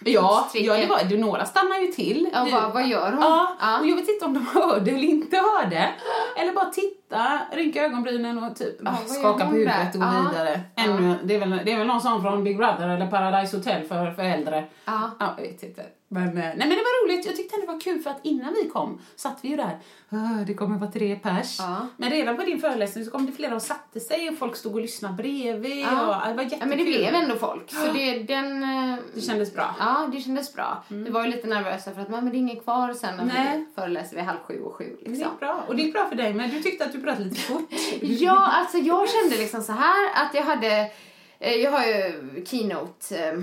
Ja, 0.05 0.49
ja 0.55 0.77
det 0.77 0.87
var, 0.87 1.17
några 1.19 1.45
stannar 1.45 1.79
ju 1.79 1.87
till. 1.87 2.29
Ja, 2.33 2.49
vad, 2.53 2.73
vad 2.73 2.87
gör 2.87 3.13
hon? 3.13 3.21
Ja, 3.21 3.57
Ja. 3.61 3.81
och 3.81 3.87
jag 3.87 3.97
vet 3.97 4.09
inte 4.09 4.25
om 4.25 4.35
de 4.35 4.47
hörde 4.47 4.91
eller 4.91 5.09
inte 5.09 5.37
hörde. 5.37 5.91
Eller 6.37 6.53
bara 6.53 6.65
titta, 6.71 7.41
rynka 7.53 7.85
ögonbrynen 7.85 8.45
och 8.45 8.57
typ 8.57 8.77
Ja, 8.85 8.91
ah, 8.91 9.07
skaka 9.07 9.47
på 9.47 9.53
huvudet 9.53 9.95
och 9.95 10.01
gå 10.01 10.07
Ja. 10.07 10.31
vidare. 10.31 10.61
Ja. 10.75 10.83
Ännu, 10.83 11.19
det, 11.25 11.35
är 11.35 11.39
väl, 11.41 11.61
det 11.65 11.73
är 11.73 11.79
väl 11.79 11.87
någon 11.87 12.01
sån 12.01 12.23
från 12.23 12.45
Big 12.45 12.57
Brother 12.57 12.89
eller 12.89 13.07
Paradise 13.07 13.57
Hotel 13.57 13.85
för, 13.89 14.11
för 14.11 14.23
äldre. 14.23 14.65
Ja. 14.85 15.11
Ja, 15.19 15.35
jag 15.37 15.45
vet 15.45 15.63
inte. 15.63 15.83
Men, 16.15 16.29
eh, 16.29 16.33
nej, 16.35 16.55
men 16.57 16.69
det 16.69 16.75
var 16.77 17.05
roligt. 17.07 17.27
Jag 17.27 17.37
tyckte 17.37 17.61
det 17.61 17.67
var 17.67 17.81
kul 17.81 17.99
för 18.03 18.11
att 18.11 18.21
innan 18.23 18.55
vi 18.63 18.69
kom 18.69 19.01
satt 19.17 19.39
vi 19.43 19.49
ju 19.49 19.57
där. 19.57 19.79
"Ah, 20.09 20.45
Det 20.47 20.55
kommer 20.55 20.79
vara 20.79 20.91
tre 20.91 21.17
pers. 21.17 21.57
Ja. 21.59 21.77
Men 21.97 22.11
redan 22.11 22.37
på 22.37 22.43
din 22.43 22.59
föreläsning 22.61 23.05
så 23.05 23.11
kom 23.11 23.27
det 23.27 23.33
flera 23.33 23.55
och 23.55 23.63
satte 23.63 24.01
sig 24.01 24.29
och 24.29 24.39
folk 24.39 24.57
stod 24.57 24.75
och 24.75 24.81
lyssnade 24.81 25.15
bredvid. 25.15 25.79
Ja. 25.85 26.23
Och, 26.23 26.29
det 26.29 26.35
var 26.35 26.43
jättekul. 26.43 26.59
Ja, 26.61 26.67
men 26.67 26.79
det 26.79 26.85
blev 26.85 27.15
ändå 27.15 27.37
folk. 27.37 27.71
Så 27.71 27.93
det, 27.93 28.19
den... 28.19 28.63
eh, 28.63 28.97
Det 29.15 29.21
kändes 29.21 29.55
bra. 29.55 29.75
Ja, 29.79 30.09
det 30.13 30.21
kändes 30.21 30.55
bra. 30.55 30.85
Vi 30.89 31.11
var 31.11 31.25
ju 31.25 31.31
lite 31.31 31.47
nervösa 31.49 31.91
för 31.95 32.01
att 32.03 32.09
men 32.11 32.31
det 32.31 32.37
är 32.37 32.39
ingen 32.39 32.61
kvar 32.61 32.93
sen 32.93 33.17
när 33.17 33.25
Nej. 33.25 33.59
vi 33.59 33.67
föreläser 33.75 34.17
vid 34.17 34.25
halv 34.25 34.39
sju 34.39 34.61
och 34.61 34.75
sju. 34.75 34.85
Det 35.03 35.11
Liksom. 35.11 35.31
gick 35.31 35.41
bra. 35.41 35.65
Och 35.69 35.77
det 35.77 35.83
gick 35.83 35.93
bra 35.93 36.09
för 36.09 36.17
dig, 36.17 36.35
men 36.35 36.51
du 36.51 36.63
tyckte 36.63 36.85
att 36.85 36.93
du 36.93 37.01
pratade 37.01 37.25
lite 37.25 37.41
fort. 37.41 37.69
Ja, 38.01 38.47
alltså 38.53 38.79
jag 38.79 39.09
kände 39.09 39.37
liksom 39.37 39.63
så 39.63 39.73
här 39.73 40.25
att 40.27 40.35
jag 40.35 40.43
hade, 40.43 40.91
eh, 41.39 41.53
jag 41.55 41.71
har 41.71 41.85
ju 41.87 42.45
keynote 42.47 43.43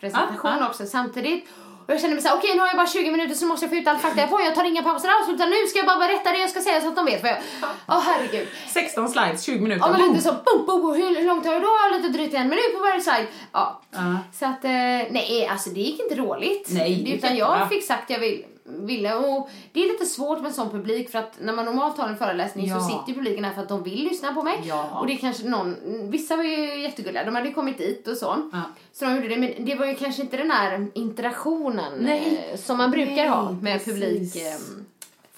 presentation 0.00 0.50
Ah, 0.50 0.64
ah. 0.64 0.68
också 0.68 0.86
samtidigt. 0.86 1.48
Och 1.88 1.94
jag 1.94 2.00
kände 2.00 2.14
mig 2.14 2.22
såhär, 2.22 2.36
okej 2.36 2.54
nu 2.54 2.60
har 2.60 2.66
jag 2.66 2.76
bara 2.76 2.86
20 2.86 3.10
minuter 3.10 3.34
så 3.34 3.46
måste 3.46 3.64
jag 3.64 3.70
få 3.70 3.76
ut 3.76 3.88
all 3.88 3.98
fakta 3.98 4.20
jag 4.20 4.30
får. 4.30 4.40
Jag 4.42 4.54
tar 4.54 4.64
inga 4.64 4.82
pauser 4.82 5.08
alls 5.08 5.28
utan 5.28 5.50
nu 5.50 5.56
ska 5.66 5.78
jag 5.78 5.86
bara 5.86 5.98
berätta 5.98 6.32
det 6.32 6.38
jag 6.38 6.50
ska 6.50 6.60
säga 6.60 6.80
så 6.80 6.88
att 6.88 6.96
de 6.96 7.04
vet 7.04 7.22
vad 7.22 7.32
jag... 7.32 7.38
Åh 7.88 8.00
herregud. 8.00 8.48
16 8.68 9.08
slides, 9.08 9.44
20 9.44 9.60
minuter. 9.60 9.86
Ja 9.86 9.92
men 9.92 10.08
lite 10.08 10.22
så, 10.22 10.32
boom, 10.32 10.66
boom, 10.66 10.82
boom. 10.82 10.96
Hur, 10.96 11.26
långt 11.26 11.46
har 11.46 11.52
jag 11.52 11.62
då? 11.62 11.96
Lite 11.96 12.08
drygt 12.08 12.34
en 12.34 12.48
minut 12.48 12.74
på 12.76 12.82
varje 12.82 13.00
slide. 13.00 13.26
Ja. 13.52 13.80
Ja. 13.90 14.18
Så 14.32 14.46
att, 14.46 14.64
eh, 14.64 14.70
nej 15.10 15.48
alltså 15.50 15.70
det 15.70 15.80
gick 15.80 16.00
inte 16.00 16.14
dåligt. 16.14 16.68
Nej, 16.70 17.14
Utan 17.14 17.36
jag 17.36 17.68
fick 17.68 17.84
sagt 17.84 18.10
jag 18.10 18.18
vill, 18.18 18.44
ville 18.68 19.14
och 19.14 19.48
det 19.72 19.82
är 19.84 19.92
lite 19.92 20.06
svårt 20.06 20.40
med 20.42 20.54
sån 20.54 20.70
publik 20.70 21.10
för 21.10 21.18
att 21.18 21.32
när 21.40 21.52
man 21.52 21.64
normalt 21.64 21.98
har 21.98 22.08
en 22.08 22.16
föreläsning 22.16 22.66
Ja. 22.66 22.80
så 22.80 22.86
sitter 22.86 23.14
publiken 23.20 23.44
här 23.44 23.52
för 23.52 23.62
att 23.62 23.68
de 23.68 23.82
vill 23.82 24.04
lyssna 24.04 24.34
på 24.34 24.42
mig. 24.42 24.60
Ja. 24.64 25.00
Och 25.00 25.06
det 25.06 25.12
är 25.12 25.16
kanske 25.16 25.48
någon, 25.48 25.76
vissa 26.10 26.36
var 26.36 26.44
ju 26.44 26.80
jättegulliga, 26.82 27.24
de 27.24 27.34
hade 27.34 27.50
kommit 27.50 27.78
dit 27.78 28.08
och 28.08 28.16
så. 28.16 28.48
Ja. 28.52 28.62
Så 28.92 29.04
de 29.04 29.14
gjorde 29.14 29.28
det, 29.28 29.36
men 29.36 29.64
det 29.64 29.74
var 29.74 29.86
ju 29.86 29.94
kanske 29.94 30.22
inte 30.22 30.36
den 30.36 30.50
här 30.50 30.86
interaktionen 30.94 31.92
Nej. 32.00 32.48
eh, 32.52 32.58
som 32.58 32.78
man 32.78 32.90
brukar 32.90 33.14
Nej, 33.14 33.28
ha 33.28 33.50
med 33.52 33.84
precis. 33.84 33.94
publik 33.94 34.36
eh, 34.36 34.58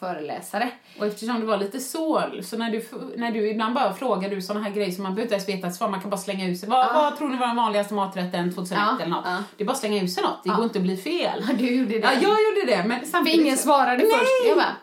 föreläsare. 0.00 0.70
Och 0.98 1.06
eftersom 1.06 1.40
det 1.40 1.46
var 1.46 1.56
lite 1.56 1.80
så, 1.80 2.22
så 2.42 2.56
när 2.58 2.70
du, 2.70 2.84
när 3.16 3.30
du 3.30 3.50
ibland 3.50 3.74
bara 3.74 3.94
frågar 3.94 4.28
du 4.30 4.42
såna 4.42 4.60
här 4.60 4.70
grejer 4.70 4.90
som 4.90 5.02
man 5.02 5.14
behöver 5.14 5.34
inte 5.34 5.34
ens 5.34 5.48
veta 5.58 5.66
ett 5.68 5.74
svar, 5.74 5.88
man 5.88 6.00
kan 6.00 6.10
bara 6.10 6.16
slänga 6.20 6.46
ut 6.48 6.60
sig. 6.60 6.68
Vad, 6.68 6.94
vad 6.94 7.16
tror 7.18 7.28
ni 7.28 7.36
var 7.36 7.46
den 7.46 7.56
vanligaste 7.56 7.94
maträtten 7.94 8.54
2001 8.54 8.80
Ja, 8.86 8.96
eller 9.00 9.10
något? 9.10 9.22
ja. 9.24 9.42
Det 9.56 9.62
är 9.64 9.66
bara 9.66 9.72
att 9.72 9.78
slänga 9.78 10.02
ut 10.02 10.12
sig 10.12 10.22
något, 10.22 10.44
det 10.44 10.48
Ja. 10.50 10.54
går 10.56 10.64
inte 10.64 10.78
att 10.78 10.82
bli 10.84 10.96
fel. 10.96 11.46
Du 11.58 11.70
gjorde 11.74 11.90
det. 11.92 11.98
Ja, 11.98 12.12
jag 12.12 12.22
gjorde 12.44 12.76
det, 12.76 12.84
men 12.86 13.00
För 13.00 13.06
samtidigt... 13.06 13.40
ingen 13.40 13.56
svarade 13.56 13.96
Nej! 13.96 14.10
först. 14.10 14.48
Jag 14.48 14.56
bara, 14.56 14.76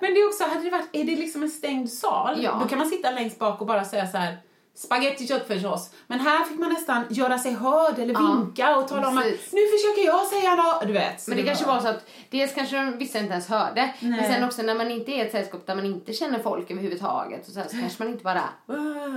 Men 0.00 0.14
det 0.14 0.20
är 0.20 0.26
också, 0.28 0.44
hade 0.44 0.60
det 0.64 0.70
varit, 0.70 0.88
är 0.92 1.04
det 1.04 1.16
liksom 1.16 1.42
en 1.42 1.50
stängd 1.50 1.90
sal, 1.90 2.38
Ja. 2.42 2.58
då 2.62 2.68
kan 2.68 2.78
man 2.78 2.88
sitta 2.88 3.10
längst 3.10 3.38
bak 3.38 3.60
och 3.60 3.66
bara 3.66 3.84
säga 3.84 4.06
så 4.06 4.16
här 4.16 4.36
Spaghetti 4.76 5.26
köttfärssås. 5.26 5.90
Men 6.06 6.20
här 6.20 6.44
fick 6.44 6.58
man 6.58 6.68
nästan 6.72 7.04
göra 7.10 7.38
sig 7.38 7.52
hörd 7.54 7.98
eller 7.98 8.14
Ja, 8.14 8.20
vinka 8.44 8.76
och 8.76 8.88
tala 8.88 9.08
om 9.08 9.18
att 9.18 9.24
precis. 9.24 9.52
nu 9.52 9.60
försöker 9.66 10.06
jag 10.06 10.26
säga 10.26 10.54
något. 10.54 10.86
Du 10.86 10.92
vet. 10.92 11.28
Men 11.28 11.36
det 11.36 11.42
kanske 11.42 11.64
var 11.66 11.74
var 11.74 11.80
så 11.80 11.88
att 11.88 12.06
dels 12.30 12.54
kanske 12.54 12.92
vissa 12.98 13.18
inte 13.18 13.32
ens 13.32 13.48
hörde. 13.48 13.94
Men 14.00 14.10
Nej. 14.10 14.32
sen 14.32 14.44
också 14.44 14.62
när 14.62 14.74
man 14.74 14.90
inte 14.90 15.12
är 15.12 15.24
ett 15.26 15.32
sällskap 15.32 15.66
där 15.66 15.74
man 15.74 15.84
inte 15.86 16.12
känner 16.12 16.38
folk 16.38 16.70
överhuvudtaget 16.70 17.46
och 17.46 17.52
så, 17.52 17.60
här, 17.60 17.68
så 17.68 17.76
kanske 17.80 18.02
man 18.04 18.12
inte 18.12 18.24
bara 18.24 18.42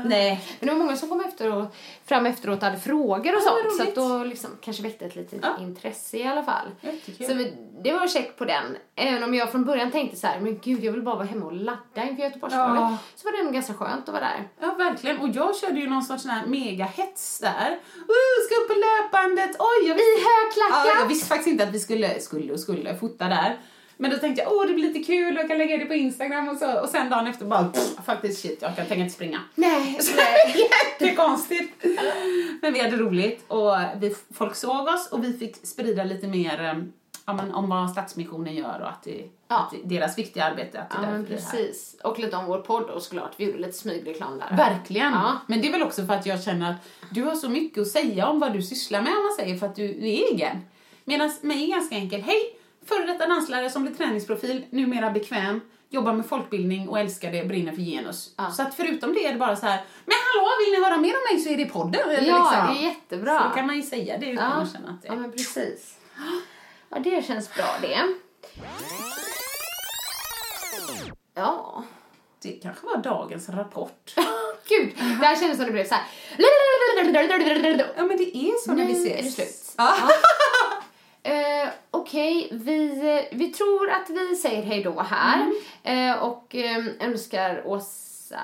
Nej. 0.05 0.41
Men 0.59 0.67
det 0.67 0.73
var 0.73 0.79
många 0.79 0.95
som 0.97 1.09
kom 1.09 1.21
efter 1.21 1.53
och, 1.53 1.75
fram 2.05 2.25
efteråt 2.25 2.57
och 2.57 2.63
hade 2.63 2.77
frågor 2.79 3.17
och 3.35 3.41
Ja, 3.45 3.57
vad 3.63 3.73
sånt. 3.73 3.95
Så 3.95 4.17
då 4.17 4.23
liksom 4.23 4.49
kanske 4.61 4.83
väckte 4.83 5.05
ett 5.05 5.15
litet 5.15 5.39
Ja. 5.43 5.63
intresse 5.63 6.17
i 6.17 6.27
alla 6.27 6.43
fall. 6.43 6.67
Jättekul. 6.81 7.27
Så 7.27 7.33
vi, 7.33 7.53
det 7.83 7.93
var 7.93 8.07
check 8.07 8.37
på 8.37 8.45
den. 8.45 8.77
Även 8.95 9.23
om 9.23 9.33
jag 9.33 9.51
från 9.51 9.65
början 9.65 9.91
tänkte 9.91 10.17
så 10.17 10.27
här, 10.27 10.39
men 10.39 10.59
gud 10.63 10.83
jag 10.83 10.91
vill 10.91 11.01
bara 11.01 11.15
vara 11.15 11.25
hemma 11.27 11.45
och 11.45 11.53
ladda 11.53 12.03
inför 12.09 12.23
Göteborgsvalet. 12.23 12.75
Ja. 12.81 12.97
Så 13.15 13.27
var 13.31 13.37
det 13.37 13.43
nog 13.43 13.53
ganska 13.53 13.73
skönt 13.73 14.09
att 14.09 14.13
vara 14.13 14.23
där. 14.23 14.47
Ja, 14.59 14.75
verkligen. 14.77 15.17
Och 15.17 15.29
jag 15.29 15.46
körde 15.55 15.79
ju 15.79 15.89
någon 15.89 16.03
sorts 16.03 16.23
sån 16.23 16.31
här 16.31 16.45
megahets 16.45 17.39
där. 17.39 17.69
Uh, 17.95 18.37
ska 18.45 18.55
upp 18.55 18.67
på 18.67 18.73
löpbandet. 18.73 19.55
Oj, 19.59 19.87
jag 19.87 19.95
visste, 19.95 20.19
I 20.19 20.23
högklackat! 20.29 20.87
ja, 20.87 20.99
jag 20.99 21.07
visste 21.07 21.25
faktiskt 21.25 21.47
inte 21.47 21.63
att 21.63 21.73
vi 21.73 21.79
skulle, 21.79 22.19
skulle 22.19 22.53
och 22.53 22.59
skulle 22.59 22.97
fota 22.97 23.27
där. 23.27 23.59
Men 23.97 24.11
då 24.11 24.17
tänkte 24.17 24.41
jag, 24.41 24.53
åh 24.53 24.65
det 24.67 24.73
blir 24.73 24.87
lite 24.87 25.03
kul 25.13 25.35
och 25.35 25.41
jag 25.41 25.49
kan 25.49 25.57
lägga 25.57 25.77
det 25.77 25.85
på 25.85 25.93
Instagram 25.93 26.49
och 26.49 26.57
så. 26.57 26.81
Och 26.81 26.89
sen 26.89 27.09
dagen 27.09 27.27
efter 27.27 27.45
bara, 27.45 27.63
pff, 27.63 28.05
faktiskt 28.05 28.41
shit, 28.41 28.61
jag 28.61 28.75
kan 28.75 28.85
tänka 28.85 29.03
inte 29.03 29.15
springa. 29.15 29.39
Nej, 29.55 29.99
Jättekonstigt. 30.99 31.85
Men 32.61 32.73
vi 32.73 32.79
hade 32.79 32.97
roligt 32.97 33.43
och 33.47 33.75
vi, 33.97 34.15
folk 34.33 34.55
såg 34.55 34.87
oss 34.87 35.07
och 35.11 35.23
vi 35.23 35.33
fick 35.33 35.67
sprida 35.67 36.03
lite 36.03 36.27
mer 36.27 36.63
eh, 36.63 36.83
ja, 37.27 37.33
men, 37.33 37.51
om 37.53 37.69
vad 37.69 37.89
Stadsmissionen 37.91 38.55
gör 38.55 38.79
och 38.81 38.89
att, 38.89 39.03
det, 39.03 39.29
Ja. 39.47 39.55
att 39.57 39.71
det, 39.71 39.95
deras 39.95 40.17
viktiga 40.17 40.43
arbete. 40.45 40.81
Att 40.81 40.89
det 40.89 40.97
Ja 41.01 41.11
men 41.11 41.25
precis. 41.25 41.95
Och 42.03 42.19
lite 42.19 42.35
om 42.37 42.45
vår 42.45 42.57
podd 42.59 42.83
och 42.89 43.01
såklart. 43.01 43.31
Vi 43.37 43.45
gjorde 43.45 43.57
lite 43.57 43.77
smygreklam 43.77 44.39
där. 44.39 44.57
Verkligen. 44.57 45.13
Ja. 45.13 45.37
Men 45.47 45.61
det 45.61 45.67
är 45.67 45.71
väl 45.71 45.83
också 45.83 46.05
för 46.05 46.13
att 46.13 46.25
jag 46.25 46.43
känner 46.43 46.71
att 46.71 46.77
du 47.11 47.23
har 47.23 47.35
så 47.35 47.49
mycket 47.49 47.81
att 47.81 47.87
säga 47.87 48.27
om 48.27 48.39
vad 48.39 48.53
du 48.53 48.61
sysslar 48.61 49.01
med 49.01 49.11
om 49.11 49.23
man 49.23 49.35
säger 49.39 49.57
för 49.57 49.65
att 49.65 49.75
du 49.75 49.85
är 49.85 50.31
egen. 50.33 50.57
Medan 51.05 51.31
mig 51.41 51.63
är 51.63 51.67
ganska 51.75 51.95
enkel. 51.95 52.21
Hej! 52.21 52.59
Före 52.85 53.05
detta 53.05 53.27
danslärare 53.27 53.69
som 53.69 53.83
blir 53.83 53.93
träningsprofil, 53.95 54.65
numera 54.69 55.11
bekväm, 55.11 55.61
jobbar 55.89 56.13
med 56.13 56.25
folkbildning 56.25 56.89
och 56.89 56.99
älskar 56.99 57.31
det, 57.31 57.45
brinner 57.45 57.71
för 57.71 57.81
genus. 57.81 58.33
Ja. 58.37 58.51
Så 58.51 58.61
att 58.61 58.75
förutom 58.75 59.13
det 59.13 59.25
är 59.25 59.33
det 59.33 59.39
bara 59.39 59.55
så 59.55 59.65
här, 59.65 59.81
men 60.05 60.15
hallå, 60.33 60.49
vill 60.65 60.79
ni 60.79 60.85
höra 60.85 60.97
mer 60.97 61.13
om 61.13 61.35
mig 61.35 61.43
så 61.43 61.49
är 61.49 61.57
det 61.57 61.65
podden. 61.65 62.09
Eller 62.09 62.27
Ja, 62.27 62.51
liksom. 62.51 62.75
det 62.75 62.81
är 62.81 62.83
jättebra. 62.89 63.39
Så 63.41 63.47
då 63.49 63.53
kan 63.55 63.67
man 63.67 63.75
ju 63.75 63.81
säga 63.81 64.17
det 64.17 64.25
utan 64.29 64.45
Ja. 64.51 64.51
att 64.63 64.73
känna 64.73 64.89
att 64.89 65.01
det 65.01 65.07
Ja 65.07 65.15
men 65.15 65.31
precis. 65.31 65.97
Ja 66.89 66.99
det 66.99 67.25
känns 67.25 67.53
bra 67.53 67.65
det. 67.81 67.99
Ja. 71.35 71.83
Det 72.41 72.51
kanske 72.51 72.85
var 72.85 72.97
dagens 72.97 73.49
rapport. 73.49 74.13
Gud, 74.69 74.93
det 74.97 75.25
här 75.25 75.35
kändes 75.35 75.57
som 75.57 75.65
det 75.65 75.71
blev 75.71 75.87
så 75.87 75.95
här. 75.95 76.03
Ja 77.97 78.03
men 78.03 78.17
det 78.17 78.37
är 78.37 78.63
så 78.65 78.71
när 78.73 78.85
vi 78.85 78.93
Nu 78.93 78.99
ses. 78.99 79.19
är 79.19 79.23
det 79.23 79.31
slut. 79.31 79.73
Ja. 79.77 79.95
Eh, 81.23 81.69
Okej, 81.91 82.49
vi, 82.51 83.27
vi 83.31 83.47
tror 83.53 83.89
att 83.89 84.09
vi 84.09 84.35
säger 84.35 84.63
hej 84.63 84.83
då 84.83 84.99
här 85.01 85.51
Mm. 85.83 86.09
eh, 86.11 86.23
och 86.23 86.55
eh, 86.55 86.85
önskar 86.99 87.61
Åsa 87.67 88.35
eh, 88.35 88.41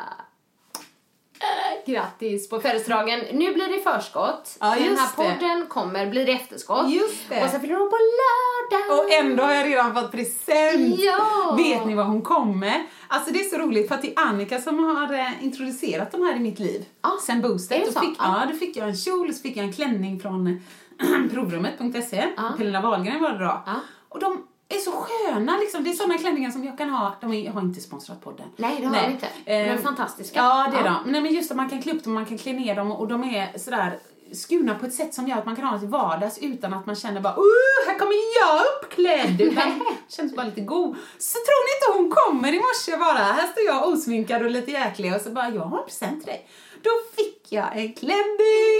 grattis 1.85 2.49
på 2.49 2.59
födelsedagen. 2.59 3.19
Nu 3.31 3.53
blir 3.53 3.67
det 3.67 3.79
förskott. 3.83 4.57
Ja, 4.59 4.75
Den 4.75 4.97
här 4.97 5.07
det. 5.17 5.23
podden 5.39 5.65
kommer, 5.67 6.07
blir 6.09 6.25
det 6.25 6.31
efterskott. 6.31 6.89
Just 6.91 7.29
det. 7.29 7.45
Åsa 7.45 7.59
fyller 7.59 7.75
år 7.81 7.89
på 7.89 7.97
lördag. 8.19 8.99
Och 8.99 9.11
ändå 9.11 9.43
har 9.43 9.53
jag 9.53 9.65
redan 9.67 9.93
fått 9.93 10.11
present! 10.11 10.99
Ja. 10.99 11.55
Vet 11.57 11.85
ni 11.85 11.95
vad 11.95 12.05
hon 12.05 12.21
kommer? 12.21 12.83
Alltså 13.07 13.33
det 13.33 13.39
är 13.39 13.43
så 13.49 13.57
roligt 13.57 13.87
för 13.87 13.95
att 13.95 14.01
det 14.01 14.13
är 14.13 14.19
Annika 14.19 14.61
som 14.61 14.83
har 14.83 15.13
eh, 15.13 15.43
introducerat 15.43 16.11
de 16.11 16.21
här 16.23 16.35
i 16.35 16.39
mitt 16.39 16.59
liv. 16.59 16.85
Ja. 17.01 17.17
Sen 17.25 17.41
boostet. 17.41 17.85
Då 17.85 17.91
så? 17.91 17.99
fick, 17.99 18.15
Ja. 18.19 18.39
ja. 18.45 18.51
då 18.51 18.57
fick 18.57 18.77
jag 18.77 18.87
en 18.89 18.95
kjol, 18.95 19.33
så 19.33 19.41
fick 19.41 19.57
jag 19.57 19.65
en 19.65 19.73
klänning 19.73 20.19
från 20.19 20.61
provrummet.se. 21.33 22.25
Ja. 22.37 22.43
Pernilla 22.57 22.81
Wahlgren 22.81 23.21
var 23.21 23.31
det 23.31 23.39
då. 23.39 23.63
Ja. 23.65 23.75
Och 24.09 24.19
de 24.19 24.47
är 24.69 24.77
så 24.77 24.91
sköna 24.91 25.57
liksom. 25.57 25.83
Det 25.83 25.89
är 25.89 25.93
såna 25.93 26.17
klänningar 26.17 26.51
som 26.51 26.63
jag 26.63 26.77
kan 26.77 26.89
ha. 26.89 27.15
De 27.21 27.33
är, 27.33 27.45
jag 27.45 27.53
har 27.53 27.61
inte 27.61 27.81
sponsrat 27.81 28.21
podden. 28.21 28.45
Nej, 28.57 28.77
det 28.79 28.85
har 28.87 29.07
vi 29.07 29.11
inte. 29.13 29.27
De 29.45 29.51
är 29.51 29.73
Eh, 29.75 29.79
fantastiska. 29.81 30.39
Ja, 30.39 30.67
det 30.71 30.77
är 30.77 30.85
Ja. 30.85 30.99
de. 31.05 31.11
Nej, 31.11 31.21
men 31.21 31.33
just 31.33 31.51
att 31.51 31.57
man 31.57 31.69
kan 31.69 31.81
klä 31.81 31.93
upp 31.93 32.03
dem, 32.03 32.13
man 32.13 32.25
kan 32.25 32.37
klä 32.37 32.53
ner 32.53 32.75
dem 32.75 32.91
och 32.91 33.07
de 33.07 33.23
är 33.23 33.57
sådär 33.57 33.99
skurna 34.33 34.75
på 34.75 34.85
ett 34.85 34.93
sätt 34.93 35.13
som 35.13 35.27
gör 35.27 35.37
att 35.37 35.45
man 35.45 35.55
kan 35.55 35.65
ha 35.65 35.71
dem 35.71 35.79
till 35.79 35.89
vardags 35.89 36.37
utan 36.37 36.73
att 36.73 36.85
man 36.85 36.95
känner 36.95 37.21
bara 37.21 37.33
uh, 37.35 37.87
här 37.87 37.99
kommer 37.99 38.15
jag 38.41 38.61
uppklädd. 38.83 39.41
Utan 39.51 39.81
känns 40.09 40.35
bara 40.35 40.45
lite 40.45 40.61
god. 40.61 40.95
Så 41.19 41.37
tror 41.37 41.61
ni 41.67 41.71
inte 41.77 41.99
hon 41.99 42.11
kommer 42.11 42.53
i 42.53 42.59
morse 42.59 42.97
bara? 42.97 43.17
Här 43.33 43.47
står 43.47 43.63
jag 43.63 43.87
osminkad 43.87 44.43
och 44.43 44.49
lite 44.51 44.71
jäklig 44.71 45.15
och 45.15 45.21
så 45.21 45.29
bara, 45.29 45.49
jag 45.49 45.61
har 45.61 45.77
en 45.79 45.85
present 45.85 46.19
till 46.23 46.27
dig. 46.27 46.47
Då 46.83 46.89
fick 47.15 47.51
jag 47.51 47.77
en 47.77 47.93
klänning! 47.93 48.79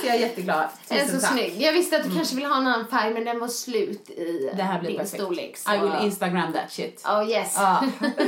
Så 0.00 0.06
jag 0.06 0.14
är 0.16 0.20
jätteglad. 0.20 0.68
Den 0.88 0.98
är 0.98 1.02
Tusen 1.04 1.20
så 1.20 1.26
tack. 1.26 1.36
snygg. 1.36 1.54
Jag 1.62 1.72
visste 1.72 1.96
att 1.96 2.04
du 2.04 2.16
kanske 2.16 2.34
ville 2.36 2.48
ha 2.48 2.56
en 2.56 2.66
annan 2.66 2.86
färg 2.88 3.14
men 3.14 3.24
den 3.24 3.38
var 3.38 3.48
slut 3.48 4.10
i 4.10 4.50
Det 4.56 4.62
här 4.62 4.80
blir 4.80 4.88
din 4.90 4.98
perfekt. 4.98 5.22
storlek. 5.22 5.56
Så... 5.56 5.74
I 5.74 5.78
will 5.78 5.92
Instagram 6.02 6.52
that 6.52 6.72
shit. 6.72 7.04
Oh 7.06 7.30
yes. 7.30 7.54
Ja. 7.56 7.84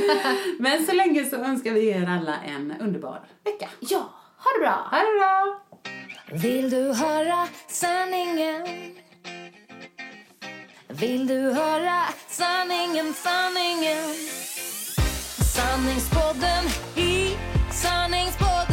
Men 0.59 0.85
så 0.85 0.91
länge 0.91 1.25
så 1.25 1.35
önskar 1.35 1.71
vi 1.71 1.89
er 1.89 2.09
alla 2.09 2.35
en 2.47 2.73
underbar 2.81 3.21
vecka. 3.43 3.69
ja, 3.79 4.09
ha 4.37 4.51
det 4.53 4.59
bra. 4.59 4.87
Ha 4.91 4.97
det 4.97 5.19
bra! 5.19 5.59
Vill 6.49 6.69
du 6.69 6.93
höra 6.93 7.47
sanningen? 7.67 8.67
Vill 10.87 11.27
du 11.27 11.39
höra 11.53 12.03
sanningen, 12.29 13.13
sanningen? 13.13 14.13
Sanningspodden 15.55 16.65
i 16.95 17.35
sanningspodden 17.71 18.72